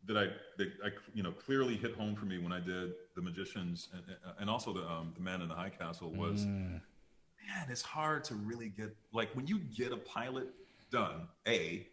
[0.05, 0.27] that I
[0.59, 4.03] that I you know clearly hit home for me when I did the Magicians and,
[4.39, 6.69] and also the um, the Man in the High Castle was, mm.
[6.69, 10.49] man, it's hard to really get like when you get a pilot
[10.91, 11.88] done, a,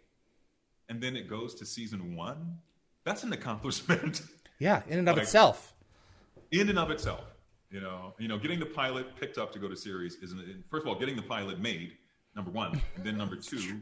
[0.91, 2.59] and then it goes to season one
[3.09, 4.23] that's an accomplishment.
[4.61, 5.73] Yeah, in and of like, itself.
[6.51, 7.23] In and of itself,
[7.71, 10.65] you know, you know, getting the pilot picked up to go to series is an,
[10.69, 11.93] first of all getting the pilot made,
[12.35, 13.81] number one, and then number two,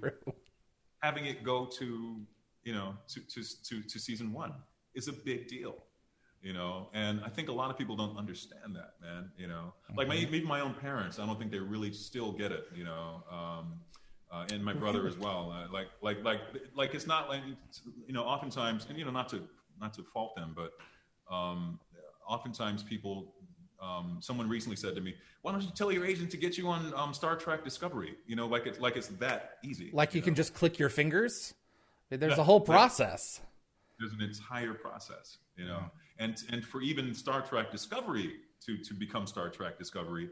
[1.00, 2.20] having it go to
[2.66, 4.52] you know to, to to to season one
[4.94, 5.76] is a big deal
[6.42, 9.72] you know and i think a lot of people don't understand that man you know
[9.96, 10.34] like my, mm-hmm.
[10.34, 13.80] even my own parents i don't think they really still get it you know um,
[14.32, 15.52] uh, and my brother as well.
[15.54, 16.40] Uh, like, like, like,
[16.74, 17.42] like, it's not like,
[18.06, 19.42] you know, oftentimes, and you know, not to,
[19.80, 20.72] not to fault them, but
[21.32, 21.78] um,
[22.26, 23.34] oftentimes people,
[23.80, 26.68] um, someone recently said to me, "Why don't you tell your agent to get you
[26.68, 29.90] on um, Star Trek Discovery?" You know, like it's like it's that easy.
[29.92, 31.54] Like you, you can just click your fingers.
[32.10, 33.40] There's yeah, a whole process.
[33.98, 35.82] There's an entire process, you know,
[36.18, 38.34] and and for even Star Trek Discovery
[38.64, 40.30] to to become Star Trek Discovery,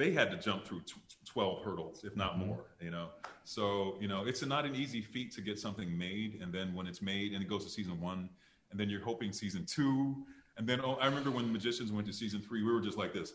[0.00, 0.80] they had to jump through
[1.26, 2.46] 12 hurdles, if not mm-hmm.
[2.46, 3.08] more, you know?
[3.44, 6.40] So, you know, it's a, not an easy feat to get something made.
[6.40, 8.30] And then when it's made and it goes to season one,
[8.70, 10.16] and then you're hoping season two.
[10.56, 12.96] And then, oh, I remember when the Magicians went to season three, we were just
[12.96, 13.34] like this.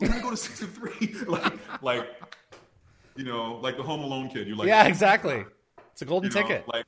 [0.00, 1.14] We're to go to season three.
[1.26, 2.22] like, like,
[3.16, 4.46] you know, like the Home Alone kid.
[4.46, 5.44] You're like, yeah, exactly.
[5.92, 6.66] It's a golden you know, ticket.
[6.68, 6.86] Like,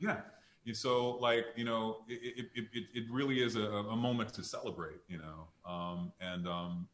[0.00, 0.20] yeah.
[0.66, 4.42] And so, like, you know, it, it, it, it really is a, a moment to
[4.42, 5.70] celebrate, you know?
[5.70, 6.88] Um, and, um,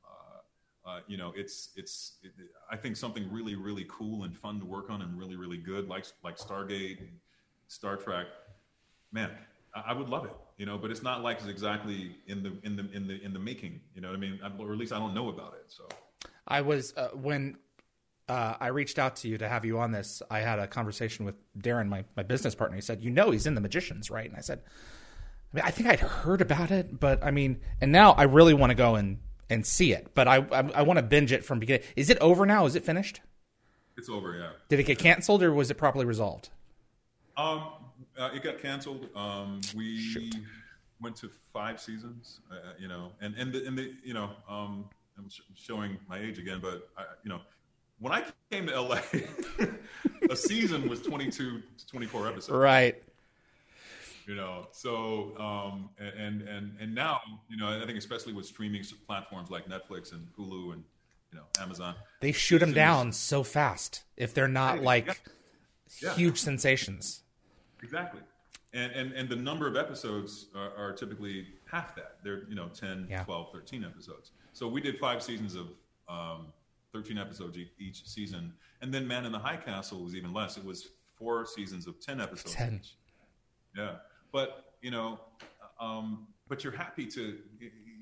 [0.88, 2.32] uh, you know, it's it's it,
[2.70, 5.88] I think something really really cool and fun to work on and really really good
[5.88, 7.00] like like Stargate,
[7.66, 8.26] Star Trek.
[9.12, 9.30] Man,
[9.74, 12.52] I, I would love it, you know, but it's not like it's exactly in the
[12.62, 13.80] in the in the in the making.
[13.94, 14.40] You know what I mean?
[14.58, 15.66] Or at least I don't know about it.
[15.68, 15.86] So
[16.46, 17.58] I was uh, when
[18.28, 20.22] uh, I reached out to you to have you on this.
[20.30, 22.76] I had a conversation with Darren, my my business partner.
[22.76, 24.62] He said, "You know, he's in the Magicians, right?" And I said.
[25.50, 28.52] I, mean, I think I'd heard about it, but I mean, and now I really
[28.52, 29.16] want to go and
[29.50, 30.08] and see it.
[30.14, 31.86] But I I, I want to binge it from beginning.
[31.96, 32.66] Is it over now?
[32.66, 33.20] Is it finished?
[33.96, 34.38] It's over.
[34.38, 34.50] Yeah.
[34.68, 36.50] Did it get canceled or was it properly resolved?
[37.36, 37.64] Um,
[38.16, 39.08] uh, it got canceled.
[39.14, 40.36] Um, we Shoot.
[41.00, 42.40] went to five seasons.
[42.50, 45.98] Uh, uh, you know, and and the, and the you know um, I'm sh- showing
[46.08, 47.40] my age again, but I, you know,
[47.98, 49.00] when I came to LA,
[50.30, 52.50] a season was 22 to 24 episodes.
[52.50, 53.02] Right
[54.28, 58.84] you know so um, and and and now you know i think especially with streaming
[59.06, 60.84] platforms like netflix and hulu and
[61.32, 65.20] you know amazon they shoot them down so fast if they're not like
[66.02, 66.14] yeah.
[66.14, 66.44] huge yeah.
[66.44, 67.22] sensations
[67.82, 68.20] exactly
[68.74, 72.68] and, and and the number of episodes are, are typically half that they're you know
[72.68, 73.24] 10 yeah.
[73.24, 75.68] 12 13 episodes so we did five seasons of
[76.08, 76.46] um,
[76.92, 78.52] 13 episodes each season
[78.82, 81.98] and then man in the high castle was even less it was four seasons of
[81.98, 82.80] 10 episodes 10.
[82.82, 82.94] Each.
[83.74, 83.92] yeah
[84.32, 85.18] but you know,
[85.80, 87.38] um, but you're happy to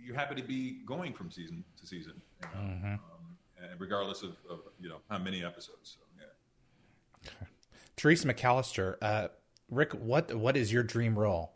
[0.04, 2.92] you're happy to be going from season to season, you know, mm-hmm.
[2.94, 5.98] um, regardless of, of, you know how many episodes.
[5.98, 6.22] So,
[7.24, 7.30] yeah.
[7.96, 9.28] Teresa McAllister, uh,
[9.70, 11.52] Rick, what what is your dream role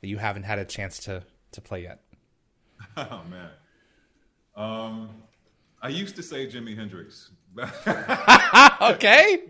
[0.00, 1.22] that you haven't had a chance to
[1.52, 2.00] to play yet?
[2.96, 3.50] Oh man,
[4.56, 5.08] Um,
[5.80, 7.30] I used to say Jimi Hendrix.
[8.80, 9.44] okay.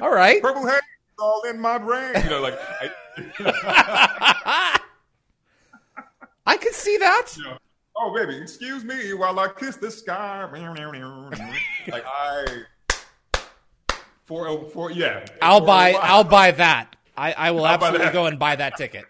[0.00, 0.42] All right.
[0.42, 0.81] Purple haze
[1.22, 2.14] all in my brain.
[2.24, 2.90] You know, like I,
[6.46, 7.28] I could see that.
[7.36, 7.56] you know,
[7.96, 10.48] oh baby, excuse me while I kiss the sky.
[11.88, 12.62] like I
[14.24, 15.24] for for yeah.
[15.40, 15.92] I'll for buy.
[15.92, 16.96] I'll buy that.
[17.16, 19.04] I, I will I'll absolutely go and buy that ticket.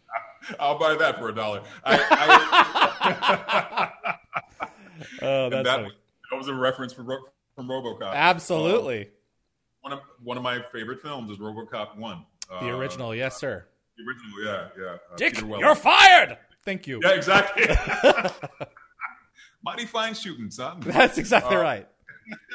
[0.60, 1.62] I'll buy that for a dollar.
[1.84, 3.90] I,
[5.22, 5.84] Oh, that's that, funny.
[5.84, 5.92] was,
[6.30, 7.08] that was a reference from
[7.56, 8.12] from RoboCop.
[8.14, 9.08] absolutely um,
[9.82, 12.24] one of one of my favorite films is RoboCop One.
[12.48, 13.14] the Uh, original.
[13.14, 13.66] Yes, sir.
[13.96, 14.96] The original, yeah, yeah.
[15.12, 16.38] Uh, Dick, you're fired.
[16.64, 17.00] Thank you.
[17.02, 17.66] Yeah, exactly.
[19.62, 20.80] Mighty fine shooting, son.
[20.86, 21.88] That's exactly Uh, right.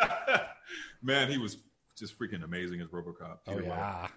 [1.03, 1.57] Man, he was
[1.97, 3.38] just freaking amazing as RoboCop.
[3.47, 3.76] Oh Peter Weller.
[3.77, 4.07] yeah.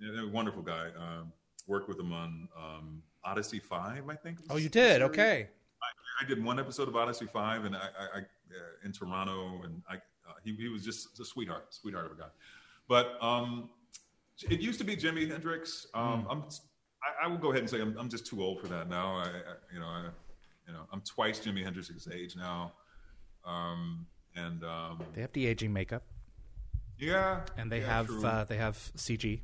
[0.00, 0.88] Yeah, a wonderful guy.
[0.96, 1.32] Um,
[1.66, 4.38] worked with him on um, Odyssey Five, I think.
[4.48, 5.02] Oh, you did.
[5.02, 5.10] the series.
[5.10, 5.48] Okay.
[6.22, 8.22] I did one episode of Odyssey Five, and I, I, I uh,
[8.84, 9.96] in Toronto, and I,
[10.30, 12.28] uh, he, he was just a sweetheart, sweetheart of a guy.
[12.88, 13.68] But um,
[14.48, 15.86] it used to be Jimi Hendrix.
[15.94, 16.44] Um, I'm,
[17.02, 19.16] I, I will go ahead and say I'm, I'm just too old for that now.
[19.16, 20.04] I, I you know, I,
[20.66, 22.72] you know, I'm twice Jimi Hendrix's age now,
[23.44, 26.02] um, and um, They have de aging makeup,
[26.98, 29.40] yeah, and they yeah, have uh, they have CG.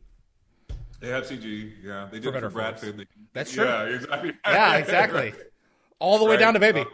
[1.01, 1.73] they have CG.
[1.83, 2.81] Yeah, they did it for Brad.
[2.81, 3.09] Pitt.
[3.33, 3.65] That's true.
[3.65, 4.33] Yeah, exactly.
[4.47, 5.33] Yeah, exactly.
[5.99, 6.41] All the way Right.
[6.41, 6.85] down to baby.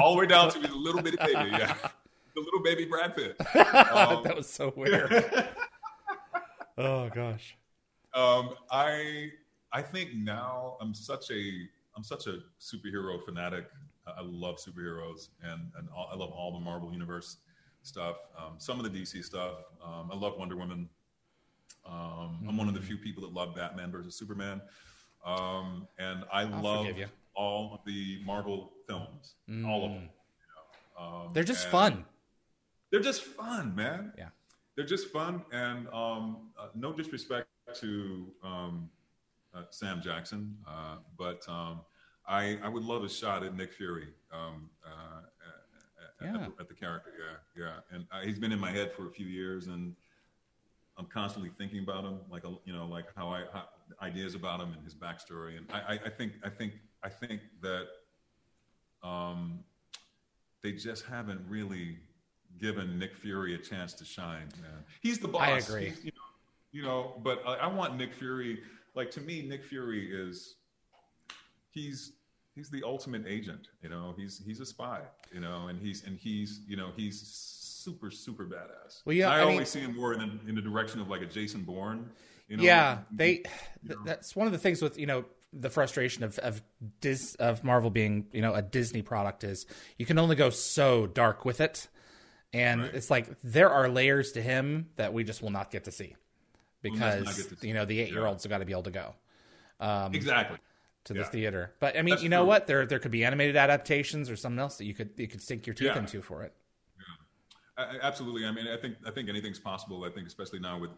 [0.00, 1.50] All the way down to the little bitty baby.
[1.52, 1.74] Yeah,
[2.36, 3.36] the little baby Brad Pitt.
[3.56, 5.10] Um, that was so weird.
[6.78, 7.56] oh gosh.
[8.14, 9.30] Um, I
[9.72, 11.52] I think now I'm such a
[11.96, 13.66] I'm such a superhero fanatic.
[14.06, 17.38] I love superheroes and and all, I love all the Marvel Universe
[17.82, 18.16] stuff.
[18.38, 19.54] Um, some of the DC stuff.
[19.84, 20.88] Um, I love Wonder Woman.
[21.88, 24.60] Um, I'm one of the few people that love Batman versus Superman.
[25.24, 27.06] Um, and I love forgive you.
[27.34, 29.34] all of the Marvel films,
[29.66, 30.02] all of them.
[30.02, 31.04] You know?
[31.26, 32.04] um, They're just and- fun.
[32.96, 34.28] They're just fun, man Yeah.
[34.74, 37.46] they're just fun and um, uh, no disrespect
[37.80, 38.88] to um,
[39.54, 41.82] uh, Sam Jackson, uh, but um,
[42.26, 45.20] I, I would love a shot at Nick Fury um, uh,
[46.22, 46.34] at, Yeah.
[46.34, 47.12] at, the, at the character.
[47.18, 49.94] Yeah, yeah, and uh, he's been in my head for a few years, and
[50.96, 53.64] I'm constantly thinking about him, like a, you know, like how I how,
[54.00, 57.42] ideas about him and his backstory, and I, I, I think I think I think
[57.60, 57.88] that
[59.02, 59.60] um,
[60.62, 61.98] they just haven't really
[62.58, 64.48] given Nick Fury a chance to shine.
[64.60, 65.42] Man, he's the boss.
[65.42, 65.90] I agree.
[65.90, 68.60] He's, you, know, you know, but I, I want Nick Fury.
[68.94, 70.56] Like to me, Nick Fury is
[71.70, 72.12] he's
[72.54, 73.68] he's the ultimate agent.
[73.82, 75.00] You know, he's he's a spy.
[75.32, 79.02] You know, and he's and he's you know he's super super badass.
[79.04, 81.08] Well, yeah, I, I mean- always see him more in the, in the direction of
[81.08, 82.10] like a Jason Bourne.
[82.48, 82.62] You know?
[82.62, 83.42] yeah, they.
[83.86, 86.62] th- That's one of the things with you know the frustration of of
[87.00, 89.66] Dis, of Marvel being you know a Disney product is
[89.98, 91.88] you can only go so dark with it,
[92.52, 92.94] and Right.
[92.94, 96.16] it's like there are layers to him that we just will not get to see
[96.82, 97.68] because to see.
[97.68, 99.14] you know the eight year olds have got to be able to go
[100.12, 100.58] exactly.
[101.04, 101.24] to the Yeah.
[101.26, 101.74] theater.
[101.80, 102.48] But I mean, That's you know true.
[102.48, 102.66] what?
[102.66, 105.66] There there could be animated adaptations or something else that you could you could sink
[105.66, 105.98] your teeth Yeah.
[105.98, 106.54] into for it.
[107.78, 108.46] I- I- Absolutely.
[108.46, 110.04] I mean, I think I think anything's possible.
[110.04, 110.90] I think especially now with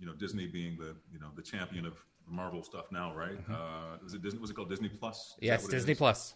[0.00, 1.96] you know Disney being the you know the champion of
[2.26, 3.38] Marvel stuff now, right?
[3.48, 4.40] Uh, is it Disney?
[4.40, 5.36] Was it called Disney Plus?
[5.40, 5.94] Is Yes, Disney?
[5.94, 6.34] Plus.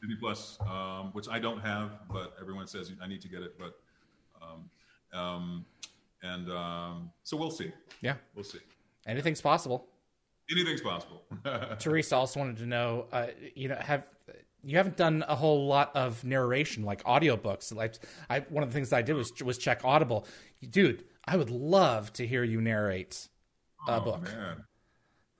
[0.00, 3.58] Disney Plus, um, which I don't have, but everyone says I need to get it.
[3.58, 3.78] But
[4.42, 5.64] um, um,
[6.22, 7.72] and um, so we'll see.
[8.00, 8.58] Yeah, We'll see.
[9.06, 9.86] anything's possible.
[10.50, 11.22] Anything's possible.
[11.78, 14.06] Teresa also wanted to know, uh, you know, have
[14.62, 17.72] you haven't done a whole lot of narration like audiobooks.
[17.74, 17.94] Like
[18.28, 20.26] I, one of the things that I did was was check Audible.
[20.68, 23.28] Dude, I would love to hear you narrate
[23.86, 24.22] a oh book.
[24.22, 24.64] man,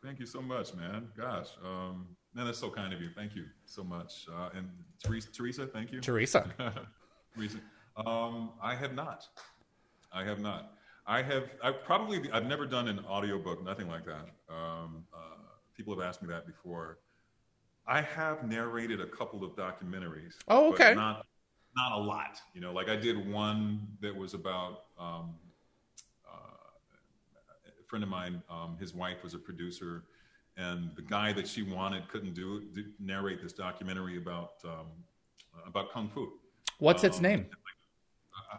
[0.05, 1.09] thank you so much, man.
[1.17, 3.09] Gosh, um, man, that's so kind of you.
[3.17, 4.27] Thank you so much.
[4.33, 4.69] Uh, and
[5.03, 6.01] Teresa, Teresa, thank you.
[6.01, 6.47] Teresa,
[7.37, 7.61] Reason.
[8.07, 9.27] Um, I have not.
[10.13, 10.73] I have not.
[11.07, 11.51] I have.
[11.63, 12.31] I probably.
[12.33, 13.65] I've never done an audiobook.
[13.65, 14.29] Nothing like that.
[14.49, 15.19] Um, uh,
[15.77, 16.99] people have asked me that before.
[17.87, 20.35] I have narrated a couple of documentaries.
[20.47, 20.95] Oh, okay.
[20.95, 21.27] not
[21.77, 22.41] not a lot.
[22.55, 25.35] You know, like I did one that was about um,
[26.27, 26.31] uh,
[27.67, 28.43] a friend of mine.
[28.51, 30.05] Um, his wife was a producer,
[30.57, 34.87] and the guy that she wanted couldn't do, do narrate this documentary about um,
[35.67, 36.29] about kung fu.
[36.79, 37.47] what's its Um, name?
[38.51, 38.59] I,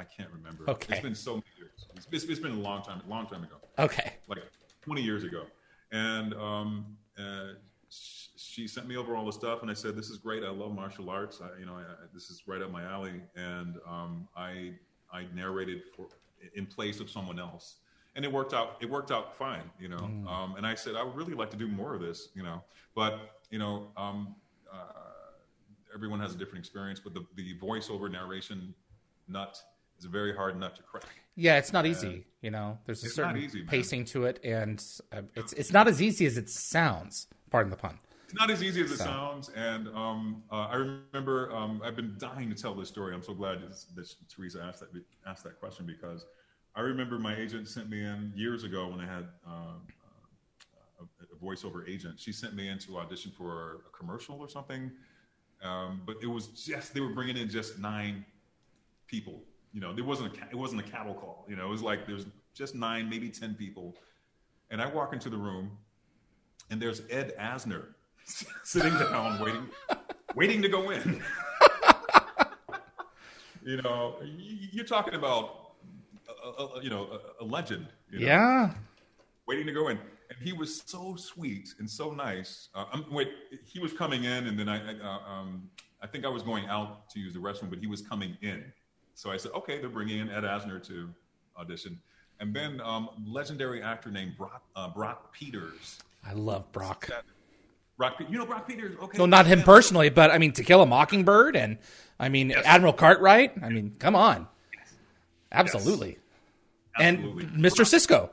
[0.00, 0.68] I can't remember.
[0.68, 0.94] Okay.
[0.94, 1.86] It's been so many years.
[1.96, 4.42] It's, it's, it's been a long time, long time ago, Okay, like
[4.82, 5.44] 20 years ago.
[5.92, 7.54] And um, uh,
[7.88, 10.44] sh- she sent me over all the stuff, and I said, "This is great.
[10.44, 11.40] I love martial arts.
[11.42, 11.82] I, you know, I,
[12.14, 14.72] this is right up my alley." And um, I
[15.12, 16.08] I narrated for
[16.54, 17.76] in place of someone else,
[18.14, 18.76] and it worked out.
[18.80, 19.98] It worked out fine, you know.
[20.28, 22.62] Um, and I said, "I would really like to do more of this, you know."
[22.94, 24.36] But you know, um,
[24.72, 24.76] uh,
[25.94, 28.74] everyone has a different experience, but the, the voiceover narration
[29.30, 29.56] nut
[29.98, 31.04] is a very hard nut to crack.
[31.36, 32.26] Yeah, it's not easy.
[32.42, 34.82] You know, there's a certain easy, pacing to it, and
[35.12, 37.28] uh, it's it's not as easy as it sounds.
[37.50, 37.98] Pardon the pun.
[38.24, 42.14] It's not as easy as it sounds, and um, uh, I remember um, I've been
[42.18, 43.14] dying to tell this story.
[43.14, 44.88] I'm so glad that Teresa asked that
[45.26, 46.26] asked that question because
[46.74, 49.82] I remember my agent sent me in years ago when I had um,
[51.00, 52.20] uh, a, a voiceover agent.
[52.20, 54.90] She sent me in to audition for a commercial or something,
[55.62, 58.24] um, but it was just they were bringing in just nine
[59.10, 59.42] people.
[59.72, 61.44] You know, there wasn't a it wasn't a cattle call.
[61.48, 63.96] You know, it was like there's just nine, maybe ten people,
[64.70, 65.70] and I walk into the room,
[66.70, 67.86] and there's Ed Asner
[68.64, 69.68] sitting down waiting
[70.34, 71.22] waiting to go in.
[73.64, 74.16] you know,
[74.72, 75.72] you're talking about
[76.44, 77.08] a, a, you know
[77.40, 77.86] a, a legend.
[78.10, 78.74] You know, Yeah,
[79.46, 79.98] waiting to go in,
[80.30, 82.70] and he was so sweet and so nice.
[82.74, 83.28] Uh, um, wait,
[83.64, 85.70] he was coming in, and then I I, uh, um,
[86.02, 88.72] I think I was going out to use the restroom, but he was coming in.
[89.20, 91.10] So I said, okay, they're bringing in Ed Asner to
[91.54, 92.00] audition,
[92.40, 95.98] and then um, legendary actor named Brock uh, Brock Peters.
[96.24, 97.06] I love Brock.
[97.08, 97.24] That-
[97.98, 98.96] Brock, you know Brock Peters?
[98.98, 101.76] Okay, No, not him personally, but I mean, To Kill a Mockingbird, and
[102.18, 103.62] I mean Admiral Cartwright.
[103.62, 104.48] I mean, come on,
[105.52, 106.16] absolutely.
[106.98, 107.44] Absolutely.
[107.44, 107.84] And Mr.
[107.84, 108.30] Sisko.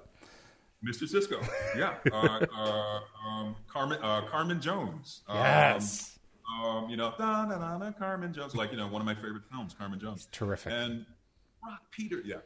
[0.87, 1.03] Mr.
[1.03, 1.45] Sisko,
[1.77, 6.16] yeah, uh, uh, um, Carmen uh, Carmen Jones, um, Yes,
[6.53, 9.15] um, you know, da, da, da, da, Carmen Jones, like you know, one of my
[9.15, 10.27] favorite films, Carmen Jones.
[10.31, 10.71] terrific.
[10.71, 11.05] And
[11.61, 12.37] Brock Peters, yeah,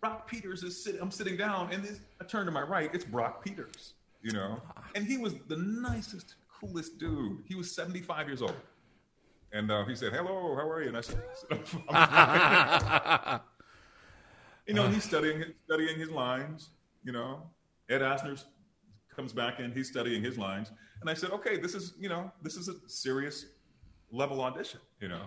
[0.00, 1.00] Brock Peters is sitting.
[1.00, 2.90] I'm sitting down, and this, I turn to my right.
[2.94, 4.60] It's Brock Peters, you know,
[4.94, 7.42] and he was the nicest, coolest dude.
[7.46, 8.54] He was 75 years old,
[9.52, 11.20] and uh, he said, "Hello, how are you?" And I said,
[11.50, 13.40] "I'm
[14.66, 16.70] you know, he's studying studying his lines.
[17.04, 17.42] You know,
[17.88, 18.42] Ed Asner
[19.14, 19.72] comes back in.
[19.72, 20.70] He's studying his lines,
[21.00, 23.46] and I said, "Okay, this is you know, this is a serious
[24.10, 25.22] level audition." You know,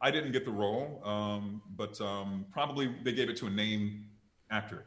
[0.00, 4.06] I didn't get the role, um, but um, probably they gave it to a name
[4.50, 4.86] actor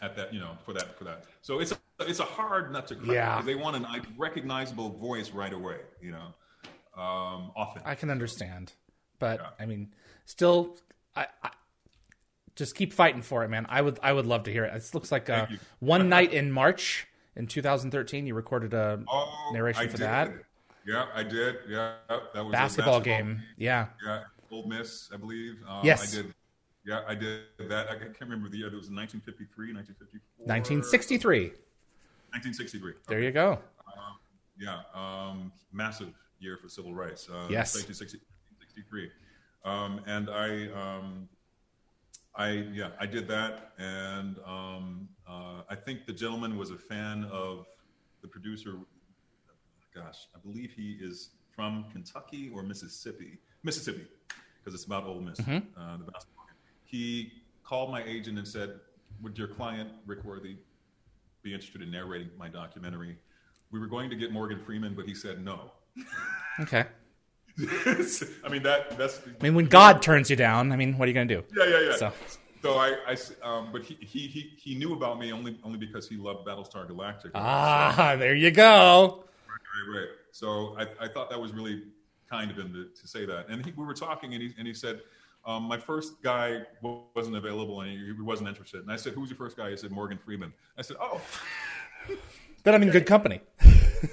[0.00, 0.32] at that.
[0.32, 1.24] You know, for that for that.
[1.42, 3.08] So it's a, it's a hard nut to crack.
[3.08, 3.42] Yeah.
[3.42, 5.78] They want a recognizable voice right away.
[6.00, 6.34] You know,
[7.00, 7.82] um, often.
[7.84, 8.72] I can understand,
[9.18, 9.92] but I mean,
[10.26, 10.76] still,
[11.16, 11.50] I, I
[12.56, 13.66] just keep fighting for it, man.
[13.68, 14.72] I would, I would love to hear it.
[14.74, 15.46] This looks like uh,
[15.80, 20.06] one night in March in 2013, you recorded a Oh, narration I for did.
[20.06, 20.32] that
[20.86, 21.56] Yeah, I did.
[21.68, 23.42] Yeah, that was a basketball game.
[23.56, 25.56] Yeah, Yeah, Ole Miss, I believe.
[25.66, 26.12] Um, Yes.
[26.16, 26.34] I did.
[26.84, 27.88] Yeah, I did that.
[27.90, 28.66] I can't remember the year.
[28.66, 30.46] It was 1953, 1954.
[30.46, 31.40] 1963.
[32.30, 32.92] 1963.
[33.08, 33.58] There you go.
[34.56, 37.28] Yeah, um, massive year for civil rights.
[37.28, 37.74] Uh, Yes.
[37.74, 39.10] 1963.
[39.64, 41.28] Um, and I, um,
[42.36, 43.72] I, yeah, I did that.
[43.78, 47.66] And um, uh, I think the gentleman was a fan of
[48.22, 48.76] the producer.
[49.94, 53.38] Gosh, I believe he is from Kentucky or Mississippi.
[53.62, 54.06] Mississippi,
[54.58, 56.56] because it's about Ole Miss, uh, the basketball game.
[56.84, 57.32] He
[57.62, 58.80] called my agent and said,
[59.22, 60.56] "Would your client Rick Worthy
[61.42, 63.16] be interested in narrating my documentary?"
[63.70, 65.70] We were going to get Morgan Freeman, but he said no.
[66.60, 66.86] Okay.
[68.44, 71.08] I mean that that's I mean, when God turns you down, I mean, what are
[71.08, 71.44] you going to do?
[71.56, 71.96] yeah yeah yeah.
[71.96, 72.12] So-
[72.62, 76.08] So, I, I um, but he, he he he knew about me only only because
[76.08, 77.32] he loved Battlestar Galactica.
[77.34, 79.24] Ah, there you go.
[79.46, 80.08] Right, right.
[80.32, 81.82] So I, I thought that was really
[82.30, 83.48] kind of him to, to say that.
[83.50, 85.00] And he, we were talking, and he, and he said,
[85.44, 86.62] um, My first guy
[87.14, 88.80] wasn't available and he, he wasn't interested.
[88.80, 89.68] And I said, Who's your first guy?
[89.70, 90.50] He said, Morgan Freeman.
[90.78, 91.20] I said, Oh,
[92.62, 93.40] Then I'm in good company.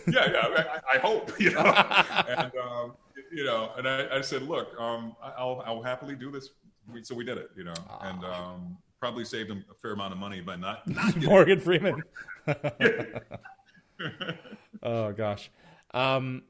[0.08, 1.62] yeah, yeah, I, I hope, you know.
[1.62, 2.94] and, um,
[3.32, 6.50] you know, and I, I said, Look, um, I'll, I'll happily do this.
[6.92, 10.14] We, so we did it, you know, and um, probably saved him a fair amount
[10.14, 12.04] of money by not, not Morgan Freeman.
[14.84, 15.52] oh gosh.
[15.94, 16.44] Um,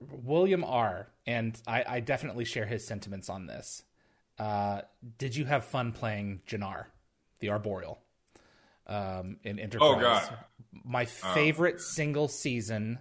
[0.00, 1.08] William R.
[1.26, 3.82] and I, I definitely share his sentiments on this.
[4.38, 4.82] Uh,
[5.18, 6.86] did you have fun playing Jannar,
[7.40, 7.98] the Arboreal,
[8.86, 9.94] um, in Enterprise?
[9.96, 10.38] Oh, God.
[10.84, 12.98] My favorite single season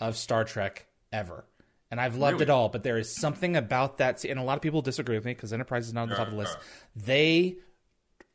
[0.00, 1.44] of Star Trek ever.
[1.90, 2.44] And I've loved Really?
[2.44, 5.24] it all, but there is something about that, and a lot of people disagree with
[5.24, 6.56] me because Enterprise is not on the top of the list.
[6.94, 7.56] They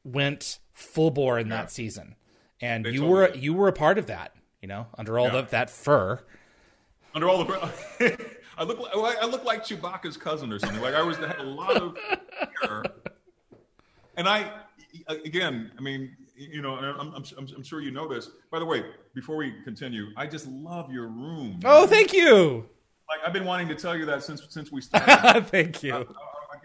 [0.04, 2.16] went full bore in that season,
[2.60, 3.42] and They you were did.
[3.44, 4.34] you were a part of that.
[4.62, 5.38] You know, under all Yeah.
[5.40, 6.20] of that fur.
[7.14, 8.18] under all the
[8.58, 10.82] I look like I look like Chewbacca's cousin or something.
[10.82, 11.98] Like I was had a lot of
[12.62, 12.84] hair,
[14.18, 14.52] and I
[15.24, 18.30] again, I mean, you know, I'm, I'm, I'm sure you know this.
[18.52, 18.84] By the way,
[19.14, 21.60] before we continue, I just love your room.
[21.66, 22.68] Oh, thank you,
[23.08, 25.48] like I've been wanting to tell you that since since we started.
[25.48, 25.94] thank you.
[25.94, 26.06] Uh,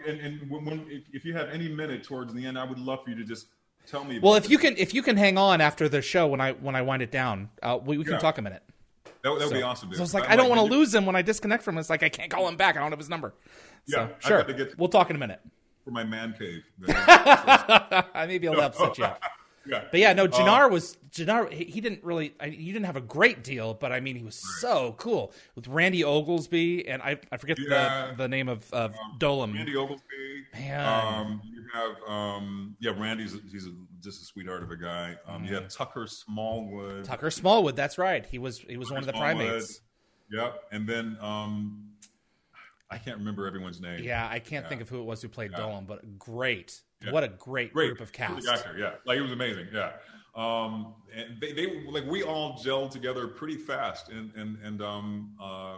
[0.07, 3.03] and and when, if, if you have any minute towards the end, I would love
[3.03, 3.47] for you to just
[3.87, 4.19] tell me.
[4.19, 6.75] Well, if you can if you can hang on after the show when I when
[6.75, 8.63] I wind it down, uh, we, we can talk a minute.
[9.03, 9.89] That, that would so, be awesome.
[9.89, 9.97] Dude.
[9.97, 11.75] So it's like I'm I don't like, want to lose him when I disconnect from
[11.75, 11.79] him.
[11.79, 12.75] It's like I can't call him back.
[12.75, 13.33] I don't have his number.
[13.87, 14.69] Yeah, so, sure.
[14.77, 15.41] we'll talk in a minute.
[15.83, 16.63] For my man cave.
[16.87, 19.07] I may be able to upset you.
[19.65, 19.83] Yeah.
[19.91, 21.51] But yeah, no, Jannar uh, was Jannar.
[21.51, 22.33] He, he, didn't really.
[22.39, 24.61] I, he didn't have a great deal, but I mean, he was right.
[24.61, 28.11] so cool with Randy Oglesby, and I I forget yeah.
[28.11, 29.53] the, the name of of um, Dolim.
[29.53, 30.05] Randy Oglesby.
[30.53, 33.71] Man, um, you have um, yeah, Randy's he's a,
[34.01, 35.15] just a sweetheart of a guy.
[35.27, 35.49] Um, mm.
[35.49, 35.77] You have mm.
[35.77, 37.05] Tucker Smallwood.
[37.05, 38.25] Tucker Smallwood, that's right.
[38.25, 39.47] He was he was Tucker one of the Smallwood.
[39.47, 39.81] primates.
[40.31, 41.89] Yep, and then um,
[42.89, 44.03] I can't remember everyone's name.
[44.03, 44.69] Yeah, I can't yeah.
[44.69, 45.57] think of who it was who played yeah.
[45.57, 46.81] Dolan, but great.
[47.03, 47.11] Yeah.
[47.11, 48.47] What a great, great, group of cast.
[48.47, 49.67] Actor, yeah, like it was amazing.
[49.73, 49.93] Yeah,
[50.35, 55.35] um, and they, they like we all gelled together pretty fast, and and and um,
[55.41, 55.77] uh,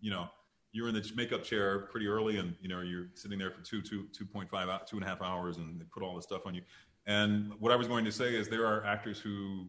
[0.00, 0.28] you know,
[0.72, 3.82] you're in the makeup chair pretty early, and you know you're sitting there for two
[3.82, 6.42] two two point five two and a half hours, and they put all this stuff
[6.46, 6.62] on you.
[7.06, 9.66] And what I was going to say is there are actors who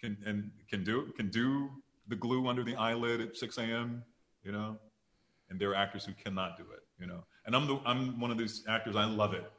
[0.00, 1.70] can and can do can do
[2.08, 4.02] the glue under the eyelid at 6 a.m.
[4.44, 4.78] You know,
[5.50, 6.80] and there are actors who cannot do it.
[7.00, 8.96] You know, and I'm the I'm one of these actors.
[8.96, 9.50] I love it.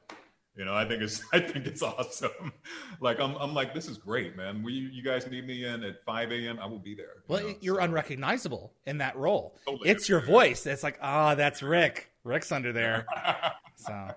[0.60, 2.52] You know, I think it's I think it's awesome.
[3.00, 4.62] like I'm I'm like this is great, man.
[4.62, 6.60] We you guys need me in at 5 a.m.
[6.60, 7.24] I will be there.
[7.30, 7.56] Well, you know?
[7.62, 9.56] you're so, unrecognizable in that role.
[9.66, 10.66] Totally it's your voice.
[10.66, 12.12] It's like ah, oh, that's Rick.
[12.26, 13.08] Rick's under there.
[13.76, 14.12] so.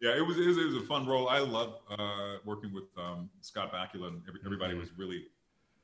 [0.00, 1.30] Yeah, it was, it was, it was a fun role.
[1.30, 4.82] I love uh, working with um, Scott Bakula, and every, everybody mm-hmm.
[4.82, 5.24] was really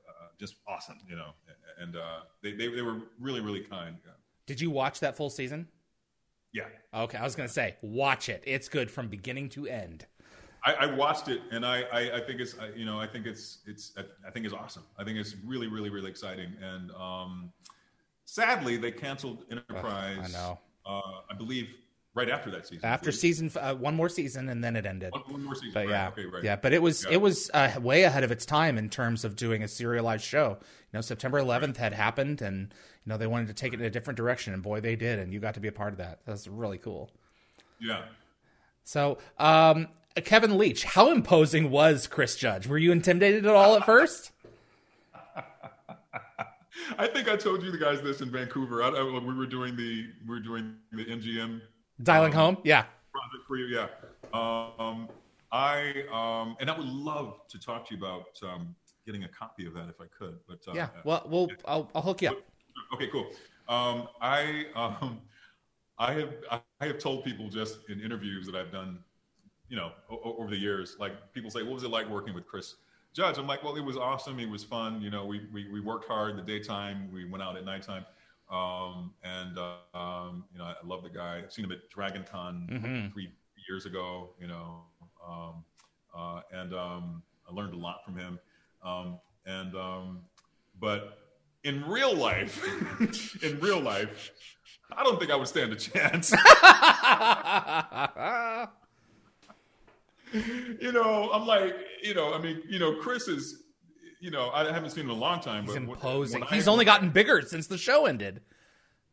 [0.07, 1.31] uh, just awesome, you know.
[1.81, 3.97] And uh, they, they they were really really kind.
[4.05, 4.13] Yeah.
[4.47, 5.67] Did you watch that full season?
[6.53, 6.65] Yeah.
[6.95, 8.43] Okay, I was gonna say, watch it.
[8.47, 10.07] It's good from beginning to end.
[10.65, 13.59] I, I watched it, and I, I, I, think it's, you know, I think it's,
[13.67, 14.85] it's, I think it's awesome.
[14.97, 16.53] I think it's really, really, really exciting.
[16.63, 17.53] And um,
[18.27, 20.19] sadly, they canceled Enterprise.
[20.23, 20.59] I know.
[20.87, 21.69] Uh, I believe
[22.15, 22.85] right after that season.
[22.85, 23.21] After please.
[23.21, 25.13] season, uh, one more season, and then it ended.
[25.13, 25.91] One, one more season, but right.
[25.91, 26.45] yeah, okay, right.
[26.45, 26.57] yeah.
[26.57, 27.15] But it was yeah.
[27.15, 30.59] it was uh, way ahead of its time in terms of doing a serialized show.
[30.61, 31.77] You know, September 11th right.
[31.77, 32.75] had happened, and
[33.05, 35.19] you know they wanted to take it in a different direction, and boy, they did,
[35.19, 36.21] and you got to be a part of that.
[36.27, 37.11] That's really cool.
[37.81, 38.03] Yeah.
[38.85, 39.89] So, um,
[40.25, 42.67] Kevin Leach, how imposing was Chris Judge?
[42.67, 44.33] Were you intimidated at all at first?
[46.99, 48.83] I think I told you the guys this in Vancouver.
[48.83, 51.61] I, I, we were doing the we were doing the MGM
[52.03, 52.85] Dialing um, home, yeah.
[53.13, 53.89] Project for you, yeah.
[54.33, 55.09] Um,
[55.51, 58.75] I um, and I would love to talk to you about um,
[59.05, 60.39] getting a copy of that if I could.
[60.49, 62.39] But uh, yeah, well, we'll I'll, I'll hook you up.
[62.95, 63.27] Okay, cool.
[63.69, 65.21] Um, I um,
[65.99, 66.31] I have
[66.81, 68.99] I have told people just in interviews that I've done,
[69.69, 70.97] you know, o- over the years.
[70.99, 72.77] Like people say, "What was it like working with Chris
[73.13, 74.41] Judge?" I'm like, "Well, it was awesome.
[74.41, 75.03] It was fun.
[75.03, 77.11] You know, we we, we worked hard in the daytime.
[77.13, 78.07] We went out at nighttime."
[78.53, 81.41] Um, and uh, um, you know, I love the guy.
[81.43, 83.13] I've seen him at Dragon Con mm-hmm.
[83.13, 83.31] three
[83.69, 84.31] years ago.
[84.39, 84.83] You know,
[85.27, 85.65] um,
[86.15, 88.39] uh, and um, I learned a lot from him.
[88.85, 90.21] Um, and um,
[90.79, 91.19] but
[91.65, 92.63] in real life,
[93.43, 94.33] in real life,
[94.95, 96.31] I don't think I would stand a chance.
[100.81, 103.62] you know, I'm like, you know, I mean, you know, Chris is
[104.23, 105.67] you know, I haven't seen him in a long time.
[105.67, 106.45] He's imposing.
[106.45, 108.41] He's only gotten bigger since the show ended.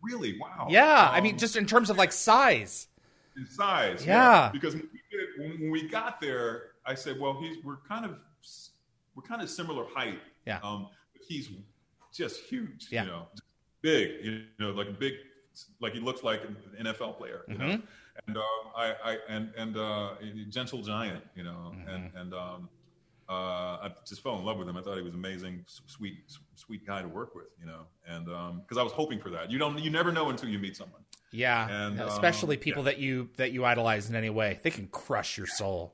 [0.03, 0.39] Really?
[0.39, 0.67] Wow.
[0.69, 2.87] Yeah, um, I mean, just in terms of like size.
[3.35, 4.05] In size.
[4.05, 4.13] Yeah.
[4.13, 4.49] yeah.
[4.53, 8.17] Because when we, did, when we, got there, I said, well, he's we're kind of
[9.15, 10.19] we're kind of similar height.
[10.45, 10.59] Yeah.
[10.63, 11.49] Um, but he's
[12.13, 12.87] just huge.
[12.91, 13.03] Yeah.
[13.03, 13.27] You know,
[13.81, 14.23] big.
[14.23, 15.13] You know, like a big,
[15.81, 17.41] like he looks like an NFL player.
[17.47, 17.67] You mm-hmm.
[17.67, 17.81] know,
[18.27, 18.43] and um,
[18.75, 20.09] I, I and and uh,
[20.49, 21.23] gentle giant.
[21.35, 21.89] You know, mm-hmm.
[21.89, 22.69] and and um,
[23.29, 24.77] uh, I just fell in love with him.
[24.77, 26.17] I thought he was amazing, sweet,
[26.55, 27.81] sweet guy to work with, you know.
[28.07, 30.59] And because um, I was hoping for that, you don't, you never know until you
[30.59, 31.01] meet someone.
[31.31, 32.91] Yeah, and especially um, people yeah.
[32.91, 35.93] that you that you idolize in any way, they can crush your soul.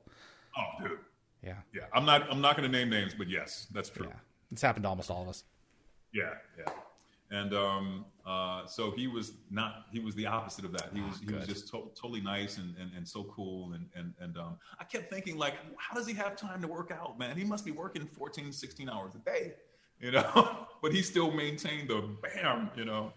[0.56, 0.98] Oh, dude.
[1.42, 1.82] Yeah, yeah.
[1.92, 4.06] I'm not, I'm not going to name names, but yes, that's true.
[4.08, 4.14] Yeah.
[4.50, 5.44] It's happened to almost all of us.
[6.12, 6.72] Yeah, yeah
[7.30, 10.90] and um, uh, so he was not he was the opposite of that.
[10.92, 13.86] He was oh, he was just to- totally nice and, and, and so cool and
[13.94, 17.16] and, and um, i kept thinking like how does he have time to work out
[17.20, 17.36] man?
[17.36, 19.52] He must be working 14 16 hours a day
[20.00, 20.56] you know?
[20.82, 23.12] But he still maintained the bam you know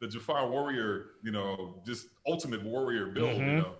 [0.00, 3.48] the Jaffa warrior you know just ultimate warrior build mm-hmm.
[3.48, 3.74] you know?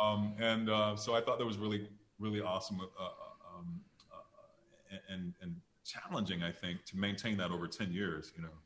[0.00, 1.88] Um, and uh, so i thought that was really
[2.18, 3.80] really awesome uh, uh um,
[4.12, 8.56] uh, and and challenging i think to maintain that over 10 years you know?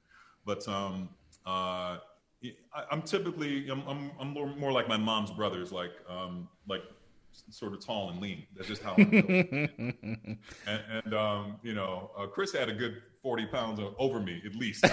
[0.45, 1.09] But um,
[1.47, 1.99] uh,
[2.75, 6.83] I, am typically I'm, I'm, I'm more, more, like my mom's brothers, like um, like
[7.51, 8.45] sort of tall and lean.
[8.57, 13.47] That's just how I'm and, and um, you know, uh, Chris had a good 40
[13.47, 14.85] pounds over me at least.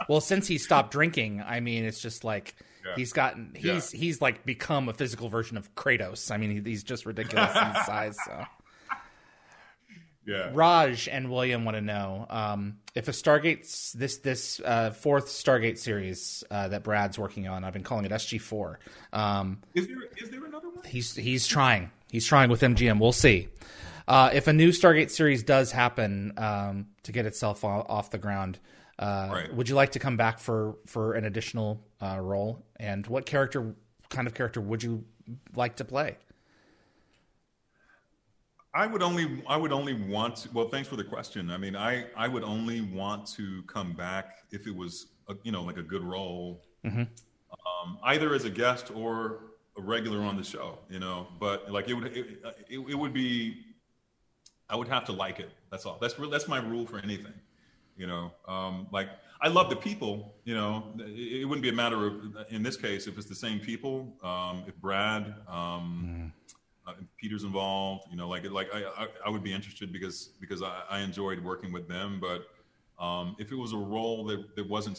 [0.08, 2.54] well, since he stopped drinking, I mean, it's just like
[2.84, 2.94] yeah.
[2.96, 4.00] he's gotten he's yeah.
[4.00, 6.30] he's like become a physical version of Kratos.
[6.30, 8.16] I mean, he, he's just ridiculous in size.
[8.26, 8.44] So
[10.24, 10.50] Yeah.
[10.52, 15.78] Raj and William want to know um, if a Stargate this this uh, fourth Stargate
[15.78, 17.64] series uh, that Brad's working on.
[17.64, 18.78] I've been calling it SG four.
[19.12, 20.84] Um, is there is there another one?
[20.84, 21.90] He's he's trying.
[22.10, 23.00] He's trying with MGM.
[23.00, 23.48] We'll see.
[24.06, 28.58] Uh, if a new Stargate series does happen um, to get itself off the ground,
[28.98, 29.54] uh, right.
[29.54, 32.64] would you like to come back for for an additional uh, role?
[32.76, 33.74] And what character,
[34.08, 35.04] kind of character, would you
[35.54, 36.16] like to play?
[38.74, 41.50] I would only I would only want to, well thanks for the question.
[41.50, 45.52] I mean I I would only want to come back if it was a, you
[45.52, 47.02] know like a good role mm-hmm.
[47.02, 49.40] um, either as a guest or
[49.76, 53.12] a regular on the show, you know, but like it would it, it, it would
[53.12, 53.64] be
[54.68, 55.50] I would have to like it.
[55.70, 55.98] That's all.
[56.00, 57.34] That's that's my rule for anything.
[57.96, 59.08] You know, um, like
[59.42, 60.34] I love the people.
[60.44, 63.34] You know, it, it, wouldn't be a matter of in this case if it's the
[63.34, 64.16] same people.
[64.22, 66.11] Um, if Brad, um, mm uh,
[67.16, 68.04] Peter's involved.
[68.10, 71.42] You know, like like I, I, I would be interested because because I, I enjoyed
[71.42, 72.20] working with them.
[72.20, 72.46] But
[73.02, 74.98] um, if it was a role that that wasn't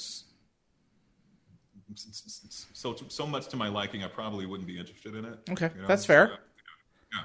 [1.95, 5.40] so so much to my liking, I probably wouldn't be interested in it.
[5.49, 5.88] Okay, you know?
[5.88, 6.32] that's fair.
[7.11, 7.20] Yeah.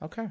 [0.00, 0.06] yeah.
[0.06, 0.28] Okay.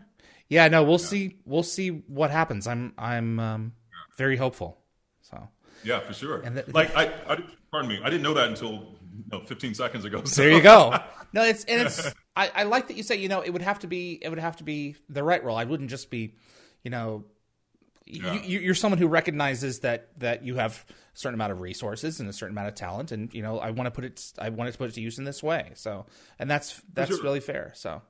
[0.49, 0.67] Yeah.
[0.67, 1.05] No, we'll yeah.
[1.05, 1.37] see.
[1.45, 2.67] We'll see what happens.
[2.67, 3.73] I'm I'm um,
[4.17, 4.77] very hopeful.
[5.21, 5.47] So.
[5.83, 6.41] Yeah, for sure.
[6.41, 9.73] And the, like I, I, pardon me, I didn't know that until you know, 15
[9.73, 10.23] seconds ago.
[10.25, 10.41] So.
[10.41, 10.97] There you go.
[11.33, 13.79] No, it's and it's I, I like that you say you know it would have
[13.79, 15.57] to be it would have to be the right role.
[15.57, 16.35] I wouldn't just be,
[16.83, 17.25] you know,
[18.05, 18.41] yeah.
[18.41, 22.29] you, you're someone who recognizes that that you have a certain amount of resources and
[22.29, 24.71] a certain amount of talent, and you know I want to put it I wanted
[24.71, 25.71] to put it to use in this way.
[25.75, 26.05] So
[26.39, 27.23] and that's that's sure.
[27.23, 27.73] really fair.
[27.75, 28.01] So.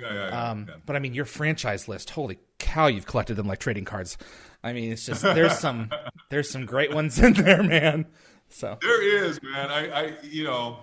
[0.00, 3.48] Yeah, yeah, yeah, um, But I mean, your franchise list, holy cow, you've collected them
[3.48, 4.16] like trading cards.
[4.62, 5.90] I mean, it's just there's some
[6.30, 8.06] there's some great ones in there, man.
[8.48, 9.70] So there is, man.
[9.70, 10.78] I, I, you know,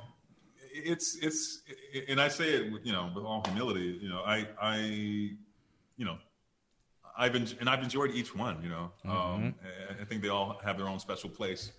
[0.74, 1.62] it's it's,
[2.08, 4.00] and I say it, with, you know, with all humility.
[4.02, 6.18] You know, I, I, you know,
[7.18, 8.62] I've been, and I've enjoyed each one.
[8.62, 9.12] You know, mm-hmm.
[9.12, 9.56] um,
[10.02, 11.72] I think they all have their own special place.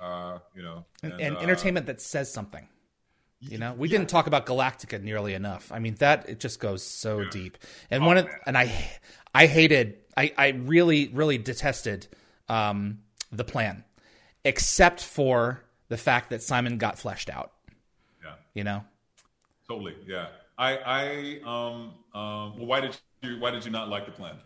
[0.00, 2.66] Uh, you know, and, and, and uh, entertainment that says something.
[3.44, 3.98] You know, we yeah.
[3.98, 5.72] didn't talk about Galactica nearly enough.
[5.72, 7.30] I mean, that it just goes so yeah.
[7.30, 7.58] deep.
[7.90, 8.72] And oh, one of, and I,
[9.34, 12.06] I hated, I, I really, really detested
[12.48, 13.00] um,
[13.32, 13.82] the plan
[14.44, 17.50] except for the fact that Simon got fleshed out.
[18.22, 18.34] Yeah.
[18.54, 18.84] You know?
[19.72, 19.96] Totally.
[20.06, 20.26] Yeah.
[20.58, 24.36] I, I, um, um, well, why did you, why did you not like the plan?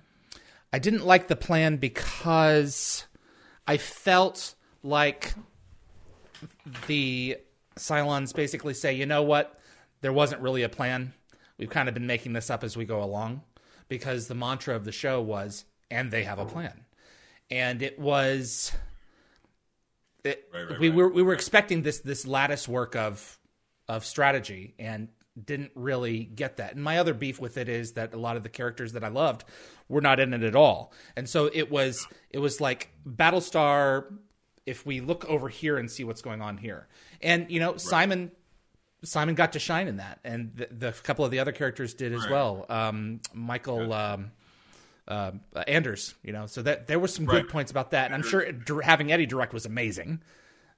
[0.73, 3.07] I didn't like the plan because
[3.67, 4.55] I felt
[4.85, 5.35] like
[6.87, 7.39] the
[7.77, 9.59] Cylons basically say, you know what?
[10.01, 11.13] There wasn't really a plan.
[11.59, 13.43] We've kind of been making this up as we go along
[13.89, 16.85] because the mantra of the show was, and they have a plan.
[17.51, 18.73] And it was
[20.23, 20.97] it, right, right, we right.
[20.97, 23.39] were we were expecting this this lattice work of
[23.89, 25.09] of strategy and
[25.43, 26.75] didn't really get that.
[26.75, 29.09] And my other beef with it is that a lot of the characters that I
[29.09, 29.45] loved
[29.89, 30.93] were not in it at all.
[31.17, 34.07] And so it was it was like Battlestar
[34.65, 36.89] if we look over here and see what's going on here.
[37.21, 38.33] And you know, Simon
[39.05, 42.13] Simon got to shine in that, and the, the couple of the other characters did
[42.13, 42.67] as well.
[42.69, 44.33] Um, Michael um,
[45.07, 45.33] uh,
[45.67, 47.43] Anders, you know, so that there were some right.
[47.43, 48.47] good points about that, and I'm sure
[48.83, 50.23] having Eddie direct was amazing.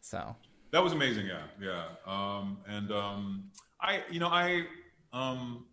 [0.01, 0.37] So
[0.71, 1.85] that was amazing, yeah, yeah.
[2.07, 3.45] Um, and um,
[3.81, 4.65] I, you know, I,
[5.13, 5.67] um,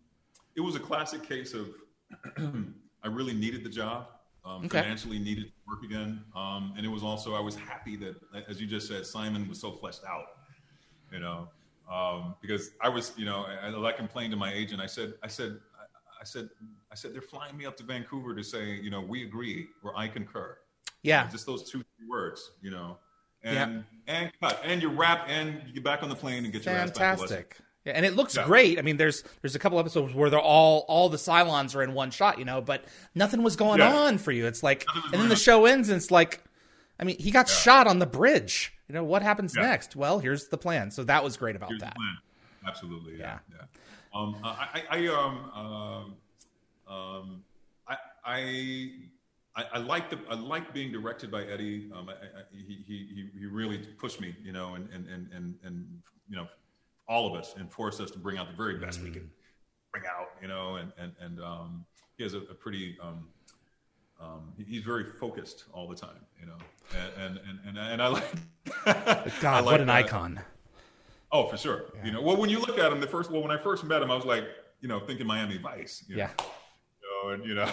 [0.54, 1.68] it was a classic case of
[2.38, 4.08] I really needed the job,
[4.44, 4.80] um, okay.
[4.80, 8.16] financially needed to work again, um, and it was also I was happy that,
[8.48, 10.24] as you just said, Simon was so fleshed out,
[11.12, 11.48] you know,
[11.92, 14.80] um, because I was, you know, I, I complained to my agent.
[14.80, 15.58] I said, I said,
[16.20, 16.48] I said,
[16.90, 19.96] I said they're flying me up to Vancouver to say, you know, we agree or
[19.96, 20.56] I concur.
[21.02, 22.98] Yeah, you know, just those two words, you know,
[23.42, 24.14] and yeah.
[24.14, 26.74] and cut and you wrap and you get back on the plane and get your
[26.74, 27.18] ass back.
[27.18, 27.58] Fantastic.
[27.86, 28.44] Yeah, and it looks yeah.
[28.44, 28.80] great.
[28.80, 31.94] I mean, there's there's a couple episodes where they're all all the Cylons are in
[31.94, 32.84] one shot, you know, but
[33.14, 33.94] nothing was going yeah.
[33.94, 34.46] on for you.
[34.46, 36.42] It's like, and then the show ends, and it's like,
[36.98, 38.72] I mean, he got shot on the bridge.
[38.88, 39.94] You know, what happens next?
[39.94, 40.90] Well, here's the plan.
[40.90, 41.96] So that was great about here's that.
[42.66, 43.66] Absolutely, yeah, yeah.
[44.12, 47.44] Um, I, I, um, um, um,
[47.86, 51.90] I, I, I, like the, I like being directed by Eddie.
[51.94, 55.54] Um, I, I, he, he, he really pushed me, you know, and, and, and, and,
[55.64, 55.86] and,
[56.28, 56.46] you know,
[57.08, 59.08] all of us and forced us to bring out the very best mm-hmm.
[59.08, 59.30] we can
[59.92, 61.84] bring out, you know, and, and, and, um,
[62.16, 63.28] he has a, a pretty, um,
[64.20, 66.56] um, he's very focused all the time, you know,
[67.22, 68.24] and, and, and, and I like,
[68.84, 69.96] God, I like what an that.
[69.96, 70.40] icon.
[71.32, 71.84] Oh, for sure.
[71.96, 72.06] Yeah.
[72.06, 74.00] You know, well, when you look at him, the first, well, when I first met
[74.00, 74.44] him, I was like,
[74.80, 76.04] you know, thinking Miami Vice.
[76.08, 76.22] You know?
[76.22, 76.30] Yeah.
[77.02, 77.70] You know, and you know,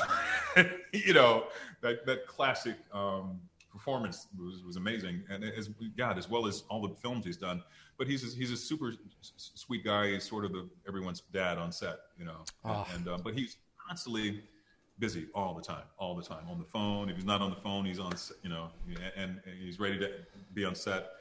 [0.94, 1.46] you know
[1.82, 3.40] that that classic um,
[3.72, 7.64] performance was, was amazing, and as God, as well as all the films he's done.
[7.98, 10.11] But he's a, he's a super sweet guy.
[10.11, 12.44] He's sort of the everyone's dad on set, you know.
[12.65, 12.88] Oh.
[12.95, 14.44] And, uh, but he's constantly
[14.99, 17.10] busy all the time, all the time on the phone.
[17.10, 18.70] If he's not on the phone, he's on, you know,
[19.15, 20.10] and, and he's ready to
[20.53, 21.11] be on set.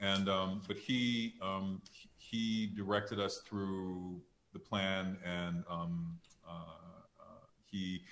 [0.00, 1.80] And um, but he um,
[2.16, 4.20] he directed us through
[4.52, 6.52] the plan, and um, uh,
[7.20, 8.02] uh, he.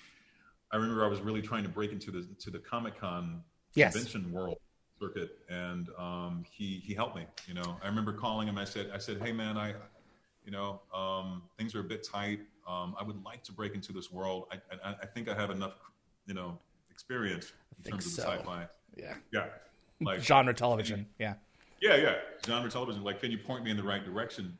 [0.70, 3.42] I remember I was really trying to break into the to the Comic Con
[3.74, 3.92] yes.
[3.92, 4.58] convention world
[5.02, 7.26] circuit, and um, he he helped me.
[7.46, 8.58] You know, I remember calling him.
[8.58, 9.74] I said, I said, hey man, I,
[10.44, 12.40] you know, um, things are a bit tight.
[12.68, 14.46] Um, I would like to break into this world.
[14.52, 14.56] I,
[14.88, 15.74] I, I think I have enough,
[16.26, 16.58] you know,
[16.90, 18.22] experience in terms of so.
[18.22, 18.66] sci-fi.
[18.96, 19.46] Yeah, yeah,
[20.00, 21.06] like genre television.
[21.18, 21.34] Yeah,
[21.80, 22.14] yeah, yeah,
[22.46, 23.02] genre television.
[23.02, 24.56] Like, can you point me in the right direction?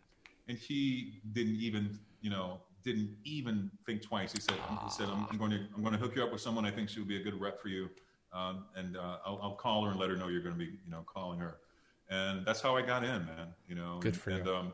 [0.48, 4.32] And he didn't even, you know, didn't even think twice.
[4.32, 6.40] He said, he said, I'm, I'm, going to, I'm going to hook you up with
[6.40, 7.88] someone I think she'll be a good rep for you.
[8.32, 10.64] Um, and uh, I'll, I'll, call her and let her know you're going to be,
[10.84, 11.58] you know, calling her.
[12.08, 13.48] And that's how I got in, man.
[13.68, 14.54] You know, good for and, you.
[14.54, 14.72] Um,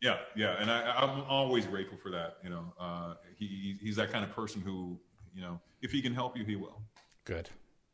[0.00, 2.36] yeah, yeah, and I, am always grateful for that.
[2.44, 4.98] You know, uh, he, he's that kind of person who,
[5.34, 6.80] you know, if he can help you, he will.
[7.24, 7.50] Good.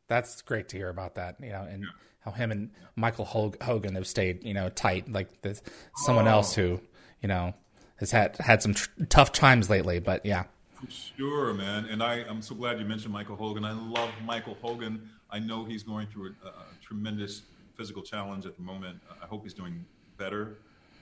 [0.07, 1.37] That's great to hear about that.
[1.41, 1.89] You know, and yeah.
[2.19, 5.11] how him and Michael Hogan have stayed, you know, tight.
[5.11, 5.63] Like this,
[5.95, 6.31] someone oh.
[6.31, 6.79] else who,
[7.21, 7.53] you know,
[7.97, 9.99] has had had some tr- tough times lately.
[9.99, 10.43] But yeah,
[10.89, 11.85] sure, man.
[11.85, 13.65] And I, I'm so glad you mentioned Michael Hogan.
[13.65, 15.09] I love Michael Hogan.
[15.29, 17.41] I know he's going through a, a tremendous
[17.75, 18.99] physical challenge at the moment.
[19.21, 19.85] I hope he's doing
[20.17, 20.57] better.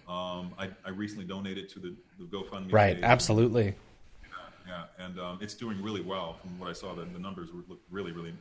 [0.07, 2.73] Um, I, I, recently donated to the, the GoFundMe.
[2.73, 3.03] Right, page.
[3.05, 3.73] absolutely.
[4.23, 4.30] Yeah,
[4.68, 5.05] yeah.
[5.05, 6.34] and um, it's doing really well.
[6.41, 8.34] From what I saw, the, the numbers look really, really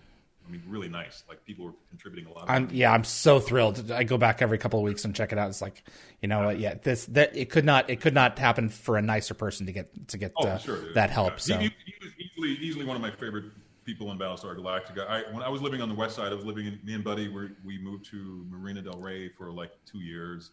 [0.47, 1.25] I mean, really nice.
[1.29, 2.47] Like people were contributing a lot.
[2.49, 3.91] I'm yeah, I'm so thrilled.
[3.91, 5.49] I go back every couple of weeks and check it out.
[5.49, 5.85] It's like,
[6.21, 9.03] you know, yeah, yeah this that it could not it could not happen for a
[9.03, 11.33] nicer person to get to get oh, uh, sure, that help.
[11.33, 11.39] Yeah.
[11.39, 13.45] So he, he, was easily easily one of my favorite
[13.85, 15.09] people in Battlestar Galactica.
[15.09, 17.05] I when I was living on the west side, I was living in me and
[17.05, 17.29] Buddy.
[17.29, 20.51] We we moved to Marina Del Rey for like two years.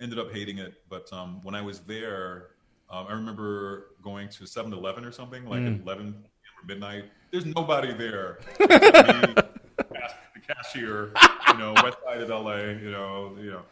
[0.00, 2.48] Ended up hating it, but um, when I was there,
[2.90, 5.76] um, I remember going to 7-Eleven or something like mm.
[5.76, 6.22] at 11
[6.66, 7.04] midnight
[7.36, 8.38] there's nobody there.
[8.58, 9.44] me, the
[10.48, 11.12] cashier,
[11.48, 13.62] you know, west side of LA, you know, you know,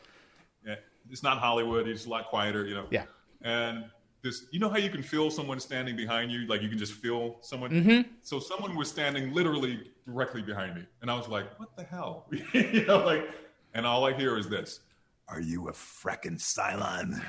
[1.10, 1.88] it's not Hollywood.
[1.88, 2.86] It's a lot quieter, you know.
[2.90, 3.04] Yeah.
[3.40, 3.84] And
[4.22, 6.92] this, you know how you can feel someone standing behind you, like you can just
[6.92, 7.70] feel someone.
[7.70, 8.10] Mm-hmm.
[8.22, 12.26] So someone was standing literally directly behind me, and I was like, "What the hell?"
[12.52, 13.30] you know, like,
[13.72, 14.80] and all I hear is this:
[15.28, 17.22] "Are you a fracking Cylon?"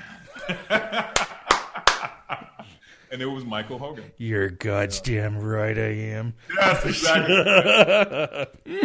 [3.16, 4.12] And it was Michael Hogan.
[4.18, 5.22] You're God's yeah.
[5.22, 6.34] damn right I am.
[6.54, 7.34] Yes, exactly.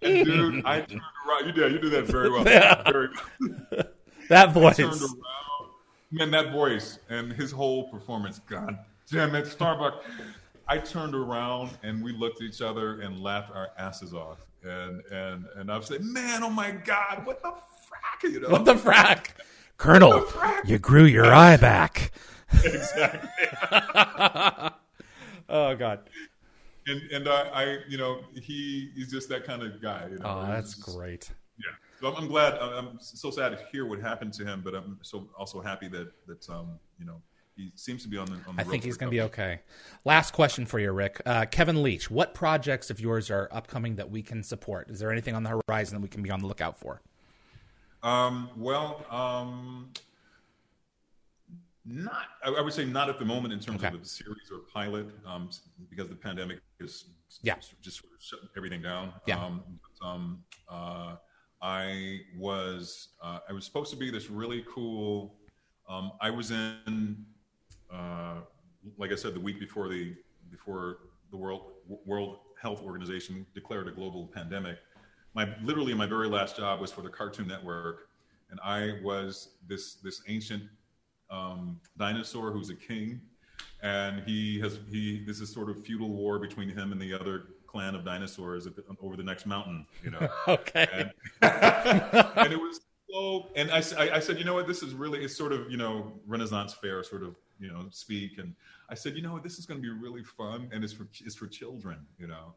[0.00, 1.46] and dude, I turned around.
[1.46, 1.72] You did.
[1.72, 2.48] You did that very well.
[2.48, 2.82] Yeah.
[2.90, 3.08] Very
[3.70, 3.82] well.
[4.30, 4.80] that voice.
[4.80, 5.18] I turned around.
[6.10, 8.40] Man, that voice and his whole performance.
[8.48, 8.78] God
[9.12, 10.02] damn it, Starbuck.
[10.66, 14.38] I turned around and we looked at each other and laughed our asses off.
[14.62, 18.32] And and and I've said, man, oh my God, what the frack?
[18.32, 18.48] You know?
[18.48, 19.32] What the frack?
[19.76, 20.66] Colonel, the frack?
[20.66, 22.12] you grew your eye back.
[22.64, 23.28] exactly.
[25.48, 26.00] oh God.
[26.86, 30.08] And and I, I, you know, he he's just that kind of guy.
[30.10, 31.30] You know, oh, that's just, great.
[31.58, 31.74] Yeah.
[32.00, 32.54] So I'm, I'm, glad.
[32.54, 36.10] I'm so sad to hear what happened to him, but I'm so also happy that
[36.26, 37.20] that um you know
[37.60, 38.38] he seems to be on the.
[38.48, 39.60] On the I think he's going to be okay.
[40.04, 41.20] Last question for you, Rick.
[41.26, 44.90] Uh, Kevin Leach, what projects of yours are upcoming that we can support?
[44.90, 47.02] Is there anything on the horizon that we can be on the lookout for?
[48.02, 49.90] Um, well, um,
[51.90, 53.94] not, I would say not at the moment in terms okay.
[53.94, 55.50] of a series or pilot, um,
[55.90, 57.06] because the pandemic is
[57.42, 57.56] yeah.
[57.82, 59.12] just sort of shutting everything down.
[59.26, 59.44] Yeah.
[59.44, 59.62] Um,
[59.98, 61.16] but, um, uh,
[61.62, 65.34] I was uh, I was supposed to be this really cool.
[65.88, 67.24] Um, I was in,
[67.92, 68.36] uh,
[68.96, 70.14] like I said, the week before the
[70.50, 70.98] before
[71.30, 71.62] the World
[72.06, 74.78] World Health Organization declared a global pandemic.
[75.34, 78.08] My literally my very last job was for the Cartoon Network,
[78.50, 80.62] and I was this this ancient
[81.30, 83.20] um, dinosaur who's a king,
[83.82, 87.44] and he has he this is sort of feudal war between him and the other
[87.66, 89.86] clan of dinosaurs the, over the next mountain.
[90.02, 90.28] You know.
[90.48, 90.88] okay.
[90.92, 91.12] And,
[91.42, 92.80] and, it was
[93.10, 95.70] so, and I, I, I said, you know what, this is really it's sort of
[95.70, 98.54] you know Renaissance fair sort of you know speak, and
[98.88, 101.06] I said, you know what, this is going to be really fun, and it's for
[101.24, 102.54] it's for children, you know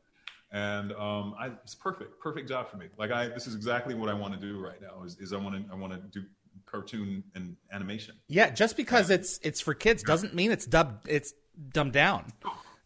[0.53, 2.85] and um, I, it's perfect, perfect job for me.
[2.97, 5.03] Like I, this is exactly what I want to do right now.
[5.03, 6.25] Is, is I want to, I want to do
[6.73, 8.15] cartoon and animation.
[8.27, 11.33] Yeah, just because uh, it's it's for kids doesn't mean it's dubbed it's
[11.71, 12.33] dumbed down.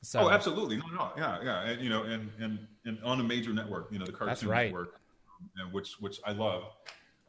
[0.01, 0.19] So.
[0.19, 0.77] Oh, absolutely.
[0.77, 3.99] No, no, yeah, yeah, and you know, and and and on a major network, you
[3.99, 4.65] know, the Cartoon right.
[4.65, 4.99] Network,
[5.57, 6.63] and which which I love.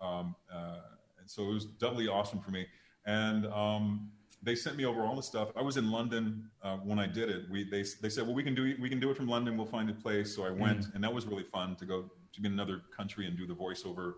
[0.01, 0.81] Um, uh,
[1.19, 2.67] and so it was doubly awesome for me.
[3.07, 4.11] And um,
[4.43, 5.49] they sent me over all the stuff.
[5.57, 7.49] I was in London uh, when I did it.
[7.51, 9.57] We they they said, well, we can do we can do it from London.
[9.57, 10.35] We'll find a place.
[10.35, 10.95] So I went, mm.
[10.95, 13.55] and that was really fun to go to be in another country and do the
[13.55, 14.15] voiceover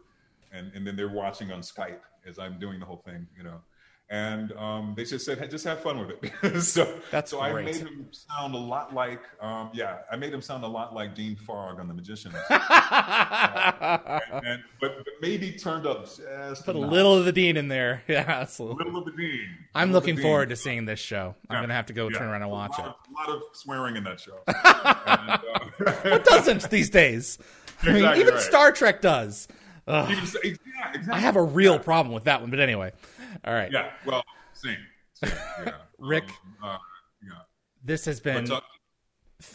[0.53, 3.61] and and then they're watching on Skype as I'm doing the whole thing, you know.
[4.11, 6.11] and um, they just said, hey, just have fun with
[6.43, 6.61] it.
[6.63, 7.63] so That's so great.
[7.63, 10.93] I made him sound a lot like, um, yeah, I made him sound a lot
[10.93, 12.33] like Dean Fogg on The Magician.
[12.51, 16.91] and, and- but, but maybe turned up just Put a notch.
[16.91, 18.03] little of the Dean in there.
[18.09, 19.47] Yeah, a little of the Dean.
[19.75, 20.57] I'm Little looking forward Dean.
[20.57, 21.35] to seeing this show.
[21.49, 21.61] I'm Yeah.
[21.63, 22.19] gonna have to go Yeah.
[22.19, 22.87] turn around and watch lot it.
[22.87, 22.95] Of,
[23.29, 24.41] a lot of swearing in that show.
[24.47, 27.39] and, uh, What doesn't these days?
[27.83, 28.43] I mean, even right.
[28.43, 29.49] Star Trek does.
[29.87, 30.59] Yeah, exactly.
[31.13, 32.93] I have a real problem with that one, but anyway.
[33.45, 33.71] All right.
[33.71, 34.77] Yeah, well, same.
[35.15, 35.33] same
[35.65, 35.73] yeah.
[35.99, 36.25] Rick.
[36.25, 36.79] Um, uh,
[37.23, 37.31] yeah.
[37.85, 38.61] This has been But, uh,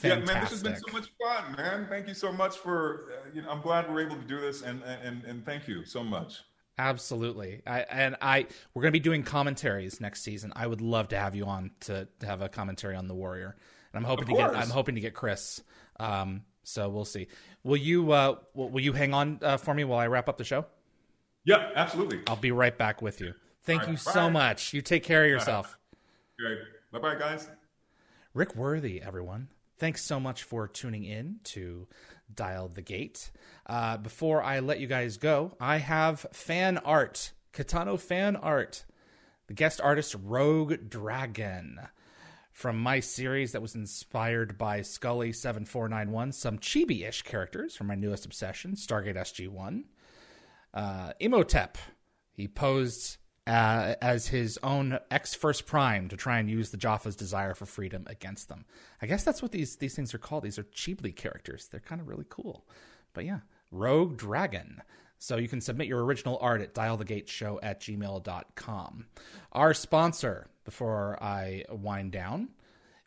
[0.04, 1.88] Yeah, man, this has been so much fun, man.
[1.90, 4.62] Thank you so much for, uh, you know, I'm glad we're able to do this,
[4.62, 6.42] and and and thank you so much.
[6.78, 7.62] Absolutely.
[7.66, 10.52] I and I we're going to be doing commentaries next season.
[10.56, 13.56] I would love to have you on to, to have a commentary on the Warrior.
[13.94, 14.56] And I'm hoping to get.
[14.56, 15.62] I'm hoping to get Chris.
[16.00, 17.28] Um so we'll see.
[17.64, 20.44] Will you uh will, you hang on uh, for me while I wrap up the
[20.44, 20.66] show?
[21.46, 22.22] Yeah, absolutely.
[22.28, 23.34] I'll be right back with you.
[23.64, 24.74] Thank All you right, so much.
[24.74, 25.78] You take care of yourself.
[26.38, 26.62] Okay.
[26.92, 27.48] Bye, bye, guys.
[28.34, 29.48] Rick Worthy, everyone.
[29.78, 31.88] Thanks so much for tuning in to
[32.34, 33.32] Dial the Gate.
[33.66, 38.84] Uh, before I let you guys go, I have fan art, K'tano fan art.
[39.48, 41.80] The guest artist Rogue Dragon
[42.56, 47.95] from my series that was inspired by Scully 7491, some chibi ish characters from my
[47.95, 49.84] newest obsession, Stargate SG 1
[50.73, 51.77] uh, Imhotep.
[52.32, 57.18] He posed uh, as his own ex First Prime to try and use the Jaffa's
[57.18, 58.64] desire for freedom against them.
[59.02, 60.45] I guess that's what these these things are called.
[60.45, 61.68] These are Chibli characters.
[61.68, 62.65] They're kind of really cool.
[63.14, 64.82] But yeah, Rogue Dragon.
[65.26, 69.08] So you can submit your original art at dialthegateshow at gmail.com.
[69.54, 72.50] Our sponsor, before I wind down,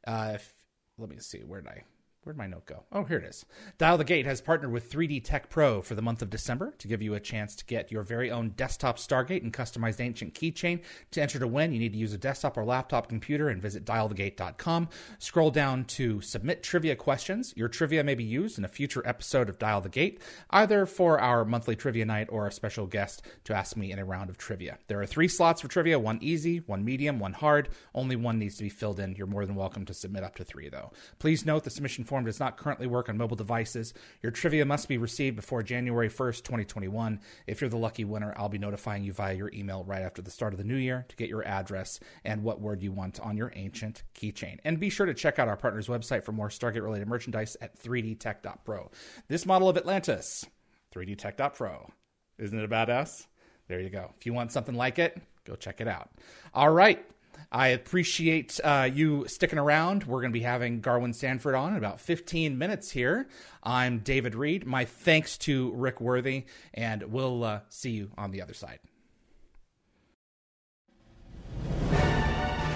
[0.05, 0.53] uh, if,
[0.99, 1.82] let me see, where did I
[2.28, 2.82] Where'd my note go?
[2.92, 3.46] Oh, here it is.
[3.78, 6.86] Dial the Gate has partnered with 3D Tech Pro for the month of December to
[6.86, 10.82] give you a chance to get your very own desktop Stargate and customized ancient keychain.
[11.12, 13.86] To enter to win, you need to use a desktop or laptop computer and visit
[13.86, 14.90] dialthegate.com.
[15.18, 17.55] Scroll down to submit trivia questions.
[17.56, 21.18] Your trivia may be used in a future episode of Dial the Gate, either for
[21.18, 24.36] our monthly trivia night or a special guest to ask me in a round of
[24.36, 24.76] trivia.
[24.88, 27.70] There are three slots for trivia one easy, one medium, one hard.
[27.94, 29.14] Only one needs to be filled in.
[29.16, 30.92] You're more than welcome to submit up to three, though.
[31.18, 33.95] Please note the submission form does not currently work on mobile devices.
[34.23, 37.20] Your trivia must be received before January 1st, 2021.
[37.47, 40.31] If you're the lucky winner, I'll be notifying you via your email right after the
[40.31, 43.36] start of the new year to get your address and what word you want on
[43.36, 44.59] your ancient keychain.
[44.65, 47.81] And be sure to check out our partner's website for more Stargate related merchandise at
[47.82, 48.90] 3dtech.pro.
[49.28, 50.47] This model of Atlantis,
[50.95, 51.90] 3dtech.pro.
[52.39, 53.27] Isn't it a badass?
[53.69, 54.12] There you go.
[54.19, 56.11] If you want something like it, go check it out.
[56.55, 57.05] All right.
[57.51, 60.05] I appreciate uh, you sticking around.
[60.05, 63.28] We're going to be having Garwin Sanford on in about 15 minutes here.
[63.62, 64.66] I'm David Read.
[64.66, 66.44] My thanks to Rick Worthy,
[66.74, 68.81] and we'll uh, see you on the other side.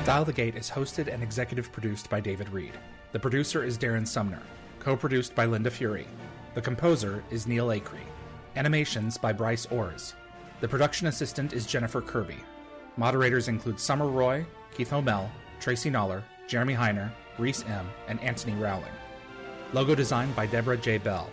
[0.05, 2.73] Dial the Gate is hosted and executive produced by David Read.
[3.13, 4.43] The producer is Darren Sumner,
[4.81, 6.07] co produced by Linda Fury.
[6.55, 8.01] The composer is Neil Acree.
[8.57, 10.15] Animations by Bryce Orrs.
[10.61, 12.39] The production assistant is Jennifer Kirby.
[12.97, 14.45] Moderators include Summer Roy,
[14.75, 15.29] Keith Homel,
[15.61, 18.93] Tracy Noller, Jeremy Heiner, Reese M., and Anthony Rowling.
[19.73, 20.99] Logo design by Deborah J.
[20.99, 21.31] Bell.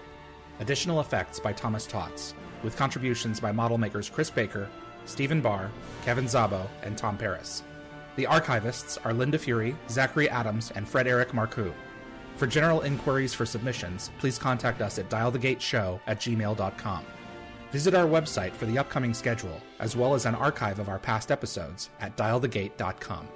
[0.62, 2.34] Additional effects by Thomas Tots,
[2.64, 4.70] with contributions by model makers Chris Baker,
[5.06, 5.70] Stephen Barr,
[6.06, 7.64] Kevin Zabo, and Tom Paris.
[8.16, 11.74] The archivists are Linda Fury, Zachary Adams, and Fred Eric Marcoux.
[12.38, 17.06] For general inquiries for submissions, please contact us at dialthegateshow at gmail.com.
[17.72, 21.32] Visit our website for the upcoming schedule, as well as an archive of our past
[21.32, 23.28] episodes at dialthegate.com.